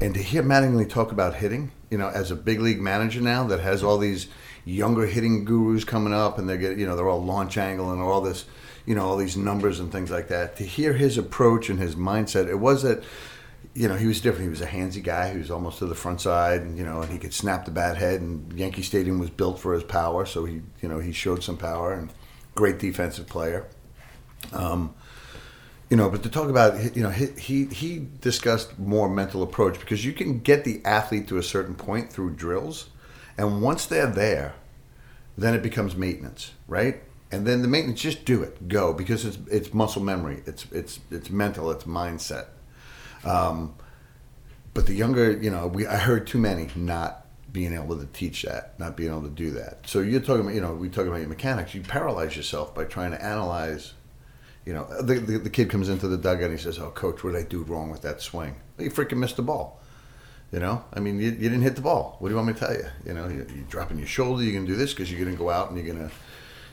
and 0.00 0.14
to 0.14 0.22
hear 0.22 0.42
Mattingly 0.42 0.88
talk 0.88 1.12
about 1.12 1.34
hitting, 1.34 1.72
you 1.90 1.98
know, 1.98 2.08
as 2.08 2.30
a 2.30 2.36
big 2.36 2.60
league 2.60 2.80
manager 2.80 3.20
now 3.20 3.44
that 3.44 3.60
has 3.60 3.82
all 3.82 3.98
these 3.98 4.28
younger 4.64 5.06
hitting 5.06 5.44
gurus 5.44 5.84
coming 5.84 6.12
up, 6.12 6.38
and 6.38 6.48
they 6.48 6.56
get, 6.58 6.78
you 6.78 6.86
know, 6.86 6.96
they're 6.96 7.08
all 7.08 7.22
launch 7.22 7.56
angle 7.56 7.90
and 7.92 8.00
all 8.00 8.20
this, 8.20 8.44
you 8.86 8.94
know, 8.94 9.04
all 9.04 9.16
these 9.16 9.36
numbers 9.36 9.80
and 9.80 9.92
things 9.92 10.10
like 10.10 10.28
that. 10.28 10.56
To 10.56 10.64
hear 10.64 10.92
his 10.92 11.18
approach 11.18 11.68
and 11.68 11.78
his 11.78 11.94
mindset, 11.94 12.48
it 12.48 12.56
was 12.56 12.82
that, 12.82 13.02
you 13.74 13.88
know, 13.88 13.96
he 13.96 14.06
was 14.06 14.20
different. 14.20 14.44
He 14.44 14.50
was 14.50 14.60
a 14.60 14.66
handsy 14.66 15.02
guy. 15.02 15.32
He 15.32 15.38
was 15.38 15.50
almost 15.50 15.78
to 15.78 15.86
the 15.86 15.94
front 15.94 16.20
side, 16.20 16.62
and 16.62 16.76
you 16.76 16.84
know, 16.84 17.02
and 17.02 17.10
he 17.10 17.18
could 17.18 17.34
snap 17.34 17.64
the 17.64 17.70
bat 17.70 17.96
head. 17.96 18.20
And 18.20 18.52
Yankee 18.58 18.82
Stadium 18.82 19.18
was 19.18 19.30
built 19.30 19.58
for 19.58 19.74
his 19.74 19.84
power, 19.84 20.26
so 20.26 20.44
he, 20.44 20.62
you 20.80 20.88
know, 20.88 20.98
he 20.98 21.12
showed 21.12 21.42
some 21.42 21.56
power 21.56 21.92
and 21.92 22.10
great 22.54 22.78
defensive 22.78 23.26
player. 23.26 23.66
Um, 24.52 24.94
you 25.88 25.96
know, 25.96 26.08
but 26.08 26.22
to 26.22 26.28
talk 26.28 26.48
about, 26.48 26.96
you 26.96 27.02
know, 27.02 27.10
he, 27.10 27.26
he 27.26 27.64
he 27.66 28.06
discussed 28.20 28.78
more 28.78 29.08
mental 29.08 29.42
approach 29.42 29.78
because 29.80 30.04
you 30.04 30.12
can 30.12 30.38
get 30.38 30.64
the 30.64 30.80
athlete 30.84 31.26
to 31.28 31.36
a 31.36 31.42
certain 31.42 31.74
point 31.74 32.12
through 32.12 32.34
drills, 32.34 32.90
and 33.36 33.60
once 33.60 33.86
they're 33.86 34.06
there, 34.06 34.54
then 35.36 35.54
it 35.54 35.62
becomes 35.62 35.96
maintenance, 35.96 36.52
right? 36.68 37.02
And 37.32 37.46
then 37.46 37.62
the 37.62 37.68
maintenance, 37.68 38.00
just 38.00 38.24
do 38.24 38.42
it, 38.42 38.68
go 38.68 38.92
because 38.92 39.24
it's 39.24 39.38
it's 39.50 39.72
muscle 39.72 40.02
memory, 40.02 40.42
it's 40.46 40.66
it's 40.72 40.98
it's 41.10 41.30
mental, 41.30 41.70
it's 41.70 41.84
mindset. 41.84 42.46
Um, 43.24 43.74
but 44.74 44.86
the 44.86 44.94
younger, 44.94 45.32
you 45.32 45.50
know, 45.50 45.66
we 45.66 45.86
I 45.86 45.96
heard 45.96 46.26
too 46.26 46.38
many 46.38 46.68
not 46.74 47.26
being 47.52 47.74
able 47.74 47.98
to 47.98 48.06
teach 48.06 48.42
that, 48.42 48.78
not 48.78 48.96
being 48.96 49.10
able 49.10 49.22
to 49.22 49.30
do 49.30 49.50
that. 49.52 49.86
So 49.86 50.00
you're 50.00 50.20
talking 50.20 50.42
about, 50.42 50.54
you 50.54 50.60
know, 50.60 50.74
we 50.74 50.88
talking 50.88 51.08
about 51.08 51.20
your 51.20 51.28
mechanics. 51.28 51.74
You 51.74 51.82
paralyze 51.82 52.36
yourself 52.36 52.74
by 52.74 52.84
trying 52.84 53.10
to 53.12 53.22
analyze. 53.22 53.94
You 54.66 54.74
know, 54.74 55.02
the, 55.02 55.14
the, 55.14 55.38
the 55.38 55.50
kid 55.50 55.70
comes 55.70 55.88
into 55.88 56.06
the 56.06 56.18
dugout 56.18 56.50
and 56.50 56.52
he 56.52 56.62
says, 56.62 56.78
"Oh, 56.78 56.90
coach, 56.90 57.24
what 57.24 57.32
did 57.32 57.44
I 57.44 57.48
do 57.48 57.62
wrong 57.62 57.90
with 57.90 58.02
that 58.02 58.20
swing? 58.20 58.56
Well, 58.76 58.84
you 58.84 58.90
freaking 58.90 59.18
missed 59.18 59.36
the 59.36 59.42
ball." 59.42 59.80
You 60.52 60.58
know, 60.58 60.84
I 60.92 60.98
mean, 60.98 61.20
you, 61.20 61.30
you 61.30 61.48
didn't 61.48 61.62
hit 61.62 61.76
the 61.76 61.82
ball. 61.82 62.16
What 62.18 62.28
do 62.28 62.32
you 62.32 62.36
want 62.36 62.48
me 62.48 62.54
to 62.54 62.58
tell 62.58 62.74
you? 62.74 62.86
You 63.06 63.14
know, 63.14 63.28
you, 63.28 63.46
you're 63.54 63.64
dropping 63.68 63.98
your 63.98 64.08
shoulder. 64.08 64.42
You're 64.42 64.54
gonna 64.54 64.66
do 64.66 64.74
this 64.74 64.92
because 64.92 65.10
you're 65.10 65.24
gonna 65.24 65.36
go 65.36 65.48
out 65.48 65.70
and 65.70 65.78
you're 65.78 65.94
gonna, 65.94 66.10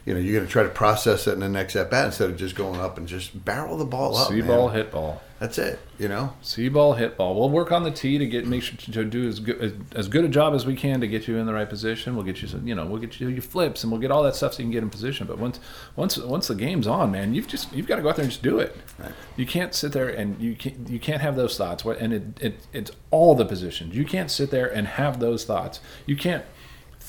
you 0.08 0.14
know, 0.14 0.22
you're 0.22 0.40
gonna 0.40 0.50
try 0.50 0.64
to 0.64 0.70
process 0.70 1.28
it 1.28 1.34
in 1.34 1.42
the 1.42 1.50
next 1.50 1.76
at 1.76 1.92
bat 1.92 2.06
instead 2.06 2.30
of 2.30 2.38
just 2.38 2.56
going 2.56 2.80
up 2.80 2.98
and 2.98 3.10
just 3.10 3.44
barrel 3.44 3.78
the 3.78 3.84
ball 3.84 4.16
up. 4.16 4.30
See 4.30 4.40
ball, 4.40 4.70
hit 4.70 4.90
ball. 4.90 5.22
That's 5.38 5.58
it. 5.58 5.80
You 6.00 6.08
know. 6.08 6.34
See 6.42 6.70
ball, 6.70 6.94
hit 6.94 7.18
ball. 7.18 7.36
We'll 7.36 7.50
work 7.50 7.74
on 7.74 7.84
the 7.84 7.92
tee 7.92 8.18
to 8.18 8.26
get 8.26 8.48
make 8.48 8.64
sure 8.64 8.78
to, 8.78 8.92
to 8.94 9.04
do 9.04 9.28
as 9.28 9.42
good 9.42 9.84
as, 9.94 10.08
good 10.08 10.24
a 10.24 10.30
job 10.30 10.54
as 10.54 10.66
we 10.66 10.78
can 10.78 11.02
to 11.02 11.10
get 11.10 11.28
you 11.28 11.36
in 11.36 11.46
the 11.46 11.54
right 11.54 11.70
position. 11.70 12.16
We'll 12.16 12.24
get 12.24 12.42
you 12.42 12.48
some, 12.48 12.66
you 12.66 12.74
know, 12.74 12.86
we'll 12.86 13.02
get 13.02 13.20
you 13.20 13.28
your 13.28 13.42
flips 13.42 13.84
and 13.84 13.92
we'll 13.92 14.00
get 14.00 14.10
all 14.10 14.24
that 14.24 14.34
stuff 14.34 14.54
so 14.54 14.60
you 14.60 14.64
can 14.64 14.72
get 14.72 14.82
in 14.82 14.90
position. 14.90 15.28
But 15.28 15.40
once 15.40 15.60
once 15.98 16.18
once 16.18 16.48
the 16.48 16.56
game's 16.56 16.88
on, 16.88 17.12
man, 17.12 17.34
you've 17.34 17.48
just 17.48 17.74
you've 17.74 17.88
got 17.88 17.98
to 17.98 18.02
go 18.02 18.08
out 18.08 18.16
there 18.16 18.24
and 18.24 18.32
just 18.32 18.42
do 18.42 18.60
it. 18.60 18.78
Right. 18.98 19.12
You 19.36 19.46
can't 19.46 19.76
sit 19.76 19.92
there 19.92 20.08
and 20.08 20.40
you 20.42 20.56
can't 20.56 20.90
you 20.90 21.00
can't 21.00 21.22
have 21.22 21.36
those 21.36 21.58
thoughts. 21.58 21.84
What 21.84 21.98
and 22.00 22.14
it, 22.14 22.24
it 22.42 22.68
it's 22.72 22.92
all 23.12 23.36
the 23.36 23.46
positions. 23.46 23.94
You 23.94 24.06
can't 24.06 24.32
sit 24.32 24.52
there 24.52 24.74
and 24.74 24.88
have 24.88 25.20
those 25.20 25.44
thoughts. 25.44 25.82
You 26.06 26.16
can't 26.16 26.46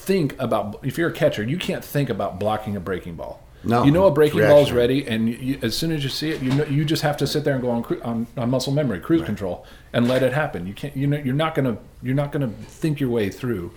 think 0.08 0.34
about 0.40 0.80
if 0.82 0.96
you're 0.96 1.10
a 1.10 1.12
catcher, 1.12 1.42
you 1.42 1.58
can't 1.58 1.84
think 1.84 2.08
about 2.08 2.40
blocking 2.40 2.74
a 2.74 2.80
breaking 2.80 3.14
ball. 3.14 3.42
No, 3.62 3.84
you 3.84 3.90
know 3.90 4.06
a 4.06 4.10
breaking 4.10 4.40
ball's 4.40 4.72
reactionary. 4.72 5.02
ready, 5.02 5.06
and 5.06 5.28
you, 5.28 5.34
you, 5.36 5.58
as 5.62 5.76
soon 5.76 5.92
as 5.92 6.02
you 6.02 6.08
see 6.08 6.30
it, 6.30 6.40
you 6.40 6.50
know 6.50 6.64
you 6.64 6.84
just 6.84 7.02
have 7.02 7.18
to 7.18 7.26
sit 7.26 7.44
there 7.44 7.54
and 7.54 7.62
go 7.62 7.70
on 7.70 7.84
on, 8.02 8.26
on 8.36 8.50
muscle 8.50 8.72
memory, 8.72 9.00
cruise 9.00 9.22
control, 9.22 9.66
and 9.92 10.08
let 10.08 10.22
it 10.22 10.32
happen. 10.32 10.66
You 10.66 10.72
can't. 10.72 10.96
You 10.96 11.06
know 11.06 11.18
you're 11.18 11.34
not 11.34 11.54
gonna 11.54 11.76
you're 12.02 12.14
not 12.14 12.32
gonna 12.32 12.48
think 12.48 13.00
your 13.00 13.10
way 13.10 13.28
through 13.28 13.72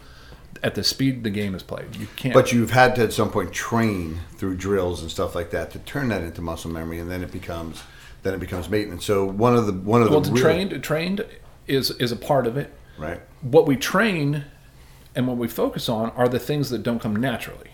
at 0.63 0.76
the 0.76 0.84
speed 0.84 1.24
the 1.24 1.30
game 1.30 1.54
is 1.54 1.63
played. 1.63 1.96
You 1.98 2.08
can't. 2.15 2.34
But 2.34 2.54
you've 2.54 2.72
had 2.72 2.96
to 2.96 3.04
at 3.04 3.12
some 3.12 3.30
point 3.30 3.52
train 3.52 4.20
through 4.38 4.56
drills 4.56 5.02
and 5.02 5.12
stuff 5.12 5.36
like 5.36 5.52
that 5.52 5.72
to 5.72 5.80
turn 5.80 6.08
that 6.10 6.24
into 6.24 6.41
muscle 6.41 6.72
memory, 6.72 7.00
and 7.00 7.12
then 7.12 7.24
it 7.24 7.32
becomes 7.32 7.84
then 8.24 8.34
it 8.34 8.39
becomes 8.39 8.70
maintenance. 8.70 9.04
So 9.04 9.26
one 9.26 9.56
of 9.56 9.65
the 9.65 9.74
one 9.74 10.02
of 10.02 10.10
well, 10.12 10.22
the 10.22 10.30
to 10.30 10.34
real- 10.36 10.44
trained 10.44 10.84
trained 10.84 11.26
is 11.67 11.91
is 11.91 12.12
a 12.13 12.15
part 12.15 12.48
of 12.48 12.56
it. 12.56 12.74
right. 12.98 13.20
What 13.41 13.65
we 13.65 13.76
train 13.76 14.46
and 15.15 15.28
what 15.28 15.38
we 15.38 15.47
focus 15.47 15.89
on 15.89 16.10
are 16.12 16.28
the 16.30 16.39
things 16.39 16.69
that 16.69 16.84
don't 16.84 17.00
come 17.00 17.15
naturally. 17.15 17.71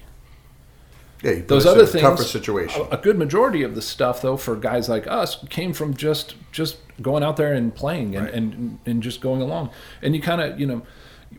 Yeah, 1.24 1.42
those 1.48 1.66
other 1.66 1.86
things 1.86 2.04
tougher 2.04 2.24
situation. 2.24 2.86
A, 2.92 2.96
a 2.96 2.98
good 2.98 3.18
majority 3.18 3.64
of 3.64 3.74
the 3.74 3.82
stuff 3.82 4.22
though 4.22 4.38
for 4.38 4.56
guys 4.56 4.88
like 4.88 5.08
us 5.08 5.44
came 5.50 5.74
from 5.74 5.96
just 5.96 6.36
just 6.52 6.78
going 7.02 7.24
out 7.24 7.38
there 7.38 7.54
and 7.54 7.74
playing 7.74 8.16
and 8.16 8.26
Right. 8.26 8.34
and, 8.36 8.80
and 8.86 9.02
just 9.04 9.20
going 9.22 9.42
along 9.42 9.70
and 10.02 10.16
you 10.16 10.22
kind 10.22 10.42
of 10.42 10.60
you 10.60 10.66
know 10.68 10.82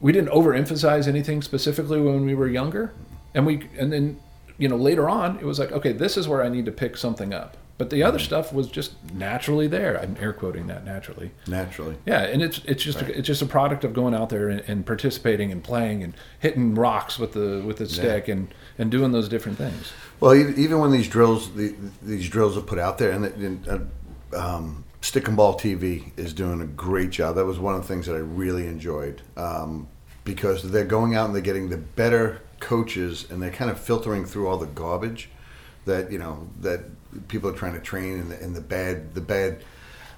we 0.00 0.12
didn't 0.12 0.30
overemphasize 0.30 1.06
anything 1.08 1.42
specifically 1.42 2.00
when 2.00 2.24
we 2.26 2.34
were 2.34 2.48
younger 2.48 2.92
and 3.34 3.46
we 3.46 3.68
and 3.76 3.92
then 3.92 4.20
you 4.56 4.68
know 4.68 4.76
later 4.76 5.08
on 5.08 5.36
it 5.38 5.44
was 5.44 5.58
like 5.58 5.72
okay 5.72 5.92
this 5.92 6.16
is 6.16 6.28
where 6.28 6.42
i 6.44 6.48
need 6.48 6.64
to 6.64 6.72
pick 6.72 6.96
something 6.96 7.32
up 7.34 7.56
but 7.78 7.90
the 7.90 7.96
Mm-hmm. 7.98 8.08
other 8.08 8.18
stuff 8.18 8.52
was 8.52 8.68
just 8.68 8.92
naturally 9.14 9.66
there 9.68 9.98
i'm 10.02 10.16
air 10.20 10.32
quoting 10.32 10.66
that 10.66 10.84
naturally 10.84 11.30
naturally. 11.46 11.96
yeah, 12.06 12.22
and 12.22 12.42
it's 12.42 12.60
it's 12.64 12.82
just 12.82 13.00
a, 13.00 13.16
it's 13.16 13.26
just 13.26 13.40
a 13.40 13.46
product 13.46 13.84
of 13.84 13.92
going 13.94 14.14
out 14.14 14.28
there 14.28 14.48
and, 14.48 14.60
and 14.68 14.84
participating 14.84 15.50
and 15.52 15.62
playing 15.64 16.02
and 16.02 16.14
hitting 16.40 16.74
rocks 16.74 17.18
with 17.18 17.32
the 17.32 17.62
with 17.64 17.78
the 17.78 17.88
stick 17.88 18.28
and 18.28 18.52
and 18.78 18.90
doing 18.90 19.12
those 19.12 19.28
different 19.28 19.56
things. 19.58 19.92
Well, 20.20 20.34
even 20.34 20.78
when 20.80 20.90
these 20.90 21.08
drills 21.08 21.54
the, 21.54 21.74
these 22.02 22.28
drills 22.28 22.56
are 22.56 22.60
put 22.62 22.78
out 22.78 22.98
there, 22.98 23.12
and, 23.12 23.24
and 23.24 23.68
uh, 23.68 24.36
um, 24.36 24.84
Stick 25.00 25.28
and 25.28 25.36
Ball 25.36 25.54
TV 25.56 26.10
is 26.16 26.32
doing 26.32 26.60
a 26.60 26.66
great 26.66 27.10
job. 27.10 27.36
That 27.36 27.44
was 27.46 27.58
one 27.58 27.74
of 27.76 27.82
the 27.82 27.88
things 27.88 28.06
that 28.06 28.14
I 28.14 28.18
really 28.18 28.66
enjoyed 28.66 29.22
um, 29.36 29.86
because 30.24 30.70
they're 30.72 30.84
going 30.84 31.14
out 31.14 31.26
and 31.26 31.34
they're 31.34 31.40
getting 31.42 31.68
the 31.70 31.76
better 31.78 32.42
coaches, 32.60 33.26
and 33.30 33.40
they're 33.40 33.52
kind 33.52 33.70
of 33.70 33.78
filtering 33.80 34.24
through 34.24 34.48
all 34.48 34.58
the 34.58 34.66
garbage 34.66 35.28
that 35.86 36.10
you 36.12 36.18
know 36.18 36.48
that 36.60 36.80
people 37.28 37.50
are 37.50 37.54
trying 37.54 37.74
to 37.74 37.80
train 37.80 38.18
and 38.20 38.30
the, 38.30 38.42
and 38.42 38.54
the 38.54 38.60
bad 38.60 39.14
the 39.14 39.20
bad 39.20 39.62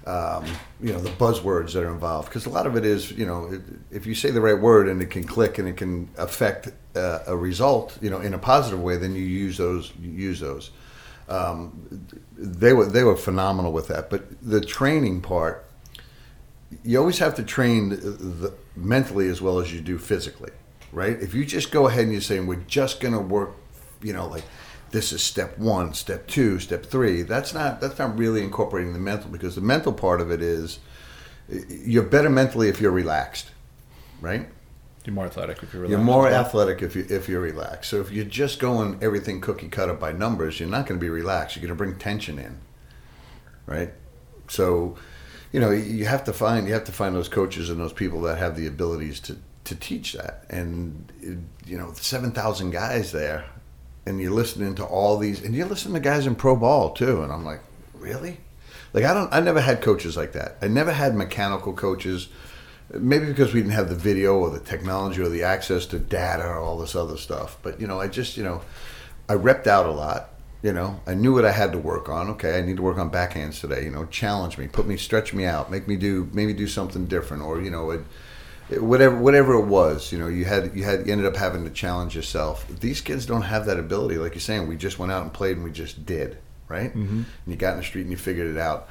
um, 0.06 0.44
you 0.80 0.92
know 0.92 1.00
the 1.00 1.10
buzzwords 1.10 1.72
that 1.72 1.84
are 1.84 1.92
involved. 1.92 2.28
Because 2.28 2.46
a 2.46 2.50
lot 2.50 2.66
of 2.66 2.76
it 2.76 2.84
is 2.84 3.10
you 3.12 3.26
know 3.26 3.52
it, 3.52 3.62
if 3.90 4.06
you 4.06 4.14
say 4.14 4.30
the 4.30 4.40
right 4.40 4.58
word 4.58 4.88
and 4.88 5.00
it 5.02 5.10
can 5.10 5.24
click 5.24 5.58
and 5.58 5.68
it 5.68 5.76
can 5.76 6.08
affect 6.16 6.68
uh, 6.96 7.20
a 7.26 7.36
result 7.36 7.98
you 8.00 8.10
know 8.10 8.20
in 8.20 8.34
a 8.34 8.38
positive 8.38 8.80
way 8.80 8.96
then 8.96 9.14
you 9.14 9.22
use 9.22 9.56
those 9.56 9.92
you 10.00 10.10
use 10.10 10.40
those. 10.40 10.70
Um, 11.28 12.06
they 12.36 12.72
were 12.72 12.86
they 12.86 13.04
were 13.04 13.16
phenomenal 13.16 13.72
with 13.72 13.88
that. 13.88 14.10
But 14.10 14.24
the 14.42 14.60
training 14.60 15.20
part 15.20 15.66
you 16.84 16.98
always 16.98 17.18
have 17.18 17.34
to 17.34 17.42
train 17.42 17.88
the, 17.88 17.96
the, 17.96 18.54
mentally 18.76 19.28
as 19.28 19.42
well 19.42 19.58
as 19.58 19.72
you 19.72 19.80
do 19.80 19.98
physically 19.98 20.52
right? 20.92 21.20
If 21.20 21.34
you 21.34 21.44
just 21.44 21.70
go 21.70 21.86
ahead 21.86 22.04
and 22.04 22.12
you're 22.12 22.20
saying 22.20 22.46
we're 22.46 22.64
just 22.66 23.00
going 23.00 23.14
to 23.14 23.20
work 23.20 23.56
you 24.02 24.12
know 24.12 24.26
like 24.26 24.44
this 24.90 25.12
is 25.12 25.22
step 25.22 25.58
one, 25.58 25.94
step 25.94 26.26
two, 26.26 26.58
step 26.58 26.84
three. 26.84 27.22
That's 27.22 27.54
not 27.54 27.80
that's 27.80 27.98
not 27.98 28.18
really 28.18 28.42
incorporating 28.42 28.92
the 28.92 28.98
mental 28.98 29.30
because 29.30 29.54
the 29.54 29.60
mental 29.60 29.92
part 29.92 30.20
of 30.20 30.30
it 30.30 30.42
is 30.42 30.78
you're 31.68 32.02
better 32.02 32.30
mentally 32.30 32.68
if 32.68 32.80
you're 32.80 32.90
relaxed, 32.90 33.50
right? 34.20 34.48
You're 35.04 35.14
more 35.14 35.26
athletic 35.26 35.62
if 35.62 35.72
you're 35.72 35.82
relaxed. 35.82 35.90
You're 35.90 36.04
more 36.04 36.28
athletic 36.28 36.82
if 36.82 36.94
you 36.94 37.06
if 37.08 37.28
you're 37.28 37.40
relaxed. 37.40 37.90
So 37.90 38.00
if 38.00 38.10
you're 38.10 38.24
just 38.24 38.58
going 38.58 38.98
everything 39.00 39.40
cookie 39.40 39.68
cutter 39.68 39.94
by 39.94 40.12
numbers, 40.12 40.60
you're 40.60 40.68
not 40.68 40.86
going 40.86 41.00
to 41.00 41.04
be 41.04 41.08
relaxed. 41.08 41.56
You're 41.56 41.62
going 41.62 41.76
to 41.76 41.84
bring 41.84 41.98
tension 41.98 42.38
in, 42.38 42.58
right? 43.66 43.92
So, 44.48 44.96
you 45.52 45.60
know, 45.60 45.70
you 45.70 46.04
have 46.04 46.24
to 46.24 46.32
find 46.32 46.66
you 46.66 46.74
have 46.74 46.84
to 46.84 46.92
find 46.92 47.14
those 47.14 47.28
coaches 47.28 47.70
and 47.70 47.80
those 47.80 47.92
people 47.92 48.20
that 48.22 48.38
have 48.38 48.56
the 48.56 48.66
abilities 48.66 49.20
to 49.20 49.38
to 49.64 49.74
teach 49.74 50.12
that. 50.12 50.44
And 50.50 51.44
you 51.64 51.78
know, 51.78 51.92
seven 51.94 52.32
thousand 52.32 52.72
guys 52.72 53.12
there, 53.12 53.46
and 54.06 54.20
you're 54.20 54.30
listening 54.32 54.74
to 54.76 54.84
all 54.84 55.18
these, 55.18 55.42
and 55.44 55.54
you're 55.54 55.66
listening 55.68 55.94
to 55.94 56.00
guys 56.00 56.26
in 56.26 56.34
pro 56.34 56.56
ball 56.56 56.90
too. 56.92 57.22
And 57.22 57.32
I'm 57.32 57.44
like, 57.44 57.60
really? 57.94 58.38
Like 58.92 59.04
I 59.04 59.14
don't, 59.14 59.32
I 59.32 59.40
never 59.40 59.60
had 59.60 59.82
coaches 59.82 60.16
like 60.16 60.32
that. 60.32 60.56
I 60.62 60.68
never 60.68 60.92
had 60.92 61.14
mechanical 61.14 61.72
coaches. 61.72 62.28
Maybe 62.92 63.26
because 63.26 63.54
we 63.54 63.60
didn't 63.60 63.74
have 63.74 63.88
the 63.88 63.94
video 63.94 64.36
or 64.36 64.50
the 64.50 64.58
technology 64.58 65.22
or 65.22 65.28
the 65.28 65.44
access 65.44 65.86
to 65.86 65.98
data 66.00 66.42
or 66.44 66.58
all 66.58 66.76
this 66.76 66.96
other 66.96 67.16
stuff. 67.16 67.56
But 67.62 67.80
you 67.80 67.86
know, 67.86 68.00
I 68.00 68.08
just 68.08 68.36
you 68.36 68.42
know, 68.42 68.62
I 69.28 69.34
repped 69.34 69.68
out 69.68 69.86
a 69.86 69.92
lot. 69.92 70.30
You 70.62 70.72
know, 70.72 71.00
I 71.06 71.14
knew 71.14 71.32
what 71.32 71.44
I 71.44 71.52
had 71.52 71.72
to 71.72 71.78
work 71.78 72.08
on. 72.08 72.28
Okay, 72.30 72.58
I 72.58 72.62
need 72.62 72.76
to 72.76 72.82
work 72.82 72.98
on 72.98 73.10
backhands 73.10 73.60
today. 73.60 73.84
You 73.84 73.90
know, 73.90 74.06
challenge 74.06 74.58
me, 74.58 74.66
put 74.66 74.86
me, 74.88 74.96
stretch 74.96 75.32
me 75.32 75.44
out, 75.44 75.70
make 75.70 75.86
me 75.86 75.94
do 75.96 76.28
maybe 76.32 76.52
do 76.52 76.66
something 76.66 77.06
different, 77.06 77.44
or 77.44 77.62
you 77.62 77.70
know, 77.70 77.90
it- 77.92 78.04
whatever 78.78 79.16
whatever 79.16 79.54
it 79.54 79.66
was. 79.66 80.12
You 80.12 80.18
know, 80.18 80.28
you 80.28 80.44
had 80.44 80.74
you 80.76 80.84
had 80.84 81.06
you 81.06 81.12
ended 81.12 81.26
up 81.26 81.36
having 81.36 81.64
to 81.64 81.70
challenge 81.70 82.14
yourself. 82.14 82.66
These 82.68 83.00
kids 83.00 83.26
don't 83.26 83.42
have 83.42 83.66
that 83.66 83.78
ability. 83.78 84.18
Like 84.18 84.34
you're 84.34 84.40
saying, 84.40 84.68
we 84.68 84.76
just 84.76 84.98
went 84.98 85.12
out 85.12 85.22
and 85.22 85.32
played 85.32 85.56
and 85.56 85.64
we 85.64 85.72
just 85.72 86.06
did 86.06 86.38
right. 86.68 86.90
Mm-hmm. 86.90 87.22
And 87.22 87.26
you 87.46 87.56
got 87.56 87.72
in 87.72 87.78
the 87.78 87.84
street 87.84 88.02
and 88.02 88.10
you 88.10 88.16
figured 88.16 88.46
it 88.46 88.58
out. 88.58 88.88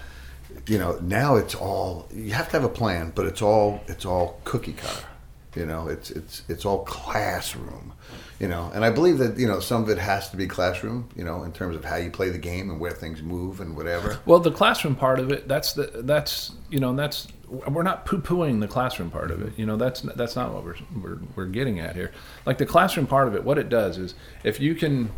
You 0.67 0.79
know, 0.79 0.99
now 1.01 1.35
it's 1.35 1.55
all 1.55 2.07
you 2.11 2.31
have 2.31 2.47
to 2.47 2.53
have 2.53 2.63
a 2.63 2.69
plan, 2.69 3.11
but 3.15 3.25
it's 3.25 3.41
all 3.41 3.81
it's 3.87 4.05
all 4.05 4.41
cookie 4.43 4.73
cutter. 4.73 5.05
You 5.55 5.65
know, 5.65 5.87
it's 5.87 6.11
it's 6.11 6.43
it's 6.47 6.65
all 6.65 6.83
classroom. 6.83 7.93
You 8.39 8.47
know, 8.47 8.71
and 8.73 8.85
I 8.85 8.91
believe 8.91 9.17
that 9.17 9.37
you 9.37 9.47
know 9.47 9.59
some 9.59 9.81
of 9.81 9.89
it 9.89 9.97
has 9.97 10.29
to 10.29 10.37
be 10.37 10.47
classroom. 10.47 11.09
You 11.15 11.23
know, 11.23 11.43
in 11.43 11.51
terms 11.51 11.75
of 11.75 11.83
how 11.83 11.95
you 11.95 12.11
play 12.11 12.29
the 12.29 12.37
game 12.37 12.69
and 12.69 12.79
where 12.79 12.91
things 12.91 13.21
move 13.21 13.59
and 13.59 13.75
whatever. 13.75 14.19
Well, 14.25 14.39
the 14.39 14.51
classroom 14.51 14.95
part 14.95 15.19
of 15.19 15.31
it, 15.31 15.47
that's 15.47 15.73
the 15.73 15.91
that's 16.03 16.53
you 16.69 16.79
know 16.79 16.91
and 16.91 16.99
that's 16.99 17.27
we're 17.47 17.83
not 17.83 18.05
poo-pooing 18.05 18.59
the 18.59 18.67
classroom 18.67 19.09
part 19.09 19.31
of 19.31 19.41
it. 19.41 19.53
You 19.57 19.65
know, 19.65 19.75
that's 19.75 20.01
that's 20.01 20.35
not 20.35 20.53
what 20.53 20.63
we're 20.63 20.75
we're 21.01 21.19
we're 21.35 21.45
getting 21.47 21.79
at 21.79 21.95
here. 21.95 22.11
Like 22.45 22.59
the 22.59 22.65
classroom 22.67 23.07
part 23.07 23.27
of 23.27 23.35
it, 23.35 23.43
what 23.43 23.57
it 23.57 23.69
does 23.69 23.97
is 23.97 24.13
if 24.43 24.59
you 24.59 24.75
can 24.75 25.11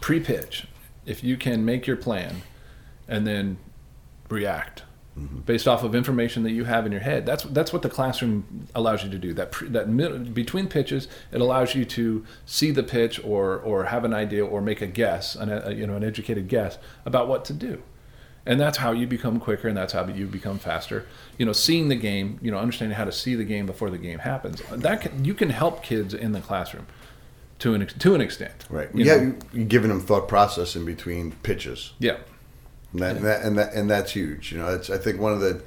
pre-pitch, 0.00 0.66
if 1.04 1.22
you 1.22 1.36
can 1.36 1.64
make 1.64 1.86
your 1.86 1.96
plan, 1.96 2.42
and 3.06 3.26
then 3.26 3.58
react 4.30 4.82
based 5.46 5.66
off 5.66 5.82
of 5.82 5.94
information 5.94 6.42
that 6.42 6.52
you 6.52 6.64
have 6.64 6.84
in 6.84 6.92
your 6.92 7.00
head. 7.00 7.24
That's 7.24 7.44
that's 7.44 7.72
what 7.72 7.82
the 7.82 7.88
classroom 7.88 8.68
allows 8.74 9.02
you 9.02 9.10
to 9.10 9.18
do. 9.18 9.32
That 9.32 9.52
that 9.72 9.88
mid, 9.88 10.34
between 10.34 10.68
pitches, 10.68 11.08
it 11.32 11.40
allows 11.40 11.74
you 11.74 11.84
to 11.86 12.24
see 12.44 12.70
the 12.70 12.82
pitch 12.82 13.18
or 13.24 13.58
or 13.58 13.84
have 13.84 14.04
an 14.04 14.12
idea 14.12 14.44
or 14.44 14.60
make 14.60 14.82
a 14.82 14.86
guess, 14.86 15.34
an, 15.34 15.50
a, 15.50 15.72
you 15.72 15.86
know, 15.86 15.96
an 15.96 16.04
educated 16.04 16.48
guess 16.48 16.78
about 17.04 17.28
what 17.28 17.44
to 17.46 17.52
do. 17.52 17.82
And 18.44 18.60
that's 18.60 18.78
how 18.78 18.92
you 18.92 19.06
become 19.06 19.40
quicker, 19.40 19.66
and 19.66 19.76
that's 19.76 19.92
how 19.92 20.06
you 20.06 20.26
become 20.26 20.58
faster. 20.58 21.06
You 21.38 21.46
know, 21.46 21.52
seeing 21.52 21.88
the 21.88 21.96
game, 21.96 22.38
you 22.42 22.50
know, 22.50 22.58
understanding 22.58 22.96
how 22.96 23.04
to 23.04 23.10
see 23.10 23.34
the 23.34 23.44
game 23.44 23.66
before 23.66 23.90
the 23.90 23.98
game 23.98 24.20
happens. 24.20 24.62
That 24.70 25.00
can, 25.00 25.24
you 25.24 25.34
can 25.34 25.50
help 25.50 25.82
kids 25.82 26.14
in 26.14 26.30
the 26.32 26.40
classroom. 26.40 26.86
to 27.58 27.74
an 27.74 27.86
to 27.86 28.14
an 28.14 28.20
extent. 28.20 28.66
Right. 28.68 28.88
You 28.94 29.04
yeah, 29.04 29.16
know? 29.16 29.34
you're 29.52 29.64
giving 29.64 29.88
them 29.88 30.00
thought 30.00 30.28
process 30.28 30.76
in 30.76 30.84
between 30.84 31.32
pitches. 31.42 31.92
Yeah. 31.98 32.18
And 32.96 33.02
that, 33.02 33.16
and 33.16 33.24
that, 33.26 33.42
and 33.44 33.58
that 33.58 33.72
and 33.74 33.90
that's 33.90 34.12
huge. 34.12 34.52
You 34.52 34.58
know, 34.58 34.68
it's 34.68 34.90
I 34.90 34.98
think 34.98 35.20
one 35.20 35.32
of 35.32 35.40
the 35.40 35.62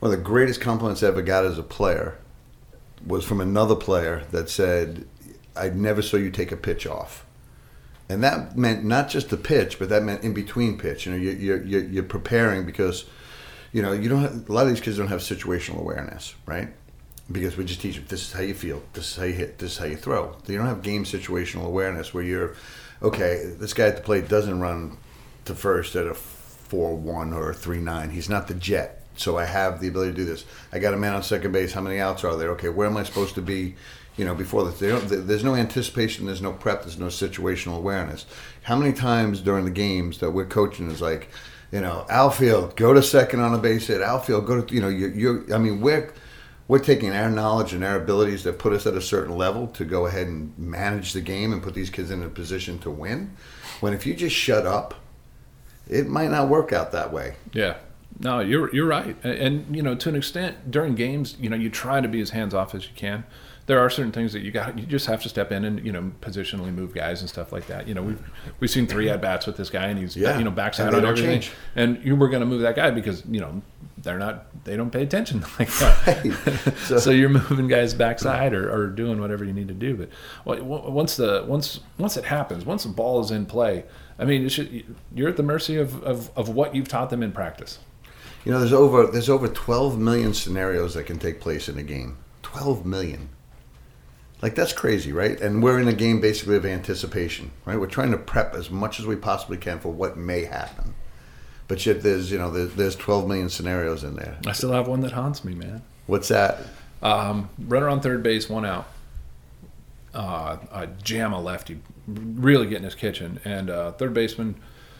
one 0.00 0.12
of 0.12 0.18
the 0.18 0.24
greatest 0.24 0.60
compliments 0.60 1.02
I 1.02 1.08
ever 1.08 1.22
got 1.22 1.44
as 1.44 1.58
a 1.58 1.62
player 1.62 2.18
was 3.06 3.24
from 3.24 3.40
another 3.40 3.74
player 3.76 4.24
that 4.30 4.48
said, 4.50 5.06
"I 5.56 5.68
never 5.70 6.02
saw 6.02 6.16
you 6.16 6.30
take 6.30 6.52
a 6.52 6.56
pitch 6.56 6.86
off," 6.86 7.24
and 8.08 8.22
that 8.22 8.56
meant 8.56 8.84
not 8.84 9.08
just 9.08 9.30
the 9.30 9.36
pitch, 9.36 9.78
but 9.78 9.88
that 9.88 10.02
meant 10.02 10.22
in 10.24 10.32
between 10.34 10.78
pitch. 10.78 11.06
You 11.06 11.12
know, 11.12 11.18
you- 11.18 11.30
you're 11.32 11.62
you're, 11.62 11.84
you're 11.84 12.02
preparing 12.04 12.64
because 12.66 13.04
you 13.72 13.82
know 13.82 13.92
you 13.92 14.08
don't 14.08 14.22
have, 14.22 14.48
a 14.48 14.52
lot 14.52 14.62
of 14.66 14.68
these 14.68 14.80
kids 14.80 14.98
don't 14.98 15.08
have 15.08 15.20
situational 15.20 15.78
awareness, 15.80 16.34
right? 16.46 16.68
Because 17.30 17.56
we 17.56 17.64
just 17.64 17.80
teach 17.80 17.94
them 17.94 18.04
this 18.08 18.22
is 18.22 18.32
how 18.32 18.42
you 18.42 18.54
feel, 18.54 18.82
this 18.92 19.10
is 19.12 19.16
how 19.16 19.24
you 19.24 19.32
hit, 19.32 19.58
this 19.58 19.72
is 19.72 19.78
how 19.78 19.86
you 19.86 19.96
throw. 19.96 20.36
You 20.46 20.58
don't 20.58 20.66
have 20.66 20.82
game 20.82 21.04
situational 21.04 21.64
awareness 21.64 22.12
where 22.12 22.24
you're 22.24 22.54
okay. 23.00 23.54
This 23.58 23.72
guy 23.72 23.86
at 23.86 23.96
the 23.96 24.02
plate 24.02 24.28
doesn't 24.28 24.60
run 24.60 24.98
to 25.44 25.54
first 25.54 25.96
at 25.96 26.06
a 26.06 26.14
four 26.72 26.94
one 26.94 27.34
or 27.34 27.52
three 27.52 27.80
nine. 27.80 28.08
He's 28.08 28.30
not 28.30 28.48
the 28.48 28.54
jet. 28.54 29.04
So 29.14 29.36
I 29.36 29.44
have 29.44 29.78
the 29.78 29.88
ability 29.88 30.12
to 30.12 30.16
do 30.16 30.24
this. 30.24 30.46
I 30.72 30.78
got 30.78 30.94
a 30.94 30.96
man 30.96 31.12
on 31.12 31.22
second 31.22 31.52
base. 31.52 31.74
How 31.74 31.82
many 31.82 32.00
outs 32.00 32.24
are 32.24 32.34
there? 32.34 32.48
Okay, 32.52 32.70
where 32.70 32.86
am 32.86 32.96
I 32.96 33.02
supposed 33.02 33.34
to 33.34 33.42
be? 33.42 33.74
You 34.16 34.24
know, 34.24 34.34
before 34.34 34.64
this, 34.64 34.78
there's 34.78 35.44
no 35.44 35.54
anticipation. 35.54 36.24
There's 36.24 36.40
no 36.40 36.54
prep. 36.54 36.84
There's 36.84 36.98
no 36.98 37.08
situational 37.08 37.76
awareness. 37.76 38.24
How 38.62 38.74
many 38.76 38.94
times 38.94 39.42
during 39.42 39.66
the 39.66 39.70
games 39.70 40.16
that 40.20 40.30
we're 40.30 40.46
coaching 40.46 40.90
is 40.90 41.02
like, 41.02 41.28
you 41.72 41.82
know, 41.82 42.06
outfield, 42.08 42.74
go 42.74 42.94
to 42.94 43.02
second 43.02 43.40
on 43.40 43.54
a 43.54 43.58
base 43.58 43.88
hit. 43.88 44.00
Outfield, 44.00 44.46
go 44.46 44.62
to 44.62 44.74
you 44.74 44.80
know, 44.80 44.88
you 44.88 45.08
you're. 45.08 45.54
I 45.54 45.58
mean, 45.58 45.82
we're 45.82 46.10
we're 46.68 46.78
taking 46.78 47.14
our 47.14 47.28
knowledge 47.28 47.74
and 47.74 47.84
our 47.84 47.96
abilities 47.96 48.44
that 48.44 48.58
put 48.58 48.72
us 48.72 48.86
at 48.86 48.94
a 48.94 49.02
certain 49.02 49.36
level 49.36 49.66
to 49.66 49.84
go 49.84 50.06
ahead 50.06 50.26
and 50.26 50.58
manage 50.58 51.12
the 51.12 51.20
game 51.20 51.52
and 51.52 51.62
put 51.62 51.74
these 51.74 51.90
kids 51.90 52.10
in 52.10 52.22
a 52.22 52.30
position 52.30 52.78
to 52.78 52.90
win. 52.90 53.36
When 53.80 53.92
if 53.92 54.06
you 54.06 54.14
just 54.14 54.34
shut 54.34 54.64
up, 54.66 54.94
it 55.92 56.08
might 56.08 56.30
not 56.30 56.48
work 56.48 56.72
out 56.72 56.92
that 56.92 57.12
way. 57.12 57.34
Yeah. 57.52 57.76
No, 58.20 58.40
you're 58.40 58.72
you're 58.74 58.86
right, 58.86 59.16
and, 59.24 59.74
you 59.74 59.82
know 59.82 59.94
to 59.96 60.08
an 60.08 60.14
extent 60.16 60.70
during 60.70 60.94
games, 60.94 61.36
you 61.40 61.48
know 61.50 61.56
you 61.56 61.70
try 61.70 62.00
to 62.00 62.08
be 62.08 62.20
as 62.20 62.30
hands 62.30 62.54
off 62.54 62.74
as 62.74 62.84
you 62.84 62.92
can. 62.94 63.24
There 63.66 63.78
are 63.78 63.88
certain 63.90 64.12
things 64.12 64.32
that 64.32 64.40
you 64.40 64.50
got 64.50 64.78
you 64.78 64.84
just 64.86 65.06
have 65.06 65.22
to 65.22 65.28
step 65.28 65.50
in 65.50 65.64
and 65.64 65.84
you 65.84 65.92
know 65.92 66.12
positionally 66.20 66.72
move 66.72 66.94
guys 66.94 67.20
and 67.20 67.28
stuff 67.30 67.52
like 67.52 67.66
that. 67.68 67.88
You 67.88 67.94
know 67.94 68.02
we've 68.02 68.20
we've 68.60 68.70
seen 68.70 68.86
three 68.86 69.08
at 69.08 69.20
bats 69.22 69.46
with 69.46 69.56
this 69.56 69.70
guy 69.70 69.86
and 69.86 69.98
he's 69.98 70.16
Yeah. 70.16 70.36
you 70.38 70.44
know 70.44 70.50
backside 70.50 70.94
on 70.94 71.04
everything, 71.04 71.40
change. 71.40 71.52
and 71.74 72.04
you 72.04 72.14
were 72.14 72.28
going 72.28 72.40
to 72.40 72.46
move 72.46 72.60
that 72.62 72.76
guy 72.76 72.90
because 72.90 73.24
you 73.28 73.40
know 73.40 73.62
they're 73.98 74.18
not 74.18 74.46
they 74.64 74.76
don't 74.76 74.90
pay 74.90 75.02
attention 75.02 75.40
like 75.58 75.70
that. 75.78 76.06
Right. 76.06 76.76
so, 76.78 76.98
So- 77.04 77.10
you're 77.10 77.28
moving 77.30 77.66
guys 77.66 77.94
backside 77.94 78.52
or, 78.52 78.70
or 78.72 78.86
doing 78.88 79.20
whatever 79.20 79.44
you 79.44 79.52
need 79.52 79.68
to 79.68 79.74
do. 79.74 80.06
But 80.44 80.62
once 80.62 81.16
the 81.16 81.44
once 81.48 81.80
once 81.98 82.16
it 82.16 82.24
happens, 82.24 82.64
once 82.66 82.82
the 82.82 82.90
ball 82.90 83.20
is 83.20 83.30
in 83.30 83.46
play, 83.46 83.84
I 84.18 84.24
mean, 84.24 84.46
it 84.46 84.50
should, 84.50 84.96
you're 85.14 85.28
at 85.28 85.36
the 85.36 85.42
mercy 85.42 85.76
of, 85.76 86.02
of, 86.02 86.30
of 86.36 86.48
what 86.48 86.74
you've 86.74 86.88
taught 86.88 87.10
them 87.10 87.22
in 87.22 87.32
practice. 87.32 87.78
You 88.44 88.52
know, 88.52 88.58
there's 88.58 88.72
over 88.72 89.06
there's 89.06 89.28
over 89.28 89.46
12 89.46 89.98
million 89.98 90.34
scenarios 90.34 90.94
that 90.94 91.04
can 91.04 91.18
take 91.18 91.40
place 91.40 91.68
in 91.68 91.78
a 91.78 91.82
game. 91.82 92.18
12 92.42 92.84
million. 92.84 93.28
Like 94.40 94.56
that's 94.56 94.72
crazy, 94.72 95.12
right? 95.12 95.40
And 95.40 95.62
we're 95.62 95.78
in 95.78 95.86
a 95.86 95.92
game 95.92 96.20
basically 96.20 96.56
of 96.56 96.66
anticipation, 96.66 97.52
right? 97.64 97.78
We're 97.78 97.86
trying 97.86 98.10
to 98.10 98.18
prep 98.18 98.54
as 98.54 98.68
much 98.68 98.98
as 98.98 99.06
we 99.06 99.14
possibly 99.14 99.56
can 99.56 99.78
for 99.78 99.92
what 99.92 100.16
may 100.16 100.44
happen. 100.44 100.94
But 101.68 101.86
yet 101.86 102.02
there's, 102.02 102.32
you 102.32 102.38
know, 102.38 102.50
there's, 102.50 102.74
there's 102.74 102.96
12 102.96 103.28
million 103.28 103.48
scenarios 103.48 104.02
in 104.02 104.16
there. 104.16 104.36
I 104.46 104.52
still 104.52 104.72
have 104.72 104.88
one 104.88 105.00
that 105.02 105.12
haunts 105.12 105.44
me, 105.44 105.54
man. 105.54 105.82
What's 106.06 106.28
that? 106.28 106.58
Um, 107.00 107.48
runner 107.58 107.88
on 107.88 108.00
third 108.00 108.22
base, 108.22 108.48
one 108.48 108.66
out. 108.66 108.88
Uh, 110.12 110.58
a 110.70 110.86
jam 111.02 111.32
a 111.32 111.40
lefty, 111.40 111.80
really 112.06 112.66
getting 112.66 112.84
his 112.84 112.94
kitchen, 112.94 113.40
and 113.44 113.70
uh, 113.70 113.92
third 113.92 114.14
baseman, 114.14 114.56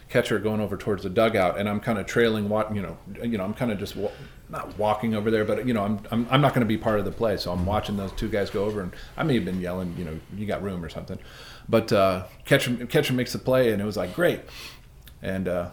catcher 0.08 0.38
going 0.38 0.60
over 0.60 0.76
towards 0.76 1.02
the 1.02 1.10
dugout, 1.10 1.58
and 1.58 1.68
I'm 1.68 1.80
kind 1.80 1.98
of 1.98 2.06
trailing. 2.06 2.48
What 2.48 2.74
you 2.74 2.82
know, 2.82 2.98
you 3.22 3.38
know, 3.38 3.44
I'm 3.44 3.54
kind 3.54 3.72
of 3.72 3.78
just 3.78 3.96
wa- 3.96 4.10
not 4.48 4.78
walking 4.78 5.14
over 5.14 5.30
there, 5.30 5.44
but 5.44 5.66
you 5.66 5.74
know, 5.74 5.84
I'm 5.84 6.00
I'm, 6.10 6.26
I'm 6.30 6.40
not 6.40 6.54
going 6.54 6.60
to 6.60 6.66
be 6.66 6.78
part 6.78 6.98
of 6.98 7.04
the 7.04 7.10
play, 7.10 7.36
so 7.36 7.52
I'm 7.52 7.66
watching 7.66 7.96
those 7.96 8.12
two 8.12 8.28
guys 8.28 8.50
go 8.50 8.64
over, 8.64 8.80
and 8.80 8.92
I 9.16 9.24
may 9.24 9.34
have 9.34 9.44
been 9.44 9.60
yelling, 9.60 9.94
you 9.98 10.04
know, 10.04 10.18
you 10.36 10.46
got 10.46 10.62
room 10.62 10.84
or 10.84 10.88
something, 10.88 11.18
but 11.68 11.92
uh, 11.92 12.26
catcher 12.44 12.86
catcher 12.86 13.14
makes 13.14 13.32
the 13.32 13.38
play, 13.38 13.72
and 13.72 13.80
it 13.80 13.84
was 13.84 13.96
like 13.96 14.14
great, 14.14 14.40
and 15.22 15.48
uh, 15.48 15.70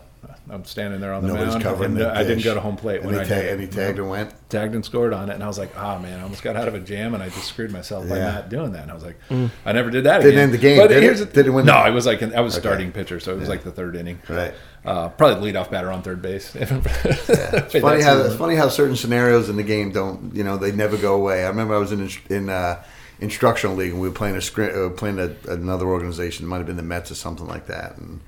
I'm 0.51 0.65
standing 0.65 0.99
there 0.99 1.13
on 1.13 1.21
the 1.21 1.27
Nobody's 1.29 1.53
mound, 1.53 1.63
covering 1.63 1.91
and 1.93 2.01
uh, 2.01 2.12
I 2.13 2.23
didn't 2.23 2.38
dish. 2.38 2.43
go 2.45 2.55
to 2.55 2.60
home 2.60 2.75
plate 2.75 3.01
And 3.01 3.05
when 3.05 3.15
he, 3.15 3.21
I 3.21 3.23
ta- 3.23 3.36
did. 3.36 3.51
and 3.53 3.62
he 3.62 3.67
tagged 3.67 3.99
and 3.99 4.10
went. 4.10 4.34
tagged 4.49 4.73
and 4.73 4.84
scored 4.84 5.13
on 5.13 5.29
it, 5.29 5.34
and 5.36 5.43
I 5.43 5.47
was 5.47 5.60
like, 5.60 5.71
"Ah, 5.77 5.99
man, 5.99 6.19
I 6.19 6.23
almost 6.23 6.41
got 6.41 6.55
out 6.55 6.67
of 6.67 6.73
a 6.73 6.79
jam, 6.79 7.13
and 7.13 7.21
I 7.21 7.27
just 7.29 7.45
screwed 7.45 7.71
myself 7.71 8.10
by 8.10 8.17
not 8.19 8.49
doing 8.49 8.71
that." 8.73 8.82
And 8.84 8.91
I 8.91 8.95
was 8.95 9.03
like, 9.03 9.17
"I 9.65 9.71
never 9.71 9.91
did 9.91 10.05
that 10.05 10.21
again. 10.21 10.32
Didn't 10.32 10.34
again." 10.34 10.43
end 10.43 10.53
the 10.53 10.58
game, 10.58 10.77
But 10.79 10.88
did 10.88 10.97
it? 10.97 11.03
here's 11.03 11.19
the- 11.19 11.25
Did 11.27 11.45
it 11.47 11.51
win 11.51 11.65
No, 11.67 11.84
the- 11.84 11.89
it 11.89 11.93
was 11.93 12.05
like 12.08 12.21
I 12.23 12.41
was 12.41 12.55
starting 12.55 12.91
pitcher, 12.91 13.19
so 13.19 13.32
it 13.34 13.39
was 13.39 13.47
like 13.49 13.63
the 13.63 13.71
third 13.71 13.95
inning. 13.95 14.19
Right. 14.27 14.53
Uh, 14.84 15.10
probably 15.10 15.51
the 15.51 15.58
leadoff 15.60 15.69
batter 15.69 15.91
on 15.91 16.01
third 16.01 16.21
base. 16.21 16.55
It's 16.55 17.73
funny 17.79 18.01
how 18.01 18.17
it's 18.19 18.36
funny 18.36 18.55
how 18.55 18.69
certain 18.69 18.95
scenarios 18.95 19.49
in 19.49 19.55
the 19.55 19.63
game 19.63 19.91
don't 19.91 20.34
you 20.36 20.43
know 20.43 20.58
they 20.58 20.71
never 20.71 20.97
go 20.97 21.15
away. 21.15 21.43
I 21.43 21.47
remember 21.49 21.75
I 21.75 21.77
was 21.77 21.91
in 21.91 22.10
in 22.29 22.49
uh, 22.49 22.82
instructional 23.19 23.75
league 23.75 23.91
and 23.91 24.01
we 24.01 24.08
were 24.10 24.15
playing 24.15 24.36
a 24.36 24.39
scri- 24.39 24.73
uh, 24.75 24.89
playing 24.89 25.19
a, 25.19 25.32
another 25.51 25.86
organization. 25.88 26.45
It 26.45 26.49
might 26.49 26.58
have 26.58 26.65
been 26.65 26.77
the 26.77 26.84
Mets 26.84 27.12
or 27.12 27.15
something 27.15 27.45
like 27.47 27.67
that. 27.67 27.97
And 27.97 28.21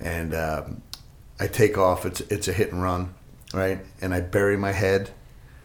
and 0.00 0.34
um, 0.34 0.82
I 1.40 1.46
take 1.46 1.78
off. 1.78 2.04
It's 2.04 2.20
it's 2.22 2.48
a 2.48 2.52
hit 2.52 2.72
and 2.72 2.82
run, 2.82 3.14
right? 3.54 3.80
And 4.00 4.12
I 4.12 4.20
bury 4.20 4.56
my 4.56 4.72
head, 4.72 5.10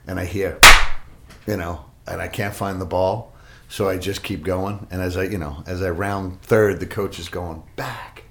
and 0.08 0.20
I 0.20 0.26
hear, 0.26 0.60
you 1.48 1.58
know, 1.58 1.86
and 2.08 2.22
I 2.22 2.28
can't 2.28 2.54
find 2.56 2.80
the 2.80 2.86
ball. 2.86 3.34
So 3.70 3.90
I 3.90 3.98
just 3.98 4.22
keep 4.22 4.44
going, 4.44 4.86
and 4.92 5.02
as 5.02 5.18
I, 5.18 5.24
you 5.24 5.40
know, 5.40 5.64
as 5.66 5.82
I 5.82 5.90
round 5.90 6.42
third, 6.44 6.80
the 6.80 6.86
coach 6.86 7.18
is 7.18 7.28
going 7.28 7.64
back, 7.76 8.24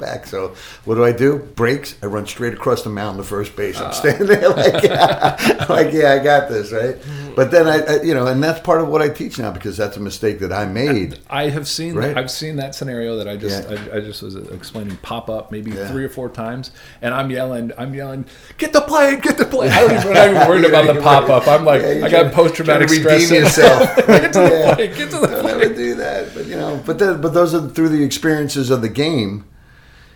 back. 0.00 0.26
So 0.26 0.54
what 0.84 0.96
do 0.96 1.04
I 1.04 1.12
do? 1.12 1.38
Breaks. 1.38 1.94
I 2.02 2.06
run 2.06 2.26
straight 2.26 2.54
across 2.54 2.82
the 2.82 2.90
mountain 2.90 3.22
to 3.22 3.28
first 3.28 3.54
base. 3.54 3.78
I'm 3.78 3.88
ah. 3.88 3.90
standing 3.90 4.26
there 4.26 4.48
like, 4.48 4.82
yeah, 4.82 5.66
like, 5.68 5.92
yeah, 5.92 6.12
I 6.12 6.18
got 6.18 6.48
this, 6.48 6.72
right? 6.72 6.96
Mm-hmm. 6.96 7.34
But 7.34 7.50
then 7.50 7.68
I, 7.68 7.78
I, 7.80 8.02
you 8.02 8.14
know, 8.14 8.26
and 8.26 8.42
that's 8.42 8.60
part 8.60 8.80
of 8.80 8.88
what 8.88 9.02
I 9.02 9.08
teach 9.08 9.38
now 9.38 9.52
because 9.52 9.76
that's 9.76 9.96
a 9.96 10.00
mistake 10.00 10.40
that 10.40 10.52
I 10.52 10.64
made. 10.64 11.18
I 11.30 11.48
have 11.50 11.68
seen 11.68 11.94
Right. 11.94 12.16
I've 12.16 12.30
seen 12.30 12.56
that 12.56 12.74
scenario 12.74 13.16
that 13.16 13.28
I 13.28 13.36
just 13.36 13.68
Yeah. 13.68 13.88
I, 13.92 13.98
I 13.98 14.00
just 14.00 14.22
was 14.22 14.34
explaining 14.36 14.96
pop 14.98 15.28
up 15.28 15.52
maybe 15.52 15.70
Yeah. 15.72 15.88
three 15.88 16.04
or 16.04 16.08
four 16.08 16.28
times, 16.28 16.70
and 17.02 17.14
I'm 17.14 17.30
yelling 17.30 17.72
I'm 17.76 17.94
yelling 17.94 18.24
get 18.58 18.72
the 18.72 18.80
play 18.80 19.16
get 19.20 19.38
the 19.38 19.44
play. 19.44 19.68
I 19.68 19.80
don't 19.80 19.92
even, 19.92 20.08
I'm 20.08 20.14
not 20.14 20.28
even 20.30 20.48
worried 20.48 20.64
about 20.64 20.94
the 20.94 21.00
pop 21.00 21.28
up. 21.28 21.46
I'm 21.46 21.64
like 21.64 21.82
Yeah, 21.82 22.06
I 22.06 22.08
got 22.08 22.32
post 22.32 22.54
traumatic 22.54 22.88
stress. 22.88 23.22
redeem 23.22 23.42
yourself. 23.42 23.96
get 24.06 24.32
to 24.32 24.40
the 24.40 24.72
play. 24.74 24.88
Get 24.88 25.10
to 25.10 25.18
the 25.18 25.26
Don't 25.26 25.40
play. 25.42 25.52
ever 25.52 25.74
do 25.74 25.94
that. 25.96 26.34
But 26.34 26.46
you 26.46 26.56
know, 26.56 26.82
but 26.86 26.98
then, 26.98 27.20
but 27.20 27.34
those 27.34 27.54
are 27.54 27.68
through 27.68 27.90
the 27.90 28.02
experiences 28.02 28.70
of 28.70 28.82
the 28.82 28.88
game. 28.88 29.44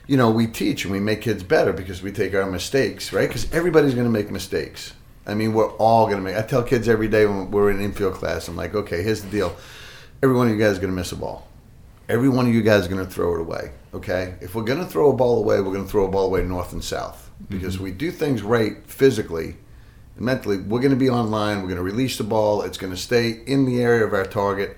You 0.06 0.16
know, 0.16 0.30
we 0.30 0.46
teach 0.46 0.84
and 0.84 0.92
we 0.92 1.00
make 1.00 1.22
kids 1.22 1.42
better 1.42 1.72
because 1.72 2.02
we 2.02 2.12
take 2.12 2.34
our 2.34 2.44
mistakes, 2.46 3.12
right? 3.12 3.28
Because 3.28 3.50
everybody's 3.52 3.94
going 3.94 4.06
to 4.06 4.12
make 4.12 4.30
mistakes. 4.30 4.92
I 5.26 5.34
mean, 5.34 5.54
we're 5.54 5.72
all 5.76 6.06
going 6.06 6.18
to 6.18 6.22
make. 6.22 6.36
I 6.36 6.42
tell 6.42 6.62
kids 6.62 6.88
every 6.88 7.08
day 7.08 7.24
when 7.24 7.50
we're 7.50 7.70
in 7.70 7.80
infield 7.80 8.14
class, 8.14 8.46
I'm 8.48 8.56
like, 8.56 8.74
okay, 8.74 9.02
here's 9.02 9.22
the 9.22 9.30
deal. 9.30 9.56
Every 10.22 10.36
one 10.36 10.46
of 10.48 10.52
you 10.52 10.58
guys 10.58 10.72
is 10.72 10.78
going 10.78 10.92
to 10.92 10.96
miss 10.96 11.12
a 11.12 11.16
ball. 11.16 11.48
Every 12.08 12.28
one 12.28 12.46
of 12.46 12.52
you 12.52 12.60
guys 12.60 12.82
is 12.82 12.88
going 12.88 13.04
to 13.04 13.10
throw 13.10 13.34
it 13.34 13.40
away. 13.40 13.72
Okay, 13.94 14.34
if 14.40 14.54
we're 14.54 14.64
going 14.64 14.80
to 14.80 14.84
throw 14.84 15.10
a 15.10 15.16
ball 15.16 15.38
away, 15.38 15.60
we're 15.60 15.72
going 15.72 15.84
to 15.84 15.90
throw 15.90 16.04
a 16.04 16.10
ball 16.10 16.26
away 16.26 16.42
north 16.42 16.72
and 16.72 16.84
south 16.84 17.30
mm-hmm. 17.42 17.56
because 17.56 17.78
we 17.78 17.90
do 17.90 18.10
things 18.10 18.42
right 18.42 18.84
physically 18.86 19.56
and 20.16 20.26
mentally. 20.26 20.58
We're 20.58 20.80
going 20.80 20.90
to 20.90 20.96
be 20.96 21.08
online. 21.08 21.58
We're 21.58 21.68
going 21.68 21.76
to 21.76 21.82
release 21.82 22.18
the 22.18 22.24
ball. 22.24 22.62
It's 22.62 22.76
going 22.76 22.92
to 22.92 22.98
stay 22.98 23.30
in 23.46 23.64
the 23.64 23.80
area 23.80 24.04
of 24.04 24.12
our 24.12 24.26
target, 24.26 24.76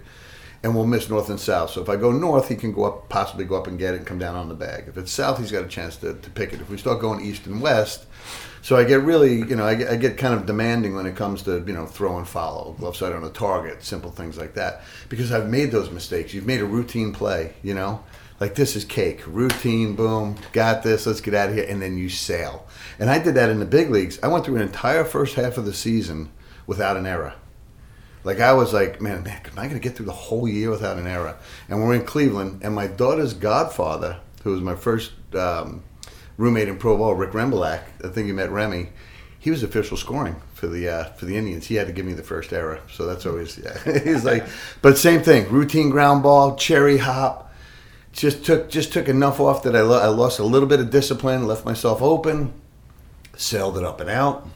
and 0.67 0.75
we'll 0.75 0.85
miss 0.85 1.09
north 1.09 1.31
and 1.31 1.39
south. 1.39 1.71
So 1.71 1.81
if 1.81 1.89
I 1.89 1.95
go 1.95 2.11
north, 2.11 2.49
he 2.49 2.57
can 2.57 2.73
go 2.73 2.87
up, 2.87 3.09
possibly 3.09 3.45
go 3.45 3.55
up 3.55 3.69
and 3.69 3.79
get 3.79 3.95
it 3.95 3.99
and 3.99 4.07
come 4.07 4.19
down 4.19 4.35
on 4.35 4.49
the 4.49 4.55
bag. 4.55 4.87
If 4.89 4.99
it's 4.99 5.13
south, 5.13 5.39
he's 5.39 5.53
got 5.53 5.65
a 5.65 5.69
chance 5.69 5.95
to, 5.99 6.15
to 6.15 6.31
pick 6.31 6.53
it. 6.53 6.61
If 6.61 6.69
we 6.69 6.77
start 6.77 7.01
going 7.01 7.25
east 7.25 7.47
and 7.47 7.63
west, 7.63 8.05
so 8.63 8.77
I 8.77 8.83
get 8.83 9.03
really, 9.03 9.37
you 9.37 9.55
know, 9.55 9.65
I 9.65 9.77
get, 9.77 9.89
I 9.89 9.95
get 9.95 10.19
kind 10.19 10.35
of 10.35 10.45
demanding 10.45 10.97
when 10.97 11.07
it 11.07 11.15
comes 11.15 11.43
to, 11.43 11.63
you 11.65 11.73
know, 11.73 11.87
throw 11.87 12.19
and 12.19 12.27
follow, 12.27 12.75
glove 12.81 12.97
side 12.97 13.13
on 13.13 13.23
a 13.23 13.31
target, 13.31 13.85
simple 13.85 14.11
things 14.11 14.37
like 14.37 14.55
that, 14.55 14.83
because 15.09 15.31
I've 15.31 15.49
made 15.49 15.71
those 15.71 15.93
mistakes. 15.93 16.35
You've 16.35 16.47
made 16.47 16.61
a 16.61 16.67
routine 16.67 17.13
play, 17.13 17.55
you 17.63 17.73
know, 17.73 18.03
like 18.41 18.57
this 18.57 18.75
is 18.75 18.85
cake, 18.85 19.23
routine, 19.25 19.95
boom, 19.95 20.35
got 20.51 20.83
this, 20.83 21.07
let's 21.07 21.21
get 21.21 21.35
out 21.35 21.51
of 21.51 21.55
here, 21.55 21.67
and 21.69 21.81
then 21.81 21.97
you 21.97 22.09
sail. 22.09 22.67
And 22.99 23.09
I 23.09 23.21
did 23.21 23.37
that 23.37 23.51
in 23.51 23.61
the 23.61 23.67
big 23.67 23.91
leagues. 23.91 24.19
I 24.21 24.27
went 24.27 24.45
through 24.45 24.57
an 24.57 24.63
entire 24.63 25.05
first 25.05 25.37
half 25.37 25.59
of 25.59 25.65
the 25.65 25.73
season 25.73 26.33
without 26.67 26.97
an 26.97 27.07
error. 27.07 27.35
Like 28.27 28.41
I 28.41 28.55
was 28.55 28.73
like, 28.73 29.01
man, 29.01 29.23
man, 29.23 29.41
am 29.47 29.57
I 29.57 29.69
going 29.69 29.75
to 29.75 29.79
get 29.79 29.95
through 29.95 30.07
the 30.07 30.13
whole 30.13 30.49
year 30.49 30.69
without 30.69 30.99
an 30.99 31.07
error? 31.07 31.39
And 31.69 31.81
we're 31.81 31.95
in 31.95 32.05
Cleveland, 32.05 32.63
and 32.65 32.75
my 32.75 32.89
daughter's 32.89 33.33
godfather, 33.35 34.19
who 34.43 34.51
was 34.51 34.61
my 34.61 34.75
first 34.75 35.13
um, 35.37 35.85
roommate 36.37 36.67
in 36.67 36.77
pro 36.77 36.99
ball, 36.99 37.15
Rick 37.15 37.31
Rembolak, 37.31 37.85
I 38.05 38.09
think 38.09 38.27
you 38.27 38.35
met 38.35 38.51
Remy. 38.51 38.89
He 39.39 39.53
was 39.53 39.63
official 39.63 39.97
scoring 39.97 40.43
for 40.55 40.67
the 40.67 40.89
uh, 40.89 41.05
for 41.13 41.25
the 41.25 41.37
Indians. 41.37 41.69
He 41.69 41.77
had 41.77 41.87
to 41.87 41.93
give 41.93 42.05
me 42.05 42.15
the 42.15 42.25
first 42.25 42.53
error, 42.53 42.81
so 42.93 43.07
that's 43.07 43.27
always 43.27 43.59
yeah. 43.59 43.79
He's 44.05 44.25
like, 44.25 44.45
but 44.83 44.99
same 44.99 45.23
thing, 45.23 45.49
routine 45.49 45.89
ground 45.91 46.25
ball, 46.25 46.57
cherry 46.57 46.99
hop. 46.99 47.55
Just 48.11 48.45
took 48.45 48.69
just 48.69 48.93
took 48.93 49.09
enough 49.09 49.39
off 49.39 49.63
that 49.63 49.77
I, 49.77 49.83
lo- 49.83 50.03
I 50.03 50.09
lost 50.09 50.41
a 50.41 50.45
little 50.45 50.69
bit 50.69 50.81
of 50.81 50.91
discipline, 50.91 51.47
left 51.47 51.65
myself 51.65 52.03
open, 52.03 52.55
sailed 53.37 53.79
it 53.79 53.85
up 53.85 54.01
and 54.01 54.11
out 54.11 54.49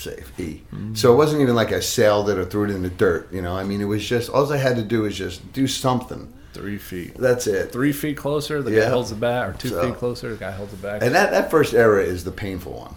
safe 0.00 0.32
E. 0.40 0.62
So 0.94 1.12
it 1.12 1.16
wasn't 1.16 1.42
even 1.42 1.54
like 1.54 1.72
I 1.72 1.80
sailed 1.80 2.28
it 2.30 2.38
or 2.38 2.44
threw 2.44 2.64
it 2.64 2.70
in 2.70 2.82
the 2.82 2.88
dirt. 2.90 3.32
You 3.32 3.42
know, 3.42 3.56
I 3.56 3.64
mean, 3.64 3.80
it 3.80 3.84
was 3.84 4.06
just 4.06 4.30
all 4.30 4.50
I 4.52 4.56
had 4.56 4.76
to 4.76 4.82
do 4.82 5.02
was 5.02 5.16
just 5.16 5.52
do 5.52 5.66
something. 5.66 6.32
Three 6.52 6.78
feet. 6.78 7.14
That's 7.16 7.46
it. 7.46 7.70
Three 7.70 7.92
feet 7.92 8.16
closer, 8.16 8.60
the 8.62 8.72
Yeah. 8.72 8.80
guy 8.84 8.90
holds 8.90 9.10
the 9.10 9.16
bat, 9.16 9.48
or 9.48 9.52
two 9.52 9.68
So- 9.68 9.82
feet 9.84 9.94
closer, 9.96 10.30
the 10.30 10.36
guy 10.36 10.50
holds 10.50 10.72
the 10.72 10.78
bat. 10.78 11.02
And 11.02 11.14
that, 11.14 11.30
that 11.30 11.50
first 11.50 11.74
era 11.74 12.02
is 12.02 12.24
the 12.24 12.32
painful 12.32 12.72
one. 12.72 12.94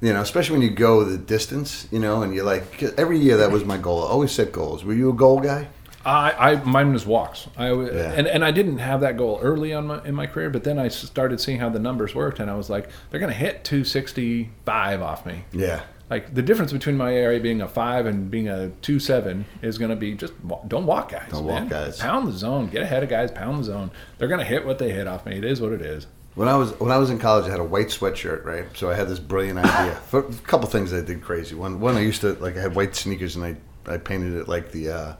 You 0.00 0.12
know, 0.12 0.20
especially 0.20 0.58
when 0.58 0.62
you 0.62 0.70
go 0.74 1.02
the 1.02 1.16
distance, 1.18 1.88
you 1.90 1.98
know, 1.98 2.22
and 2.22 2.34
you're 2.34 2.44
like, 2.44 2.78
'cause 2.78 2.92
every 2.96 3.18
year 3.18 3.36
that 3.38 3.50
was 3.50 3.64
my 3.64 3.78
goal. 3.78 4.04
I 4.04 4.08
always 4.08 4.30
set 4.32 4.52
goals. 4.52 4.84
Were 4.84 4.92
you 4.94 5.10
a 5.10 5.12
goal 5.14 5.40
guy? 5.40 5.68
I, 6.06 6.32
I 6.52 6.64
mine 6.64 6.92
was 6.92 7.06
walks. 7.06 7.46
I 7.56 7.72
Yeah. 7.72 8.12
and 8.14 8.26
and 8.26 8.44
I 8.44 8.50
didn't 8.50 8.76
have 8.78 9.00
that 9.00 9.16
goal 9.16 9.40
early 9.42 9.72
on 9.72 9.86
my, 9.86 10.04
in 10.04 10.14
my 10.14 10.26
career, 10.26 10.50
but 10.50 10.62
then 10.62 10.78
I 10.78 10.88
started 10.88 11.40
seeing 11.40 11.58
how 11.60 11.70
the 11.70 11.78
numbers 11.78 12.14
worked, 12.14 12.38
and 12.40 12.50
I 12.50 12.54
was 12.56 12.68
like, 12.68 12.88
they're 13.10 13.20
going 13.20 13.32
to 13.32 13.38
hit 13.38 13.64
265 13.64 15.00
off 15.02 15.24
me. 15.24 15.44
Yeah. 15.52 15.80
Like 16.14 16.32
the 16.32 16.42
difference 16.42 16.72
between 16.72 16.96
my 16.96 17.12
area 17.12 17.40
being 17.40 17.60
a 17.60 17.66
five 17.66 18.06
and 18.06 18.30
being 18.30 18.48
a 18.48 18.68
two 18.82 19.00
seven 19.00 19.46
is 19.62 19.78
going 19.78 19.90
to 19.90 19.96
be 19.96 20.14
just 20.14 20.32
don't 20.68 20.86
walk 20.86 21.10
guys. 21.10 21.28
Don't 21.30 21.44
walk 21.44 21.68
guys. 21.68 21.98
Pound 21.98 22.28
the 22.28 22.32
zone. 22.32 22.68
Get 22.68 22.82
ahead 22.82 23.02
of 23.02 23.08
guys. 23.08 23.32
Pound 23.32 23.58
the 23.58 23.64
zone. 23.64 23.90
They're 24.18 24.28
going 24.28 24.38
to 24.38 24.46
hit 24.46 24.64
what 24.64 24.78
they 24.78 24.92
hit 24.92 25.08
off 25.08 25.26
me. 25.26 25.36
It 25.36 25.44
is 25.44 25.60
what 25.60 25.72
it 25.72 25.82
is. 25.82 26.06
When 26.36 26.46
I 26.46 26.56
was 26.56 26.70
when 26.78 26.92
I 26.92 26.98
was 26.98 27.10
in 27.10 27.18
college, 27.18 27.46
I 27.46 27.50
had 27.50 27.58
a 27.58 27.64
white 27.64 27.88
sweatshirt, 27.88 28.44
right? 28.44 28.64
So 28.76 28.90
I 28.90 28.94
had 28.94 29.08
this 29.08 29.18
brilliant 29.18 29.58
idea. 29.58 29.94
For 30.08 30.20
a 30.20 30.32
couple 30.46 30.68
things 30.68 30.92
I 30.92 31.00
did 31.00 31.20
crazy. 31.20 31.56
One, 31.56 31.80
one 31.80 31.96
I 31.96 32.00
used 32.02 32.20
to 32.20 32.34
like 32.34 32.56
I 32.56 32.60
had 32.60 32.76
white 32.76 32.94
sneakers 32.94 33.34
and 33.34 33.44
I 33.44 33.56
I 33.92 33.96
painted 33.98 34.34
it 34.34 34.46
like 34.46 34.70
the 34.70 34.90
uh, 34.90 35.14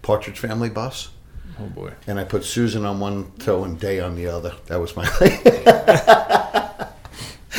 Partridge 0.00 0.38
Family 0.38 0.70
bus, 0.70 1.10
Oh 1.60 1.66
boy. 1.66 1.92
and 2.06 2.18
I 2.18 2.24
put 2.24 2.42
Susan 2.44 2.86
on 2.86 3.00
one 3.00 3.32
toe 3.38 3.64
and 3.64 3.78
Dey 3.78 4.00
on 4.00 4.14
the 4.16 4.28
other. 4.28 4.54
That 4.68 4.80
was 4.80 4.96
my 4.96 5.04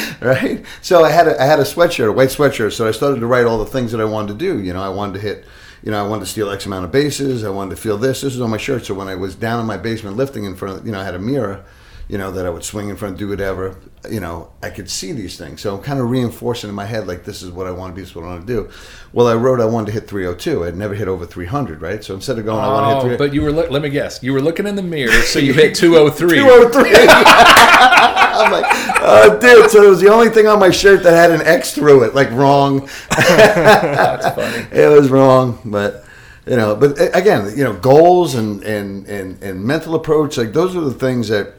right. 0.22 0.64
So 0.82 1.04
I 1.04 1.12
had 1.12 1.28
a 1.28 1.42
I 1.42 1.46
had 1.46 1.60
a 1.60 1.64
sweatshirt, 1.64 2.10
a 2.10 2.12
white 2.12 2.30
sweatshirt. 2.30 2.74
So 2.74 2.88
I 2.88 2.92
started 2.92 3.20
to 3.20 3.28
write 3.28 3.46
all 3.46 3.58
the 3.60 3.66
things 3.66 3.92
that 3.92 4.02
I 4.02 4.06
wanted 4.06 4.34
to 4.34 4.40
do. 4.40 4.62
You 4.62 4.74
know, 4.74 4.82
I 4.82 4.90
wanted 4.90 5.14
to 5.16 5.20
hit. 5.20 5.46
You 5.82 5.92
know, 5.92 6.04
I 6.04 6.08
wanted 6.08 6.26
to 6.26 6.32
steal 6.32 6.50
X 6.50 6.66
amount 6.66 6.84
of 6.86 6.92
bases. 6.92 7.44
I 7.46 7.50
wanted 7.50 7.72
to 7.76 7.82
feel 7.82 7.98
this. 7.98 8.20
This 8.22 8.34
was 8.34 8.42
on 8.42 8.50
my 8.50 8.58
shirt. 8.58 8.86
So 8.86 8.94
when 8.94 9.08
I 9.08 9.16
was 9.16 9.34
down 9.36 9.62
in 9.62 9.66
my 9.66 9.78
basement 9.78 10.18
lifting 10.18 10.44
in 10.44 10.56
front 10.56 10.80
of, 10.80 10.86
you 10.86 10.92
know, 10.92 11.00
I 11.00 11.06
had 11.06 11.16
a 11.16 11.20
mirror, 11.20 11.64
you 12.10 12.18
know, 12.18 12.32
that 12.32 12.46
I 12.46 12.50
would 12.50 12.66
swing 12.66 12.90
in 12.90 12.98
front, 12.98 13.18
do 13.18 13.30
whatever. 13.30 13.78
You 14.12 14.20
know, 14.20 14.52
I 14.62 14.72
could 14.72 14.90
see 14.90 15.14
these 15.14 15.38
things. 15.38 15.62
So 15.62 15.78
I'm 15.78 15.82
kind 15.82 16.02
of 16.02 16.10
reinforcing 16.10 16.70
in 16.70 16.76
my 16.76 16.84
head, 16.84 17.08
like, 17.08 17.24
this 17.24 17.42
is 17.42 17.50
what 17.52 17.66
I 17.66 17.72
want 17.72 17.92
to 17.92 17.96
be, 17.96 18.02
this 18.02 18.10
is 18.10 18.16
what 18.18 18.26
I 18.26 18.28
want 18.28 18.46
to 18.46 18.54
do. 18.54 18.70
Well, 19.14 19.28
I 19.30 19.36
wrote 19.36 19.62
I 19.62 19.66
wanted 19.66 19.86
to 19.86 19.92
hit 19.94 20.10
302. 20.10 20.66
I'd 20.66 20.76
never 20.76 20.96
hit 20.96 21.08
over 21.08 21.26
300, 21.26 21.82
right? 21.82 22.04
So 22.04 22.14
instead 22.14 22.38
of 22.40 22.44
going, 22.46 22.60
I 22.60 22.68
want 22.68 22.84
to 22.84 22.90
hit 22.90 22.98
Oh, 22.98 23.02
300. 23.02 23.18
but 23.18 23.34
you 23.34 23.42
were. 23.44 23.52
Look, 23.54 23.72
let 23.72 23.82
me 23.82 23.90
guess. 23.90 24.22
You 24.22 24.34
were 24.34 24.42
looking 24.42 24.68
in 24.68 24.76
the 24.76 24.84
mirror, 24.84 25.14
so 25.22 25.40
you 25.40 25.54
hit 25.54 25.76
203. 25.78 26.40
203. 26.40 26.90
I'm 28.54 28.62
like, 28.62 29.02
oh, 29.02 29.40
dude. 29.40 29.72
So 29.72 29.84
it 29.84 29.90
was 29.90 30.02
the 30.02 30.10
only 30.10 30.30
thing 30.30 30.48
on 30.48 30.60
my 30.60 30.72
shirt 30.72 31.04
that 31.04 31.14
had 31.14 31.32
an 31.32 31.46
X 31.46 31.74
through 31.74 32.04
it, 32.04 32.16
like 32.16 32.32
wrong. 32.32 32.90
That's 33.10 34.36
funny. 34.36 34.68
it 34.72 34.90
was 34.90 35.10
wrong, 35.10 35.60
but 35.66 36.06
you 36.46 36.56
know. 36.56 36.76
But 36.76 37.00
again, 37.16 37.56
you 37.58 37.64
know, 37.64 37.74
goals 37.74 38.36
and 38.36 38.64
and 38.64 39.08
and 39.08 39.42
and 39.44 39.64
mental 39.64 39.96
approach, 39.96 40.38
like 40.38 40.54
those 40.54 40.76
are 40.76 40.82
the 40.82 40.94
things 40.94 41.30
that 41.30 41.54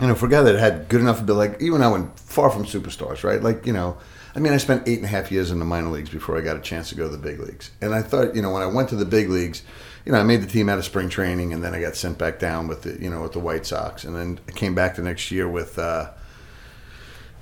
you 0.00 0.06
know. 0.06 0.14
For 0.14 0.26
a 0.26 0.30
guy 0.30 0.42
that 0.42 0.58
had 0.58 0.88
good 0.88 1.00
enough 1.00 1.18
to 1.18 1.24
be 1.24 1.32
like, 1.32 1.60
even 1.60 1.82
I 1.82 1.88
went 1.88 2.18
far 2.18 2.50
from 2.50 2.64
superstars, 2.64 3.24
right? 3.24 3.42
Like 3.42 3.66
you 3.66 3.72
know. 3.72 3.96
I 4.32 4.38
mean, 4.38 4.52
I 4.52 4.58
spent 4.58 4.86
eight 4.86 4.98
and 4.98 5.04
a 5.04 5.08
half 5.08 5.32
years 5.32 5.50
in 5.50 5.58
the 5.58 5.64
minor 5.64 5.88
leagues 5.88 6.08
before 6.08 6.38
I 6.38 6.40
got 6.40 6.56
a 6.56 6.60
chance 6.60 6.90
to 6.90 6.94
go 6.94 7.10
to 7.10 7.16
the 7.16 7.18
big 7.18 7.40
leagues. 7.40 7.72
And 7.80 7.92
I 7.92 8.00
thought, 8.00 8.36
you 8.36 8.42
know, 8.42 8.52
when 8.52 8.62
I 8.62 8.66
went 8.66 8.88
to 8.90 8.94
the 8.94 9.04
big 9.04 9.28
leagues, 9.28 9.64
you 10.04 10.12
know, 10.12 10.18
I 10.18 10.22
made 10.22 10.42
the 10.42 10.46
team 10.46 10.68
out 10.68 10.78
of 10.78 10.84
spring 10.84 11.08
training, 11.08 11.52
and 11.52 11.62
then 11.62 11.74
I 11.74 11.80
got 11.80 11.96
sent 11.96 12.18
back 12.18 12.38
down 12.38 12.68
with 12.68 12.82
the, 12.82 13.00
you 13.00 13.10
know, 13.10 13.22
with 13.22 13.32
the 13.32 13.38
White 13.38 13.66
Sox, 13.66 14.04
and 14.04 14.16
then 14.16 14.40
I 14.48 14.52
came 14.52 14.74
back 14.74 14.96
the 14.96 15.02
next 15.02 15.30
year 15.30 15.48
with, 15.48 15.78
uh, 15.78 16.10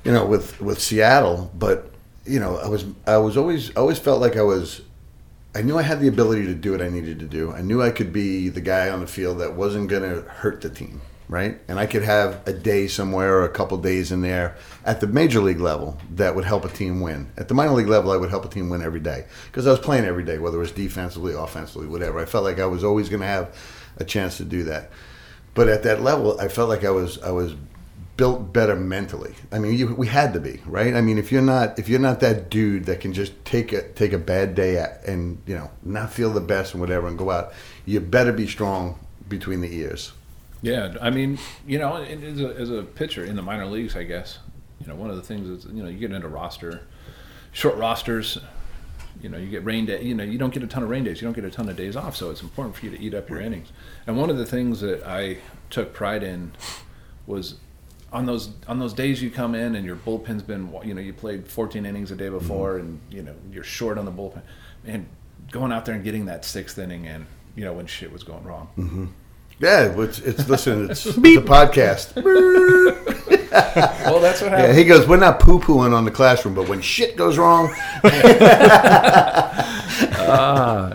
you 0.04 0.12
know, 0.12 0.26
with 0.26 0.61
with 0.61 0.80
Seattle. 0.80 1.50
But 1.54 1.92
you 2.24 2.40
know, 2.40 2.56
I 2.56 2.68
was 2.68 2.84
I 3.06 3.16
was 3.18 3.36
always 3.36 3.74
always 3.76 3.98
felt 3.98 4.20
like 4.20 4.36
I 4.36 4.42
was. 4.42 4.82
I 5.54 5.62
knew 5.62 5.78
I 5.78 5.82
had 5.82 6.00
the 6.00 6.09
ability 6.09 6.44
to 6.46 6.54
do 6.54 6.72
what 6.72 6.82
I 6.82 6.88
needed 6.88 7.18
to 7.20 7.26
do. 7.26 7.52
I 7.52 7.62
knew 7.62 7.82
I 7.82 7.90
could 7.90 8.12
be 8.12 8.48
the 8.48 8.61
guy 8.61 8.90
on 8.90 9.00
the 9.00 9.06
field 9.06 9.38
that 9.38 9.54
wasn't 9.54 9.88
going 9.88 10.02
to 10.02 10.28
hurt 10.28 10.61
the 10.61 10.68
team, 10.68 11.00
right? 11.28 11.58
And 11.68 11.78
I 11.78 11.86
could 11.86 12.02
have 12.02 12.46
a 12.46 12.52
day 12.52 12.86
somewhere 12.86 13.38
or 13.38 13.44
a 13.44 13.50
couple 13.50 13.76
days 13.78 14.12
in 14.12 14.22
there 14.22 14.56
at 14.84 15.00
the 15.00 15.06
major 15.06 15.40
league 15.40 15.60
level 15.60 15.98
that 16.14 16.34
would 16.34 16.44
help 16.44 16.64
a 16.64 16.68
team 16.68 17.00
win. 17.00 17.30
At 17.36 17.48
the 17.48 17.54
minor 17.54 17.72
league 17.72 17.88
level, 17.88 18.10
I 18.10 18.16
would 18.16 18.30
help 18.30 18.44
a 18.44 18.48
team 18.48 18.70
win 18.70 18.82
every 18.82 19.00
day 19.00 19.26
because 19.46 19.66
I 19.66 19.70
was 19.70 19.80
playing 19.80 20.06
every 20.06 20.24
day, 20.24 20.38
whether 20.38 20.56
it 20.56 20.60
was 20.60 20.72
defensively, 20.72 21.34
offensively, 21.34 21.86
whatever. 21.86 22.18
I 22.18 22.24
felt 22.24 22.44
like 22.44 22.58
I 22.58 22.66
was 22.66 22.82
always 22.82 23.08
going 23.08 23.20
to 23.20 23.26
have 23.26 23.54
a 23.98 24.04
chance 24.04 24.38
to 24.38 24.44
do 24.44 24.64
that. 24.64 24.90
But 25.54 25.68
at 25.68 25.82
that 25.82 26.02
level, 26.02 26.40
I 26.40 26.48
felt 26.48 26.68
like 26.68 26.84
I 26.84 26.90
was 26.90 27.20
I 27.20 27.30
was 27.30 27.54
built 28.16 28.52
better 28.52 28.76
mentally. 28.76 29.34
I 29.52 29.58
mean, 29.58 29.74
you, 29.74 29.94
we 29.94 30.06
had 30.06 30.32
to 30.34 30.40
be 30.40 30.60
right. 30.66 30.94
I 30.94 31.00
mean, 31.00 31.18
if 31.18 31.32
you're 31.32 31.42
not 31.42 31.78
if 31.78 31.88
you're 31.88 32.00
not 32.00 32.20
that 32.20 32.50
dude 32.50 32.84
that 32.86 33.00
can 33.00 33.12
just 33.12 33.32
take 33.44 33.72
a 33.72 33.82
take 33.92 34.12
a 34.12 34.18
bad 34.18 34.54
day 34.54 34.76
at, 34.76 35.04
and 35.04 35.42
you 35.46 35.56
know 35.56 35.70
not 35.82 36.12
feel 36.12 36.30
the 36.30 36.40
best 36.40 36.74
and 36.74 36.80
whatever 36.80 37.08
and 37.08 37.18
go 37.18 37.30
out, 37.30 37.52
you 37.86 38.00
better 38.00 38.32
be 38.32 38.46
strong 38.46 38.98
between 39.28 39.60
the 39.60 39.74
ears. 39.74 40.12
Yeah, 40.62 40.96
I 41.00 41.11
mean, 41.11 41.38
you 41.66 41.78
know, 41.78 41.96
as 41.96 42.40
a, 42.40 42.48
as 42.48 42.70
a 42.70 42.82
pitcher 42.82 43.24
in 43.24 43.36
the 43.36 43.42
minor 43.42 43.66
leagues, 43.66 43.94
I 43.94 44.02
guess, 44.02 44.38
you 44.80 44.86
know, 44.86 44.94
one 44.94 45.11
of 45.11 45.16
the 45.16 45.22
things 45.22 45.48
is, 45.48 45.72
you 45.72 45.82
know, 45.82 45.88
you 45.88 45.98
get 45.98 46.12
into 46.12 46.28
roster, 46.28 46.82
short 47.52 47.76
rosters, 47.76 48.38
you 49.20 49.28
know, 49.28 49.38
you 49.38 49.48
get 49.48 49.64
rain 49.64 49.86
day, 49.86 50.02
you 50.02 50.14
know, 50.14 50.24
you 50.24 50.38
don't 50.38 50.52
get 50.52 50.62
a 50.62 50.66
ton 50.66 50.82
of 50.82 50.88
rain 50.88 51.04
days, 51.04 51.20
you 51.20 51.26
don't 51.26 51.34
get 51.34 51.44
a 51.44 51.50
ton 51.50 51.68
of 51.68 51.76
days 51.76 51.96
off, 51.96 52.16
so 52.16 52.30
it's 52.30 52.42
important 52.42 52.76
for 52.76 52.84
you 52.86 52.90
to 52.90 53.00
eat 53.00 53.14
up 53.14 53.28
your 53.28 53.40
innings. 53.40 53.68
And 54.06 54.16
one 54.16 54.30
of 54.30 54.38
the 54.38 54.46
things 54.46 54.80
that 54.80 55.04
I 55.06 55.38
took 55.70 55.92
pride 55.92 56.22
in 56.22 56.52
was 57.26 57.56
on 58.12 58.26
those 58.26 58.50
on 58.66 58.78
those 58.78 58.94
days 58.94 59.22
you 59.22 59.30
come 59.30 59.54
in 59.54 59.74
and 59.74 59.84
your 59.84 59.96
bullpen's 59.96 60.42
been, 60.42 60.72
you 60.84 60.94
know, 60.94 61.00
you 61.00 61.12
played 61.12 61.46
14 61.46 61.84
innings 61.84 62.11
a 62.11 62.16
day 62.16 62.26
mm-hmm. 62.26 62.38
before, 62.38 62.78
and 62.78 63.00
you 63.11 63.22
know 63.22 63.34
you're 63.52 63.64
short 63.64 63.98
on 63.98 64.04
the 64.04 64.12
bullpen, 64.12 64.42
and 64.84 65.06
going 65.50 65.72
out 65.72 65.84
there 65.84 65.94
and 65.94 66.04
getting 66.04 66.26
that 66.26 66.44
sixth 66.44 66.78
inning 66.78 67.04
in, 67.04 67.26
you 67.54 67.64
know, 67.64 67.72
when 67.72 67.86
shit 67.86 68.12
was 68.12 68.22
going 68.22 68.44
wrong. 68.44 68.68
Mm-hmm. 68.78 69.06
Yeah, 69.61 70.00
it's, 70.00 70.18
it's 70.20 70.48
listen, 70.48 70.90
it's, 70.90 71.04
it's 71.06 71.16
a 71.16 71.20
podcast. 71.20 72.14
Well, 73.50 74.20
that's 74.20 74.40
what 74.42 74.50
happened. 74.50 74.68
Yeah, 74.68 74.78
he 74.78 74.84
goes, 74.84 75.06
we're 75.09 75.16
not 75.16 75.40
poo 75.40 75.59
pooing 75.59 75.94
on 75.94 76.04
the 76.04 76.11
classroom, 76.11 76.54
but 76.54 76.68
when 76.68 76.80
shit 76.82 77.16
goes 77.16 77.38
wrong, 77.38 77.74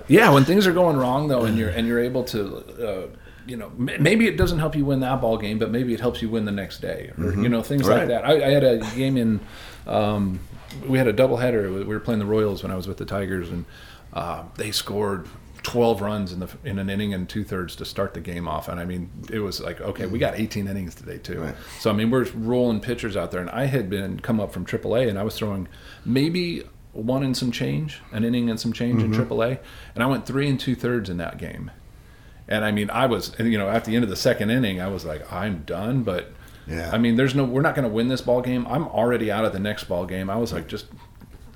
Yeah, 0.07 0.29
when 0.31 0.43
things 0.45 0.67
are 0.67 0.73
going 0.73 0.97
wrong 0.97 1.27
though, 1.27 1.45
and 1.45 1.57
you're 1.57 1.69
and 1.69 1.87
you're 1.87 1.99
able 1.99 2.23
to, 2.25 2.57
uh, 2.57 3.07
you 3.47 3.57
know, 3.57 3.71
maybe 3.77 4.27
it 4.27 4.37
doesn't 4.37 4.59
help 4.59 4.75
you 4.75 4.85
win 4.85 4.99
that 5.01 5.19
ball 5.21 5.37
game, 5.37 5.57
but 5.59 5.71
maybe 5.71 5.93
it 5.93 5.99
helps 5.99 6.21
you 6.21 6.29
win 6.29 6.45
the 6.45 6.51
next 6.51 6.79
day, 6.81 7.11
or 7.17 7.33
you 7.33 7.49
know, 7.49 7.61
things 7.63 7.87
Right. 7.87 7.99
like 7.99 8.07
that. 8.09 8.25
I, 8.25 8.33
I 8.47 8.49
had 8.51 8.63
a 8.63 8.77
game 8.95 9.17
in, 9.17 9.39
um, 9.87 10.39
we 10.87 10.97
had 10.97 11.07
a 11.07 11.13
doubleheader. 11.13 11.73
We 11.73 11.83
were 11.85 11.99
playing 11.99 12.19
the 12.19 12.25
Royals 12.25 12.63
when 12.63 12.71
I 12.71 12.75
was 12.75 12.87
with 12.87 12.97
the 12.97 13.05
Tigers, 13.05 13.49
and 13.49 13.65
uh, 14.13 14.43
they 14.57 14.71
scored. 14.71 15.27
12 15.63 16.01
runs 16.01 16.31
in 16.33 16.39
the 16.39 16.49
in 16.65 16.77
an 16.77 16.89
inning 16.89 17.13
and 17.13 17.27
two 17.27 17.43
thirds 17.43 17.75
to 17.77 17.85
start 17.85 18.13
the 18.13 18.19
game 18.19 18.47
off, 18.47 18.67
and 18.67 18.79
I 18.79 18.85
mean 18.85 19.09
it 19.31 19.39
was 19.39 19.59
like 19.61 19.79
okay, 19.81 20.05
we 20.05 20.19
got 20.19 20.35
18 20.37 20.67
innings 20.67 20.93
today 20.95 21.17
too. 21.17 21.41
Right. 21.41 21.55
So 21.79 21.89
I 21.89 21.93
mean 21.93 22.11
we're 22.11 22.25
rolling 22.35 22.79
pitchers 22.81 23.15
out 23.17 23.31
there, 23.31 23.41
and 23.41 23.49
I 23.49 23.65
had 23.65 23.89
been 23.89 24.19
come 24.19 24.39
up 24.39 24.51
from 24.51 24.65
AAA, 24.65 25.07
and 25.09 25.17
I 25.17 25.23
was 25.23 25.37
throwing 25.37 25.67
maybe 26.05 26.63
one 26.91 27.23
and 27.23 27.35
some 27.35 27.51
change, 27.51 28.01
an 28.11 28.23
inning 28.23 28.49
and 28.49 28.59
some 28.59 28.71
change 28.73 29.01
Mm-hmm. 29.01 29.13
in 29.13 29.27
AAA, 29.27 29.59
and 29.95 30.03
I 30.03 30.07
went 30.07 30.25
three 30.25 30.47
and 30.49 30.59
two 30.59 30.75
thirds 30.75 31.09
in 31.09 31.17
that 31.17 31.37
game. 31.37 31.71
And 32.47 32.65
I 32.65 32.71
mean, 32.71 32.89
I 32.89 33.05
was, 33.05 33.33
you 33.39 33.57
know, 33.57 33.69
at 33.69 33.85
the 33.85 33.95
end 33.95 34.03
of 34.03 34.09
the 34.09 34.17
second 34.17 34.49
inning, 34.49 34.81
I 34.81 34.87
was 34.89 35.05
like, 35.05 35.31
I'm 35.31 35.63
done. 35.63 36.03
But 36.03 36.33
Yeah. 36.67 36.91
I 36.93 36.97
mean, 36.97 37.15
there's 37.15 37.33
no, 37.33 37.45
we're 37.45 37.61
not 37.61 37.73
going 37.73 37.87
to 37.87 37.93
win 37.93 38.09
this 38.09 38.19
ball 38.21 38.41
game. 38.41 38.67
I'm 38.67 38.83
already 38.89 39.31
out 39.31 39.45
of 39.45 39.53
the 39.53 39.59
next 39.59 39.85
ball 39.85 40.05
game. 40.05 40.29
I 40.29 40.35
was 40.35 40.51
like, 40.51 40.67
just 40.67 40.87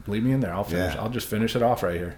leave 0.07 0.23
me 0.23 0.31
in 0.31 0.39
there. 0.39 0.53
I'll 0.53 0.63
finish. 0.63 0.95
Yeah. 0.95 1.01
I'll 1.01 1.09
just 1.09 1.27
finish 1.27 1.57
it 1.57 1.61
off 1.61 1.83
right 1.83 1.97
here. 1.97 2.17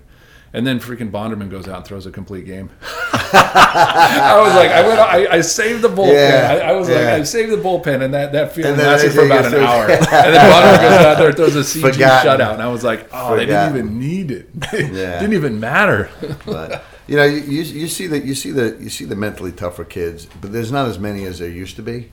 And 0.52 0.66
then 0.66 0.80
freaking 0.80 1.12
Bonderman 1.12 1.50
goes 1.50 1.68
out 1.68 1.78
and 1.78 1.86
throws 1.86 2.06
a 2.08 2.12
complete 2.12 2.46
game. 2.48 2.72
I 2.82 4.42
was 4.44 4.56
like, 4.56 4.72
I 4.72 4.88
went, 4.88 5.00
I, 5.00 5.38
I 5.38 5.42
saved 5.42 5.82
the 5.84 5.90
bullpen. 5.90 6.14
Yeah, 6.14 6.60
I, 6.64 6.70
I 6.70 6.72
was 6.74 6.90
like. 6.90 6.98
I 6.98 7.24
saved 7.24 7.52
the 7.52 7.58
bullpen, 7.58 8.02
and 8.04 8.14
that 8.14 8.32
that 8.32 8.54
feeling 8.54 8.78
lasted 8.78 9.12
for 9.12 9.26
about 9.26 9.46
an 9.46 9.52
through- 9.52 9.64
hour. 9.64 9.84
and 9.92 10.06
then 10.06 10.52
Bonderman 10.52 10.82
goes 10.82 11.06
out 11.06 11.18
there 11.20 11.28
and 11.28 11.38
throws 11.38 11.56
a 11.56 11.60
CG 11.60 11.82
Forgotten. 11.94 12.40
shutout, 12.40 12.54
and 12.54 12.62
I 12.62 12.68
was 12.68 12.84
like, 12.84 13.08
oh, 13.12 13.36
they 13.36 13.46
didn't 13.46 13.76
even 13.78 14.00
need 14.00 14.32
it. 14.32 14.50
It 14.74 14.94
Yeah. 14.94 15.20
didn't 15.20 15.34
even 15.34 15.60
matter. 15.60 16.10
but 16.46 16.84
you 17.08 17.16
know, 17.18 17.26
you, 17.26 17.42
you, 17.42 17.62
you 17.64 17.88
see 17.88 18.08
that 18.08 18.24
you 18.26 18.34
see 18.36 18.52
the 18.52 18.76
you 18.80 18.90
see 18.90 19.06
the 19.06 19.16
mentally 19.16 19.52
tougher 19.52 19.84
kids, 19.84 20.28
but 20.42 20.52
there's 20.52 20.72
not 20.72 20.88
as 20.88 20.98
many 21.00 21.26
as 21.26 21.40
there 21.40 21.50
used 21.50 21.76
to 21.76 21.82
be, 21.84 22.12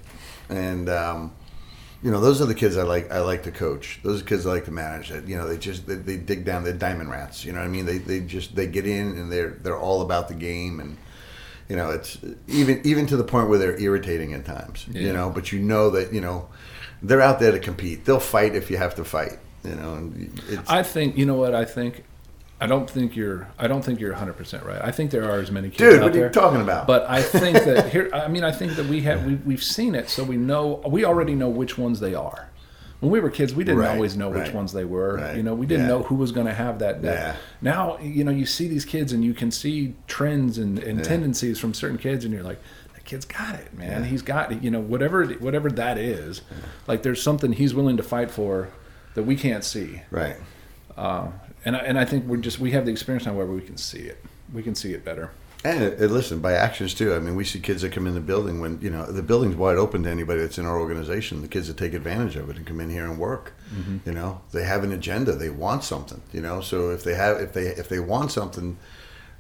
and 0.51 0.89
um, 0.89 1.32
you 2.07 2.13
know, 2.13 2.21
those 2.21 2.41
are 2.41 2.47
the 2.47 2.55
kids 2.55 2.77
I 2.77 2.85
like. 2.85 3.11
I 3.11 3.19
like 3.19 3.43
to 3.43 3.51
coach. 3.51 3.99
Those 4.05 4.21
are 4.21 4.23
the 4.23 4.29
kids 4.29 4.47
I 4.47 4.51
like 4.51 4.67
to 4.67 4.71
manage. 4.71 5.09
That 5.09 5.27
you 5.27 5.37
know, 5.37 5.49
they 5.49 5.59
just 5.59 5.89
they, 5.89 5.97
they 5.97 6.17
dig 6.17 6.45
down. 6.45 6.63
They're 6.63 6.73
diamond 6.73 7.11
rats. 7.11 7.45
You 7.45 7.51
know 7.51 7.59
what 7.59 7.65
I 7.65 7.69
mean? 7.69 7.85
They 7.85 7.99
they 7.99 8.21
just 8.21 8.55
they 8.55 8.69
get 8.69 8.87
in 8.87 9.19
and 9.19 9.33
they're 9.33 9.59
they're 9.61 9.77
all 9.77 10.03
about 10.03 10.29
the 10.29 10.35
game 10.35 10.79
and. 10.79 10.97
You 11.69 11.75
know, 11.75 11.91
it's 11.91 12.17
even 12.47 12.81
even 12.85 13.07
to 13.07 13.17
the 13.17 13.25
point 13.25 13.49
where 13.49 13.59
they're 13.59 13.77
irritating 13.81 14.35
at 14.35 14.45
times. 14.45 14.87
You 14.89 15.13
know, 15.13 15.31
but 15.31 15.51
you 15.51 15.59
know 15.59 15.91
that 15.91 16.13
you 16.13 16.21
know 16.21 16.49
they're 17.03 17.21
out 17.21 17.41
there 17.41 17.51
to 17.51 17.59
compete. 17.59 18.05
They'll 18.05 18.21
fight 18.21 18.55
if 18.55 18.71
you 18.71 18.77
have 18.77 18.95
to 18.95 19.05
fight. 19.05 19.41
You 19.65 19.75
know, 19.75 19.95
and 19.95 20.41
it's, 20.49 20.71
I 20.71 20.85
think 20.85 21.19
you 21.19 21.27
know 21.27 21.35
what 21.35 21.57
I 21.57 21.65
think. 21.65 22.05
I 22.61 22.67
don't 22.67 22.89
think 22.89 23.15
you're. 23.17 23.49
I 23.59 23.67
don't 23.69 23.83
think 23.85 24.01
you're 24.01 24.13
100 24.13 24.33
percent 24.35 24.65
right. 24.65 24.81
I 24.83 24.91
think 24.91 25.11
there 25.11 25.31
are 25.31 25.39
as 25.41 25.51
many 25.51 25.69
kids 25.69 25.95
Dude, 25.95 26.03
what 26.03 26.13
are 26.13 26.15
you 26.15 26.21
there. 26.23 26.31
talking 26.31 26.61
about? 26.63 26.87
But 26.87 27.05
I 27.09 27.23
think 27.23 27.63
that 27.65 27.93
here. 27.93 28.09
I 28.15 28.29
mean, 28.29 28.45
I 28.45 28.53
think 28.53 28.77
that 28.77 28.87
we 28.87 29.03
have 29.03 29.25
we, 29.27 29.35
we've 29.35 29.63
seen 29.63 29.95
it, 29.95 30.09
so 30.09 30.25
we 30.25 30.37
know 30.37 30.83
we 30.89 31.05
already 31.05 31.35
know 31.35 31.49
which 31.51 31.77
ones 31.77 32.01
they 32.01 32.15
are. 32.15 32.49
when 33.01 33.13
we 33.13 33.21
were 33.21 33.29
kids, 33.29 33.55
we 33.55 33.63
didn't 33.63 33.81
Right, 33.81 33.91
always 33.95 34.17
know 34.17 34.31
which 34.31 34.53
ones 34.55 34.73
they 34.73 34.87
were. 34.87 35.17
right, 35.17 35.37
You 35.37 35.43
know, 35.43 35.53
we 35.55 35.67
didn't 35.67 35.85
yeah. 35.85 35.89
know 35.97 36.03
who 36.05 36.15
was 36.15 36.33
going 36.33 36.47
to 36.47 36.55
have 36.55 36.79
that. 36.79 37.03
that. 37.03 37.15
Yeah. 37.15 37.37
Now, 37.61 37.99
you 37.99 38.25
know, 38.25 38.31
you 38.33 38.47
see 38.47 38.69
these 38.69 38.87
kids 38.87 39.13
and 39.13 39.23
you 39.23 39.35
can 39.35 39.51
see 39.51 39.95
trends 40.07 40.57
and, 40.57 40.79
and 40.79 41.05
tendencies 41.05 41.59
from 41.59 41.75
certain 41.75 41.99
kids, 41.99 42.25
and 42.25 42.33
you're 42.33 42.43
like, 42.43 42.59
that 42.95 43.05
kid's 43.05 43.27
got 43.27 43.55
it, 43.57 43.75
man. 43.77 44.05
He's 44.05 44.23
got 44.23 44.51
it. 44.53 44.63
You 44.63 44.71
know, 44.71 44.81
whatever 44.81 45.27
whatever 45.27 45.71
that 45.73 45.99
is, 45.99 46.41
like 46.87 47.03
there's 47.03 47.23
something 47.23 47.53
he's 47.53 47.75
willing 47.75 47.99
to 47.99 48.03
fight 48.03 48.31
for 48.31 48.71
that 49.15 49.25
we 49.25 49.37
can't 49.37 49.63
see. 49.63 50.01
Right. 50.11 50.37
Uh, 50.97 51.29
and 51.67 51.77
I, 51.77 51.81
and 51.81 51.99
I 51.99 52.05
think 52.05 52.25
we're 52.27 52.39
just 52.39 52.59
we 52.59 52.71
have 52.71 52.87
the 52.87 52.93
experience 52.93 53.27
now 53.27 53.35
where 53.35 53.45
we 53.45 53.61
can 53.61 53.77
see 53.77 53.99
it. 53.99 54.25
We 54.55 54.62
can 54.62 54.75
see 54.75 54.95
it 54.95 55.05
better. 55.05 55.33
And 55.64 55.99
listen, 55.99 56.39
by 56.39 56.53
actions 56.53 56.95
too. 56.95 57.12
I 57.12 57.19
mean, 57.19 57.35
we 57.35 57.45
see 57.45 57.59
kids 57.59 57.83
that 57.83 57.91
come 57.91 58.07
in 58.07 58.14
the 58.14 58.21
building 58.21 58.61
when 58.61 58.81
you 58.81 58.89
know 58.89 59.05
the 59.05 59.23
building's 59.23 59.57
wide 59.57 59.77
open 59.77 60.05
to 60.05 60.11
anybody 60.11 60.41
that's 60.41 60.59
in 60.59 60.64
our 60.64 60.79
organization. 60.79 61.43
The 61.43 61.49
kids 61.49 61.67
that 61.67 61.77
take 61.77 61.93
advantage 61.93 62.37
of 62.37 62.49
it 62.49 62.57
and 62.57 62.64
come 62.64 62.81
in 62.81 62.89
here 62.89 63.05
and 63.05 63.19
work. 63.19 63.53
Mm-hmm. 63.75 63.99
You 64.07 64.14
know, 64.14 64.43
they 64.53 64.62
have 64.62 64.85
an 64.85 64.93
agenda. 64.93 65.33
They 65.33 65.51
want 65.51 65.83
something. 65.83 66.23
You 66.33 66.41
know, 66.41 66.61
so 66.61 66.91
if 66.91 67.03
they 67.03 67.14
have, 67.14 67.41
if 67.41 67.53
they 67.53 67.67
if 67.67 67.89
they 67.89 67.99
want 67.99 68.31
something, 68.31 68.79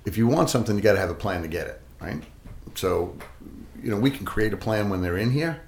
if 0.04 0.18
you 0.18 0.26
want 0.26 0.50
something, 0.50 0.74
you 0.74 0.82
got 0.82 0.94
to 0.94 1.00
have 1.00 1.10
a 1.10 1.14
plan 1.14 1.42
to 1.42 1.48
get 1.48 1.68
it. 1.68 1.80
Right. 2.00 2.22
So, 2.74 3.16
you 3.80 3.90
know, 3.90 3.96
we 3.96 4.10
can 4.10 4.26
create 4.26 4.52
a 4.52 4.56
plan 4.56 4.90
when 4.90 5.02
they're 5.02 5.16
in 5.16 5.30
here. 5.30 5.62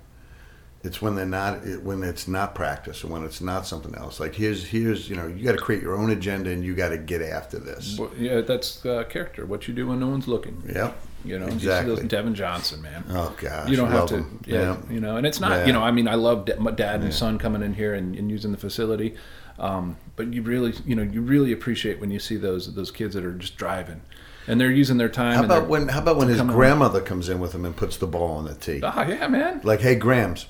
It's 0.89 1.03
when 1.03 1.15
they're 1.17 1.27
not, 1.27 1.65
it- 1.67 1.83
when 1.83 2.03
it's 2.03 2.27
not 2.27 2.55
practice 2.55 3.05
or 3.05 3.09
when 3.09 3.23
it's 3.23 3.43
not 3.43 3.67
something 3.67 3.95
else. 3.95 4.19
Like 4.21 4.35
here's 4.35 4.65
here's 4.67 5.09
you 5.11 5.17
know 5.17 5.27
you 5.27 5.45
got 5.45 5.53
to 5.53 5.59
create 5.59 5.83
your 5.83 5.95
own 5.97 6.09
agenda 6.11 6.49
and 6.51 6.65
you 6.65 6.75
got 6.75 6.89
to 6.89 6.99
get 6.99 7.21
after 7.21 7.59
this. 7.59 7.99
Well, 7.99 8.11
yeah, 8.17 8.41
that's 8.41 8.85
uh, 8.87 9.05
character. 9.05 9.45
What 9.45 9.69
you 9.69 9.75
do 9.75 9.87
when 9.89 10.01
no 10.01 10.09
one's 10.09 10.27
looking. 10.27 10.63
Yep. 10.67 10.97
You 11.27 11.39
know, 11.39 11.45
you 11.47 11.51
see 11.51 11.57
Exactly. 11.57 11.95
those 11.97 12.05
Devin 12.05 12.35
Johnson, 12.35 12.81
man. 12.81 13.05
Oh 13.11 13.35
gosh, 13.41 13.69
you 13.69 13.77
don't 13.77 13.91
have 13.91 14.09
to. 14.09 14.25
yeah, 14.47 14.77
You 14.89 15.01
know, 15.01 15.17
and 15.17 15.27
it's 15.27 15.41
not, 15.41 15.51
Yeah. 15.51 15.67
you 15.67 15.73
know, 15.75 15.83
I 15.83 15.91
mean, 15.91 16.09
I 16.09 16.15
love 16.15 16.47
dad 16.47 17.03
and 17.03 17.13
son 17.13 17.39
coming 17.39 17.61
in 17.63 17.75
here 17.75 17.93
and, 17.95 18.15
and 18.17 18.31
using 18.31 18.51
the 18.53 18.57
facility, 18.57 19.15
um, 19.59 19.97
but 20.17 20.33
you 20.33 20.41
really, 20.43 20.73
you 20.87 20.95
know, 20.95 21.03
you 21.03 21.21
really 21.21 21.53
appreciate 21.53 22.01
when 22.01 22.11
you 22.13 22.21
see 22.21 22.37
those 22.37 22.73
those 22.75 22.91
kids 22.93 23.15
that 23.15 23.25
are 23.25 23.35
just 23.35 23.57
driving, 23.57 24.01
and 24.47 24.61
they're 24.61 24.71
using 24.71 24.97
their 24.97 25.09
time. 25.09 25.35
How 25.35 25.45
about 25.45 25.67
when? 25.69 25.89
How 25.89 25.99
about 26.01 26.17
when 26.19 26.29
his 26.29 26.41
grandmother 26.41 27.01
comes 27.01 27.29
in 27.29 27.41
with 27.41 27.53
him 27.53 27.65
and 27.65 27.77
puts 27.77 27.97
the 27.97 28.07
ball 28.07 28.37
on 28.39 28.45
the 28.45 28.55
tee? 28.55 28.81
Ah, 28.85 29.05
yeah, 29.07 29.27
man. 29.27 29.61
Like, 29.65 29.81
hey, 29.81 29.97
Grams, 29.97 30.47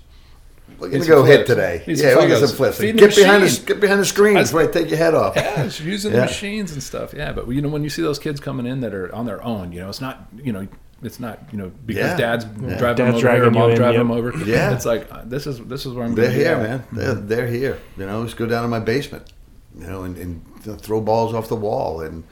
we're 0.79 0.89
gonna 0.91 1.05
go 1.07 1.19
some 1.23 1.27
hit 1.27 1.47
today. 1.47 1.83
Need 1.87 1.99
yeah, 1.99 2.15
we 2.17 2.23
get 2.23 2.35
photos. 2.35 2.49
some 2.51 2.57
flips. 2.57 2.79
Feed 2.79 2.97
the 2.97 3.01
Get 3.01 3.17
behind 3.17 3.43
the 3.43 3.67
get 3.67 3.81
behind 3.81 4.01
the 4.01 4.05
screen 4.05 4.35
before 4.35 4.63
I 4.63 4.67
take 4.67 4.89
your 4.89 4.99
head 4.99 5.15
off. 5.15 5.35
Yeah, 5.37 5.65
it's 5.65 5.81
using 5.81 6.13
Yeah. 6.13 6.21
the 6.21 6.27
machines 6.27 6.73
and 6.73 6.83
stuff. 6.83 7.15
Yeah, 7.15 7.33
but 7.33 7.49
you 7.49 7.61
know, 7.63 7.69
when 7.69 7.83
you 7.85 7.91
see 7.91 8.03
those 8.03 8.19
kids 8.19 8.41
coming 8.41 8.67
in 8.67 8.81
that 8.83 8.95
are 8.95 9.13
on 9.15 9.27
their 9.27 9.43
own, 9.43 9.73
you 9.73 9.81
know, 9.81 9.89
it's 9.89 10.01
not, 10.01 10.29
you 10.37 10.53
know, 10.53 10.67
it's 11.03 11.21
not, 11.21 11.41
you 11.53 11.59
know, 11.59 11.71
because 11.87 12.05
Yeah. 12.05 12.17
dad's 12.17 12.45
Yeah. 12.45 12.77
driving 12.79 13.07
them 13.07 13.15
over 13.15 13.21
dragging 13.21 13.45
or 13.47 13.51
mom 13.51 13.75
driving 13.75 13.95
yep. 13.95 14.01
them 14.01 14.11
over. 14.11 14.33
Yeah. 14.45 14.73
it's 14.75 14.85
like 14.87 15.09
uh, 15.11 15.23
this 15.25 15.47
is 15.47 15.61
this 15.61 15.87
is 15.87 15.93
where 15.95 16.05
I'm. 16.05 16.15
They're 16.15 16.27
gonna 16.27 16.37
be 16.39 16.45
here, 16.45 16.55
at. 16.55 16.63
man. 16.63 16.85
They're, 16.93 17.15
they're 17.15 17.47
here. 17.47 17.79
You 17.97 18.07
know, 18.07 18.25
just 18.25 18.37
go 18.37 18.47
down 18.47 18.63
to 18.63 18.69
my 18.69 18.81
basement, 18.81 19.33
you 19.79 19.87
know, 19.87 20.03
and, 20.05 20.17
and 20.17 20.81
throw 20.81 21.01
balls 21.01 21.35
off 21.35 21.49
the 21.49 21.57
wall 21.57 22.01
and 22.01 22.25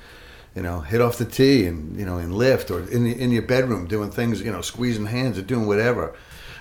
you 0.54 0.62
know 0.62 0.80
hit 0.80 1.00
off 1.00 1.18
the 1.18 1.24
tee 1.24 1.66
and 1.66 1.98
you 1.98 2.06
know 2.06 2.16
and 2.18 2.34
lift 2.34 2.70
or 2.70 2.80
in 2.90 3.04
the, 3.04 3.12
in 3.20 3.30
your 3.30 3.42
bedroom 3.42 3.86
doing 3.86 4.10
things, 4.10 4.40
you 4.40 4.50
know, 4.52 4.60
squeezing 4.62 5.06
hands 5.06 5.38
or 5.38 5.42
doing 5.42 5.66
whatever. 5.66 6.14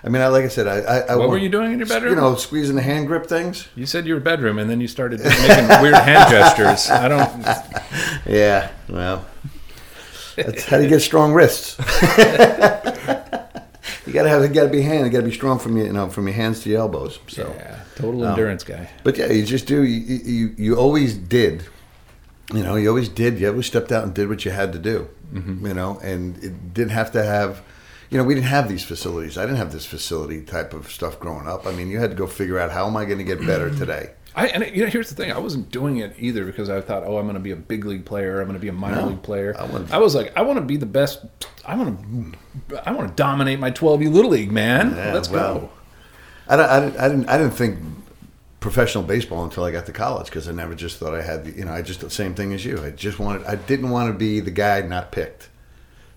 I 0.06 0.10
mean, 0.10 0.22
I 0.22 0.28
like 0.28 0.46
I 0.46 0.50
said, 0.50 0.68
I, 0.68 0.78
I, 0.82 1.00
I 1.00 1.16
What 1.16 1.30
were 1.30 1.38
you 1.40 1.50
doing 1.50 1.72
in 1.72 1.80
your 1.80 1.88
bedroom? 1.88 2.14
You 2.14 2.22
know, 2.22 2.36
squeezing 2.36 2.76
the 2.76 2.84
hand 2.84 3.08
grip 3.08 3.26
things. 3.26 3.68
You 3.76 3.88
said 3.88 4.06
your 4.06 4.20
bedroom, 4.20 4.60
and 4.60 4.70
then 4.70 4.80
you 4.80 4.88
started 4.88 5.20
making 5.24 5.68
weird 5.82 5.96
hand 5.96 6.30
gestures. 6.30 6.92
I 6.92 7.08
don't. 7.08 7.46
Yeah, 8.28 8.72
well, 8.90 9.26
that's 10.36 10.66
how 10.66 10.78
you 10.78 10.90
get 10.90 11.02
strong 11.02 11.34
wrists. 11.34 11.78
you 11.80 11.86
gotta 14.14 14.30
have, 14.30 14.42
you 14.42 14.50
gotta 14.50 14.70
be 14.70 14.82
hand, 14.82 15.06
you 15.06 15.12
gotta 15.12 15.26
be 15.26 15.32
strong 15.32 15.60
from 15.60 15.78
your, 15.78 15.86
you 15.86 15.94
know, 15.94 16.10
from 16.10 16.28
your 16.28 16.36
hands 16.36 16.62
to 16.62 16.70
your 16.70 16.80
elbows. 16.80 17.20
So, 17.28 17.54
Yeah, 17.58 17.80
total 17.96 18.24
um, 18.24 18.32
endurance 18.32 18.64
guy. 18.64 18.90
but 19.04 19.18
yeah, 19.18 19.28
you 19.28 19.46
just 19.46 19.68
do. 19.68 19.84
You, 19.84 20.20
you, 20.24 20.56
you 20.58 20.76
always 20.76 21.14
did. 21.16 21.66
You 22.54 22.64
know, 22.64 22.76
you 22.76 22.90
always 22.90 23.10
did. 23.10 23.40
You 23.40 23.50
always 23.50 23.68
stepped 23.68 23.92
out 23.92 24.04
and 24.04 24.14
did 24.14 24.28
what 24.28 24.44
you 24.44 24.52
had 24.52 24.74
to 24.74 24.80
do. 24.80 25.08
Mm-hmm. 25.34 25.68
You 25.68 25.74
know, 25.74 26.00
and 26.04 26.38
it 26.44 26.74
didn't 26.74 26.92
have 26.92 27.12
to 27.14 27.24
have. 27.24 27.62
You 28.10 28.18
know, 28.18 28.24
we 28.24 28.36
didn't 28.36 28.48
have 28.48 28.70
these 28.70 28.84
facilities. 28.84 29.38
I 29.38 29.42
didn't 29.42 29.58
have 29.58 29.72
this 29.72 29.86
facility 29.86 30.42
type 30.44 30.74
of 30.74 30.92
stuff 30.92 31.20
growing 31.20 31.48
up. 31.48 31.66
I 31.66 31.72
mean, 31.72 31.90
you 31.90 32.00
had 32.00 32.12
to 32.12 32.16
go 32.16 32.28
figure 32.28 32.60
out 32.60 32.72
how 32.72 32.88
am 32.88 32.96
I 32.96 33.06
going 33.06 33.18
to 33.18 33.24
get 33.24 33.46
better 33.46 33.70
today. 33.76 34.12
I 34.36 34.48
and 34.48 34.76
you 34.76 34.84
know 34.84 34.90
here's 34.90 35.10
the 35.10 35.16
thing. 35.16 35.32
I 35.32 35.40
wasn't 35.40 35.72
doing 35.72 35.98
it 35.98 36.14
either 36.20 36.46
because 36.46 36.70
I 36.70 36.82
thought, 36.82 37.04
oh, 37.06 37.18
I'm 37.18 37.24
going 37.26 37.36
to 37.36 37.40
be 37.40 37.52
a 37.52 37.56
big 37.56 37.86
league 37.86 38.06
player. 38.06 38.42
I'm 38.42 38.48
going 38.48 38.56
to 38.56 38.62
be 38.62 38.68
a 38.68 38.74
minor 38.74 38.98
No, 39.02 39.08
league 39.08 39.24
player. 39.24 39.56
I 39.58 39.64
I, 39.96 39.98
was 39.98 40.14
like, 40.14 40.36
I 40.36 40.42
want 40.42 40.58
to 40.60 40.66
be 40.66 40.76
the 40.76 40.86
best. 40.86 41.26
I 41.66 41.76
want 41.76 42.00
to. 42.70 42.88
I 42.88 42.92
want 42.92 43.08
to 43.08 43.16
dominate 43.16 43.60
my 43.60 43.72
12U 43.72 44.12
little 44.12 44.32
league, 44.32 44.52
man. 44.52 44.94
Yeah, 44.96 45.14
Let's 45.14 45.30
well, 45.30 45.60
go. 45.60 45.70
I, 46.50 46.56
I, 46.56 46.80
didn't, 46.82 46.98
I 47.00 47.08
didn't. 47.08 47.30
I 47.30 47.38
didn't 47.38 47.54
think 47.54 47.80
professional 48.60 49.04
baseball 49.04 49.44
until 49.46 49.64
I 49.64 49.72
got 49.72 49.86
to 49.86 49.94
college 49.94 50.26
because 50.26 50.50
I 50.50 50.52
never 50.52 50.76
just 50.76 50.98
thought 50.98 51.14
I 51.16 51.22
had. 51.22 51.46
The, 51.46 51.52
you 51.52 51.64
know, 51.66 51.72
I 51.72 51.82
just 51.82 52.02
the 52.02 52.10
same 52.10 52.36
thing 52.36 52.52
as 52.52 52.66
you. 52.66 52.84
I 52.84 52.92
just 52.92 53.20
wanted. 53.20 53.46
I 53.46 53.56
didn't 53.56 53.90
want 53.90 54.12
to 54.12 54.18
be 54.18 54.42
the 54.42 54.52
guy 54.52 54.82
not 54.82 55.14
picked, 55.14 55.50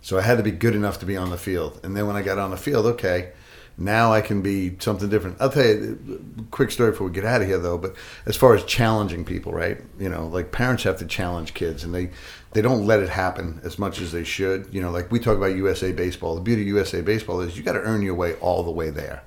so 0.00 0.18
I 0.18 0.22
had 0.22 0.38
to 0.38 0.44
be 0.44 0.50
good 0.50 0.74
enough 0.74 0.98
to 1.00 1.06
be 1.06 1.16
on 1.16 1.30
the 1.30 1.38
field. 1.38 1.80
And 1.82 1.96
then 1.96 2.06
when 2.06 2.16
I 2.16 2.22
got 2.22 2.38
on 2.38 2.50
the 2.50 2.56
field, 2.56 2.86
okay, 2.86 3.32
now 3.80 4.12
I 4.12 4.20
can 4.20 4.42
be 4.42 4.76
something 4.80 5.08
different. 5.08 5.36
I'll 5.40 5.50
tell 5.50 5.64
you 5.64 6.20
a 6.38 6.42
quick 6.50 6.72
story 6.72 6.90
before 6.90 7.06
we 7.06 7.12
get 7.12 7.24
out 7.24 7.42
of 7.42 7.46
here, 7.46 7.58
though. 7.58 7.78
But 7.78 7.94
as 8.26 8.36
far 8.36 8.54
as 8.54 8.64
challenging 8.64 9.24
people, 9.24 9.52
right? 9.52 9.80
You 10.00 10.08
know, 10.08 10.26
like 10.26 10.50
parents 10.50 10.82
have 10.82 10.98
to 10.98 11.06
challenge 11.06 11.54
kids, 11.54 11.84
and 11.84 11.94
they 11.94 12.10
they 12.52 12.60
don't 12.60 12.86
let 12.86 13.00
it 13.00 13.08
happen 13.08 13.60
as 13.62 13.78
much 13.78 14.00
as 14.00 14.10
they 14.10 14.24
should. 14.24 14.68
You 14.72 14.80
know, 14.80 14.90
like 14.90 15.12
we 15.12 15.20
talk 15.20 15.36
about 15.36 15.54
USA 15.56 15.92
baseball. 15.92 16.34
The 16.34 16.40
beauty 16.40 16.62
of 16.62 16.68
USA 16.68 17.02
baseball 17.02 17.40
is 17.40 17.56
you 17.56 17.62
got 17.62 17.74
to 17.74 17.80
earn 17.80 18.02
your 18.02 18.14
way 18.14 18.34
all 18.34 18.64
the 18.64 18.70
way 18.70 18.90
there. 18.90 19.22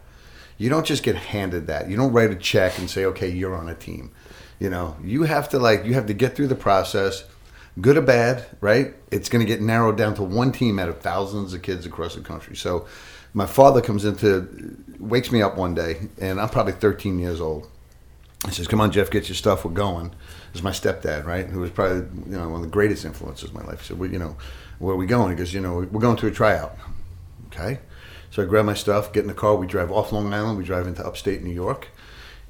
You 0.57 0.69
don't 0.69 0.85
just 0.85 1.03
get 1.03 1.15
handed 1.15 1.67
that. 1.67 1.89
You 1.89 1.95
don't 1.95 2.11
write 2.11 2.31
a 2.31 2.35
check 2.35 2.77
and 2.77 2.89
say, 2.89 3.05
"Okay, 3.05 3.29
you're 3.29 3.55
on 3.55 3.69
a 3.69 3.75
team." 3.75 4.11
You 4.59 4.69
know, 4.69 4.97
you 5.01 5.23
have 5.23 5.47
to 5.49 5.59
like 5.59 5.85
you 5.85 5.93
have 5.93 6.07
to 6.07 6.13
get 6.13 6.35
through 6.35 6.47
the 6.47 6.55
process, 6.55 7.23
good 7.79 7.97
or 7.97 8.01
bad, 8.01 8.45
right? 8.59 8.93
It's 9.11 9.29
going 9.29 9.45
to 9.45 9.51
get 9.51 9.61
narrowed 9.61 9.97
down 9.97 10.15
to 10.15 10.23
one 10.23 10.51
team 10.51 10.79
out 10.79 10.89
of 10.89 10.99
thousands 10.99 11.53
of 11.53 11.61
kids 11.61 11.85
across 11.85 12.15
the 12.15 12.21
country. 12.21 12.55
So, 12.55 12.87
my 13.33 13.45
father 13.45 13.81
comes 13.81 14.03
into, 14.03 14.75
wakes 14.99 15.31
me 15.31 15.41
up 15.41 15.55
one 15.55 15.73
day, 15.73 16.09
and 16.19 16.39
I'm 16.41 16.49
probably 16.49 16.73
13 16.73 17.17
years 17.17 17.39
old. 17.39 17.69
He 18.45 18.51
says, 18.51 18.67
"Come 18.67 18.81
on, 18.81 18.91
Jeff, 18.91 19.09
get 19.09 19.29
your 19.29 19.35
stuff. 19.35 19.63
We're 19.63 19.71
going." 19.71 20.09
This 20.51 20.59
is 20.59 20.63
my 20.63 20.71
stepdad, 20.71 21.25
right? 21.25 21.45
Who 21.45 21.59
was 21.59 21.71
probably 21.71 22.07
you 22.29 22.37
know 22.37 22.49
one 22.49 22.55
of 22.55 22.61
the 22.61 22.67
greatest 22.67 23.05
influences 23.05 23.49
in 23.49 23.55
my 23.55 23.63
life. 23.63 23.81
He 23.81 23.87
said, 23.87 23.99
well, 23.99 24.09
"You 24.09 24.19
know, 24.19 24.35
where 24.79 24.93
are 24.93 24.97
we 24.97 25.05
going?" 25.05 25.29
He 25.31 25.37
goes, 25.37 25.53
"You 25.53 25.61
know, 25.61 25.87
we're 25.91 26.01
going 26.01 26.17
to 26.17 26.27
a 26.27 26.31
tryout." 26.31 26.75
Okay. 27.47 27.79
So 28.31 28.41
I 28.41 28.45
grab 28.45 28.65
my 28.65 28.73
stuff, 28.73 29.11
get 29.11 29.21
in 29.21 29.27
the 29.27 29.33
car. 29.33 29.55
We 29.55 29.67
drive 29.67 29.91
off 29.91 30.11
Long 30.11 30.33
Island. 30.33 30.57
We 30.57 30.63
drive 30.63 30.87
into 30.87 31.05
upstate 31.05 31.43
New 31.43 31.53
York. 31.53 31.89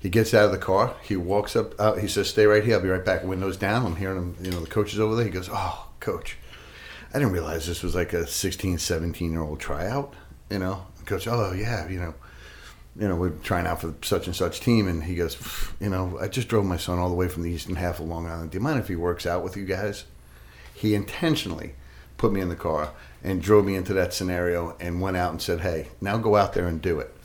He 0.01 0.09
gets 0.09 0.33
out 0.33 0.45
of 0.45 0.51
the 0.51 0.57
car. 0.57 0.95
He 1.03 1.15
walks 1.15 1.55
up. 1.55 1.79
Out, 1.79 1.99
he 1.99 2.07
says, 2.07 2.27
"Stay 2.27 2.45
right 2.45 2.63
here. 2.63 2.75
I'll 2.75 2.81
be 2.81 2.89
right 2.89 3.05
back." 3.05 3.23
Windows 3.23 3.55
down. 3.55 3.85
I'm 3.85 3.95
hearing 3.95 4.17
him. 4.17 4.35
You 4.41 4.51
know, 4.51 4.59
the 4.59 4.69
coach 4.69 4.93
is 4.93 4.99
over 4.99 5.15
there. 5.15 5.25
He 5.25 5.31
goes, 5.31 5.49
"Oh, 5.51 5.87
coach, 5.99 6.37
I 7.13 7.19
didn't 7.19 7.33
realize 7.33 7.67
this 7.67 7.83
was 7.83 7.93
like 7.93 8.11
a 8.13 8.25
16, 8.25 8.79
17 8.79 9.31
year 9.31 9.41
old 9.41 9.59
tryout." 9.59 10.13
You 10.49 10.59
know, 10.59 10.87
coach. 11.05 11.27
Oh 11.27 11.53
yeah, 11.53 11.87
you 11.87 11.99
know, 11.99 12.15
you 12.99 13.07
know, 13.07 13.15
we're 13.15 13.29
trying 13.29 13.67
out 13.67 13.81
for 13.81 13.93
such 14.01 14.27
and 14.27 14.35
such 14.35 14.59
team, 14.59 14.87
and 14.87 15.03
he 15.03 15.15
goes, 15.15 15.37
you 15.79 15.89
know, 15.89 16.17
I 16.19 16.27
just 16.27 16.47
drove 16.47 16.65
my 16.65 16.77
son 16.77 16.99
all 16.99 17.09
the 17.09 17.15
way 17.15 17.27
from 17.27 17.43
the 17.43 17.51
eastern 17.51 17.75
half 17.75 17.99
of 17.99 18.07
Long 18.07 18.27
Island. 18.27 18.51
Do 18.51 18.57
you 18.57 18.63
mind 18.63 18.79
if 18.79 18.87
he 18.87 18.95
works 18.95 19.25
out 19.25 19.43
with 19.43 19.55
you 19.55 19.65
guys? 19.65 20.05
He 20.73 20.95
intentionally 20.95 21.75
put 22.17 22.33
me 22.33 22.41
in 22.41 22.49
the 22.49 22.55
car 22.55 22.91
and 23.23 23.41
drove 23.41 23.65
me 23.65 23.75
into 23.75 23.93
that 23.93 24.13
scenario 24.13 24.75
and 24.79 24.99
went 24.99 25.17
out 25.17 25.31
and 25.31 25.41
said, 25.41 25.61
"Hey, 25.61 25.89
now 26.01 26.17
go 26.17 26.35
out 26.35 26.53
there 26.53 26.67
and 26.67 26.81
do 26.81 26.99
it. 26.99 27.15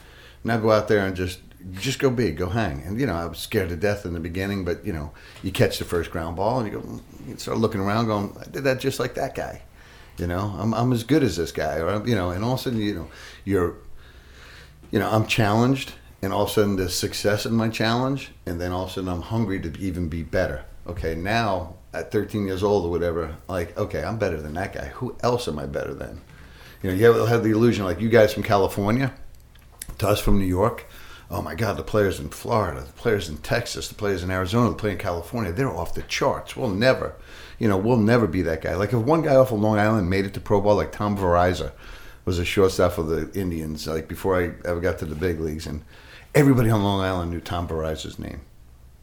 Now 0.44 0.58
go 0.58 0.70
out 0.70 0.88
there 0.88 1.04
and 1.04 1.16
just 1.16 1.40
just 1.72 1.98
go 1.98 2.10
big, 2.10 2.36
go 2.36 2.48
hang." 2.48 2.82
And 2.82 3.00
you 3.00 3.06
know, 3.06 3.14
I 3.14 3.26
was 3.26 3.38
scared 3.38 3.68
to 3.70 3.76
death 3.76 4.04
in 4.06 4.12
the 4.14 4.20
beginning, 4.20 4.64
but 4.64 4.84
you 4.84 4.92
know, 4.92 5.12
you 5.42 5.52
catch 5.52 5.78
the 5.78 5.84
first 5.84 6.10
ground 6.10 6.36
ball 6.36 6.60
and 6.60 6.72
you 6.72 6.80
go, 6.80 7.00
you 7.28 7.36
start 7.36 7.58
looking 7.58 7.80
around, 7.80 8.06
going, 8.06 8.36
"I 8.40 8.44
did 8.50 8.64
that 8.64 8.80
just 8.80 9.00
like 9.00 9.14
that 9.14 9.34
guy." 9.34 9.62
You 10.18 10.26
know, 10.26 10.56
I'm 10.58 10.72
I'm 10.74 10.92
as 10.92 11.04
good 11.04 11.22
as 11.22 11.36
this 11.36 11.52
guy, 11.52 11.78
or 11.80 12.06
you 12.06 12.14
know, 12.14 12.30
and 12.30 12.44
all 12.44 12.54
of 12.54 12.60
a 12.60 12.62
sudden, 12.62 12.80
you 12.80 12.94
know, 12.94 13.08
you're 13.44 13.76
you 14.90 14.98
know, 14.98 15.10
I'm 15.10 15.26
challenged, 15.26 15.92
and 16.22 16.32
all 16.32 16.44
of 16.44 16.50
a 16.50 16.52
sudden 16.52 16.76
there's 16.76 16.94
success 16.94 17.46
in 17.46 17.54
my 17.54 17.68
challenge, 17.68 18.30
and 18.46 18.60
then 18.60 18.72
all 18.72 18.84
of 18.84 18.90
a 18.90 18.92
sudden 18.94 19.08
I'm 19.08 19.22
hungry 19.22 19.60
to 19.60 19.78
even 19.78 20.08
be 20.08 20.22
better. 20.22 20.64
Okay, 20.86 21.14
now 21.14 21.74
at 21.92 22.12
13 22.12 22.46
years 22.46 22.62
old 22.62 22.84
or 22.84 22.90
whatever, 22.90 23.36
like, 23.48 23.76
okay, 23.76 24.04
I'm 24.04 24.18
better 24.18 24.40
than 24.40 24.54
that 24.54 24.72
guy. 24.72 24.86
Who 24.86 25.16
else 25.22 25.48
am 25.48 25.58
I 25.58 25.66
better 25.66 25.94
than? 25.94 26.20
You 26.82 26.90
know, 26.90 26.96
you 26.96 27.06
have, 27.06 27.28
have 27.28 27.42
the 27.42 27.50
illusion, 27.50 27.84
like 27.84 28.00
you 28.00 28.08
guys 28.08 28.32
from 28.32 28.42
California, 28.42 29.12
to 29.98 30.08
us 30.08 30.20
from 30.20 30.38
New 30.38 30.46
York. 30.46 30.86
Oh 31.28 31.42
my 31.42 31.56
God, 31.56 31.76
the 31.76 31.82
players 31.82 32.20
in 32.20 32.28
Florida, 32.28 32.82
the 32.82 32.92
players 32.92 33.28
in 33.28 33.38
Texas, 33.38 33.88
the 33.88 33.94
players 33.94 34.22
in 34.22 34.30
Arizona, 34.30 34.70
the 34.70 34.76
players 34.76 34.94
in 34.94 35.00
California, 35.00 35.52
they're 35.52 35.68
off 35.68 35.94
the 35.94 36.02
charts. 36.02 36.56
We'll 36.56 36.70
never, 36.70 37.16
you 37.58 37.68
know, 37.68 37.76
we'll 37.76 37.96
never 37.96 38.28
be 38.28 38.42
that 38.42 38.62
guy. 38.62 38.76
Like 38.76 38.92
if 38.92 39.00
one 39.00 39.22
guy 39.22 39.34
off 39.34 39.50
of 39.50 39.60
Long 39.60 39.78
Island 39.78 40.08
made 40.08 40.24
it 40.24 40.34
to 40.34 40.40
pro 40.40 40.60
ball, 40.60 40.76
like 40.76 40.92
Tom 40.92 41.16
Veryzer 41.16 41.72
was 42.24 42.38
a 42.38 42.44
shortstop 42.44 42.92
for 42.92 43.02
the 43.02 43.30
Indians, 43.38 43.86
like 43.86 44.06
before 44.06 44.40
I 44.40 44.52
ever 44.68 44.80
got 44.80 44.98
to 44.98 45.04
the 45.04 45.14
big 45.14 45.40
leagues, 45.40 45.66
and 45.66 45.82
everybody 46.34 46.70
on 46.70 46.84
Long 46.84 47.00
Island 47.00 47.32
knew 47.32 47.40
Tom 47.40 47.66
Veryzer's 47.66 48.18
name. 48.18 48.42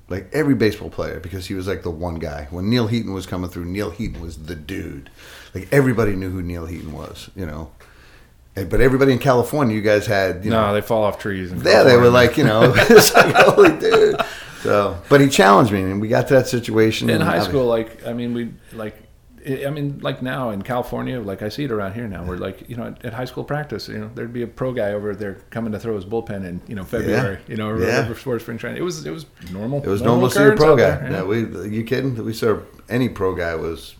Like 0.10 0.30
every 0.34 0.56
baseball 0.56 0.90
player, 0.90 1.20
because 1.20 1.48
he 1.48 1.54
was 1.56 1.68
like 1.68 1.84
the 1.84 1.90
one 1.90 2.16
guy. 2.16 2.48
When 2.52 2.70
Neal 2.70 2.88
Heaton 2.88 3.14
was 3.14 3.26
coming 3.26 3.50
through, 3.50 3.66
Neal 3.66 3.90
Heaton 3.90 4.22
was 4.22 4.38
the 4.38 4.56
dude. 4.56 5.10
Like 5.54 5.68
everybody 5.72 6.16
knew 6.16 6.30
who 6.30 6.42
Neal 6.42 6.68
Heaton 6.68 6.94
was, 6.94 7.30
you 7.36 7.46
know. 7.46 7.72
But 8.56 8.82
everybody 8.82 9.12
in 9.14 9.20
California, 9.20 9.76
you 9.76 9.82
guys 9.82 10.06
had, 10.06 10.46
you 10.46 10.52
know, 10.52 10.68
No, 10.68 10.74
they 10.74 10.82
fall 10.82 11.04
off 11.04 11.18
trees. 11.18 11.52
And 11.52 11.64
yeah, 11.66 11.82
they 11.84 11.98
were 11.98 12.10
like, 12.10 12.38
you 12.38 12.44
know, 12.44 12.72
it's 12.78 13.14
like, 13.14 13.34
holy 13.36 13.78
dude. 13.80 14.16
So, 14.62 14.98
but 15.10 15.20
he 15.22 15.28
challenged 15.28 15.72
me, 15.74 15.82
and 15.82 16.00
we 16.00 16.08
got 16.08 16.28
to 16.28 16.36
that 16.36 16.48
situation 16.48 17.10
in 17.10 17.20
high 17.22 17.42
school. 17.44 17.66
Like, 17.66 18.06
I 18.08 18.14
mean, 18.14 18.34
we 18.34 18.54
like. 18.72 18.98
I 19.46 19.70
mean, 19.72 20.00
like 20.00 20.22
now 20.22 20.52
in 20.52 20.62
California, 20.62 21.20
like 21.20 21.42
I 21.42 21.50
see 21.50 21.66
it 21.66 21.72
around 21.72 21.96
here 21.96 22.08
now. 22.08 22.24
Where 22.24 22.38
like 22.38 22.70
you 22.70 22.78
know, 22.78 22.86
at, 22.86 23.04
at 23.04 23.14
high 23.14 23.26
school 23.26 23.44
practice, 23.44 23.90
you 23.90 23.98
know, 23.98 24.10
there'd 24.16 24.32
be 24.32 24.44
a 24.44 24.48
pro 24.48 24.72
guy 24.72 24.94
over 24.94 25.14
there 25.14 25.34
coming 25.50 25.74
to 25.74 25.80
throw 25.80 25.96
his 25.98 26.06
bullpen 26.06 26.46
in 26.46 26.62
you 26.66 26.76
know 26.76 26.86
February. 26.86 27.40
You 27.50 27.58
know, 27.58 27.68
Yeah. 27.72 27.80
whatever 28.04 28.16
sport 28.16 28.42
spring 28.42 28.58
training. 28.58 28.80
It 28.80 28.86
was 28.86 29.06
it 29.06 29.12
was 29.12 29.26
normal. 29.52 29.84
It 29.84 29.88
was 29.90 30.02
normal 30.02 30.30
to 30.30 30.34
see 30.36 30.44
a 30.46 30.56
pro 30.56 30.78
guy. 30.78 30.96
there, 30.96 31.12
Yeah, 31.12 31.24
we. 31.24 31.40
You 31.70 31.84
kidding? 31.84 32.24
We 32.24 32.32
saw 32.32 32.60
any 32.88 33.10
pro 33.10 33.36
guy 33.36 33.56
was, 33.56 33.96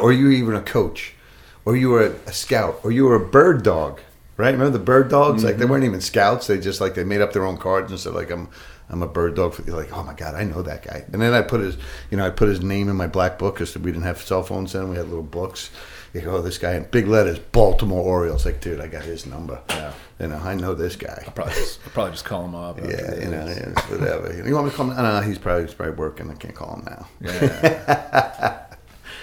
or 0.00 0.10
you 0.10 0.30
even 0.30 0.54
a 0.54 0.62
coach, 0.62 1.16
or 1.64 1.76
you 1.76 1.90
were 1.90 2.16
a, 2.26 2.32
scout, 2.32 2.80
or 2.82 2.90
you 2.90 3.04
were 3.04 3.14
a 3.14 3.26
bird 3.26 3.62
dog, 3.62 4.00
right? 4.36 4.52
Remember 4.52 4.76
the 4.76 4.84
bird 4.84 5.08
dogs? 5.08 5.44
Like 5.44 5.56
they 5.56 5.64
mm-hmm. 5.64 5.72
weren't 5.72 5.84
even 5.84 6.00
scouts. 6.00 6.46
They 6.46 6.58
just 6.58 6.80
like 6.80 6.94
they 6.94 7.04
made 7.04 7.20
up 7.20 7.32
their 7.32 7.44
own 7.44 7.56
cards 7.56 7.90
and 7.90 8.00
said 8.00 8.14
like 8.14 8.30
I'm. 8.30 8.48
I'm 8.90 9.02
a 9.02 9.08
bird 9.08 9.36
dog. 9.36 9.54
For, 9.54 9.62
you're 9.62 9.76
like, 9.76 9.90
oh 9.96 10.02
my 10.02 10.12
god, 10.12 10.34
I 10.34 10.44
know 10.44 10.60
that 10.60 10.84
guy. 10.84 11.02
And 11.10 11.22
then 11.22 11.32
I 11.32 11.40
put 11.40 11.60
his, 11.62 11.78
you 12.10 12.18
know, 12.18 12.26
I 12.26 12.30
put 12.30 12.50
his 12.50 12.60
name 12.60 12.90
in 12.90 12.96
my 12.96 13.06
black 13.06 13.38
book 13.38 13.54
because 13.54 13.74
we 13.78 13.90
didn't 13.90 14.04
have 14.04 14.20
cell 14.20 14.42
phones 14.42 14.74
then. 14.74 14.90
We 14.90 14.96
had 14.96 15.06
little 15.06 15.22
books. 15.22 15.70
You 16.12 16.20
go, 16.20 16.36
oh, 16.36 16.42
this 16.42 16.58
guy 16.58 16.74
in 16.74 16.84
big 16.90 17.08
letters, 17.08 17.38
Baltimore 17.38 18.02
Orioles. 18.02 18.44
Like, 18.44 18.60
dude, 18.60 18.82
I 18.82 18.88
got 18.88 19.02
his 19.02 19.24
number. 19.24 19.62
Yeah. 19.70 19.94
You 20.20 20.26
know, 20.26 20.36
I 20.36 20.54
know 20.54 20.74
this 20.74 20.94
guy. 20.94 21.26
Probably 21.34 21.54
just 21.54 21.80
I'll 21.86 21.92
probably 21.92 22.12
just 22.12 22.26
call 22.26 22.44
him 22.44 22.54
up. 22.54 22.78
Yeah, 22.80 23.14
you 23.14 23.30
know, 23.30 23.46
yeah, 23.46 23.80
whatever. 23.88 24.46
You 24.46 24.54
want 24.54 24.66
me 24.66 24.70
to 24.72 24.76
call 24.76 24.90
him? 24.90 24.96
No, 24.96 25.20
no, 25.20 25.20
he's 25.22 25.38
probably 25.38 25.64
he's 25.64 25.74
probably 25.74 25.94
working. 25.94 26.30
I 26.30 26.34
can't 26.34 26.54
call 26.54 26.76
him 26.76 26.84
now. 26.84 27.08
Yeah. 27.22 28.58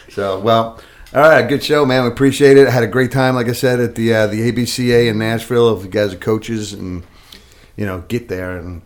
So, 0.10 0.40
well, 0.40 0.80
all 1.12 1.22
right, 1.22 1.48
good 1.48 1.64
show, 1.64 1.88
man. 1.88 2.04
We 2.04 2.10
appreciate 2.10 2.56
it. 2.56 2.68
I 2.68 2.72
had 2.72 2.84
a 2.84 2.88
great 2.88 3.12
time, 3.12 3.34
like 3.34 3.48
I 3.48 3.54
said, 3.54 3.80
at 3.80 3.96
the 3.96 4.14
uh, 4.14 4.28
the 4.28 4.52
ABCA 4.52 5.10
in 5.10 5.18
Nashville. 5.18 5.76
If 5.76 5.84
you 5.84 5.90
guys 5.90 6.14
are 6.14 6.18
coaches 6.18 6.72
and 6.72 7.04
you 7.76 7.88
know 7.88 8.02
get 8.08 8.28
there 8.30 8.58
and 8.58 8.84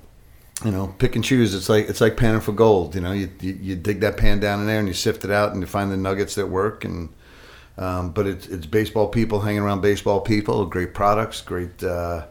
you 0.63 0.71
know 0.71 0.95
pick 0.99 1.17
and 1.17 1.23
choose, 1.23 1.53
it's 1.53 1.67
like 1.67 1.89
it's 1.89 1.99
like 1.99 2.15
panning 2.15 2.39
for 2.39 2.53
gold. 2.53 2.95
You 2.95 3.01
know, 3.01 3.11
you, 3.11 3.29
you 3.41 3.59
you 3.61 3.75
dig 3.75 3.99
that 3.99 4.15
pan 4.15 4.39
down 4.39 4.61
in 4.61 4.67
there 4.67 4.79
and 4.79 4.87
you 4.87 4.93
sift 4.93 5.25
it 5.25 5.31
out 5.31 5.51
and 5.51 5.59
you 5.59 5.67
find 5.67 5.91
the 5.91 5.97
nuggets 5.97 6.35
that 6.35 6.47
work. 6.47 6.85
And 6.85 7.09
um, 7.77 8.11
but 8.11 8.25
it's 8.25 8.47
it's 8.47 8.67
baseball 8.67 9.09
people 9.09 9.41
hanging 9.41 9.61
around 9.61 9.81
baseball 9.81 10.21
people. 10.21 10.65
Great 10.65 10.93
products, 10.93 11.41
great. 11.41 11.83
Uh, 11.83 12.27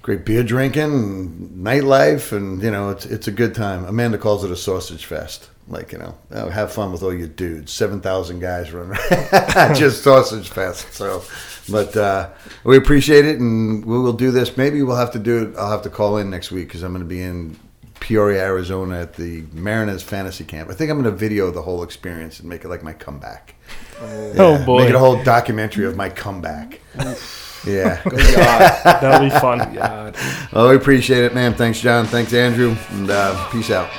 great 0.00 0.24
beer 0.24 0.42
drinking, 0.42 1.50
nightlife, 1.54 2.32
and 2.32 2.62
you 2.62 2.70
know 2.70 2.88
it's 2.88 3.04
it's 3.04 3.28
a 3.28 3.32
good 3.32 3.54
time. 3.54 3.84
Amanda 3.84 4.16
calls 4.16 4.42
it 4.42 4.50
a 4.50 4.56
sausage 4.56 5.04
fest. 5.04 5.50
Like 5.68 5.92
you 5.92 5.98
know, 5.98 6.16
oh, 6.30 6.48
have 6.48 6.72
fun 6.72 6.92
with 6.92 7.02
all 7.02 7.12
your 7.12 7.28
dudes. 7.28 7.72
Seven 7.72 8.00
thousand 8.00 8.38
guys 8.40 8.72
running, 8.72 8.96
around, 9.10 9.74
just 9.74 10.04
sausage 10.04 10.48
fest. 10.48 10.92
So, 10.92 11.24
but 11.68 11.96
uh, 11.96 12.30
we 12.62 12.76
appreciate 12.76 13.24
it, 13.24 13.40
and 13.40 13.84
we 13.84 13.98
will 13.98 14.12
do 14.12 14.30
this. 14.30 14.56
Maybe 14.56 14.82
we'll 14.82 14.96
have 14.96 15.12
to 15.12 15.18
do 15.18 15.42
it. 15.48 15.56
I'll 15.56 15.70
have 15.70 15.82
to 15.82 15.90
call 15.90 16.18
in 16.18 16.30
next 16.30 16.52
week 16.52 16.68
because 16.68 16.82
I'm 16.82 16.92
going 16.92 17.02
to 17.02 17.08
be 17.08 17.20
in 17.20 17.58
Peoria, 18.00 18.44
Arizona, 18.44 19.00
at 19.00 19.14
the 19.14 19.44
Mariners 19.52 20.02
Fantasy 20.02 20.44
Camp. 20.44 20.70
I 20.70 20.74
think 20.74 20.90
I'm 20.90 21.00
going 21.00 21.10
to 21.12 21.16
video 21.16 21.50
the 21.50 21.62
whole 21.62 21.82
experience 21.82 22.38
and 22.40 22.48
make 22.48 22.64
it 22.64 22.68
like 22.68 22.82
my 22.82 22.92
comeback. 22.92 23.54
Oh, 24.00 24.64
boy. 24.64 24.80
Make 24.80 24.90
it 24.90 24.94
a 24.94 24.98
whole 24.98 25.22
documentary 25.24 25.86
of 25.86 25.96
my 25.96 26.08
comeback. 26.08 26.80
yeah. 27.66 28.00
That'll 28.04 29.28
be 29.28 29.30
fun. 29.30 29.74
God. 29.74 30.16
Well, 30.52 30.68
we 30.68 30.76
appreciate 30.76 31.24
it, 31.24 31.34
man. 31.34 31.54
Thanks, 31.54 31.80
John. 31.80 32.06
Thanks, 32.06 32.32
Andrew. 32.32 32.76
And 32.90 33.10
uh, 33.10 33.48
peace 33.50 33.70
out. 33.70 33.90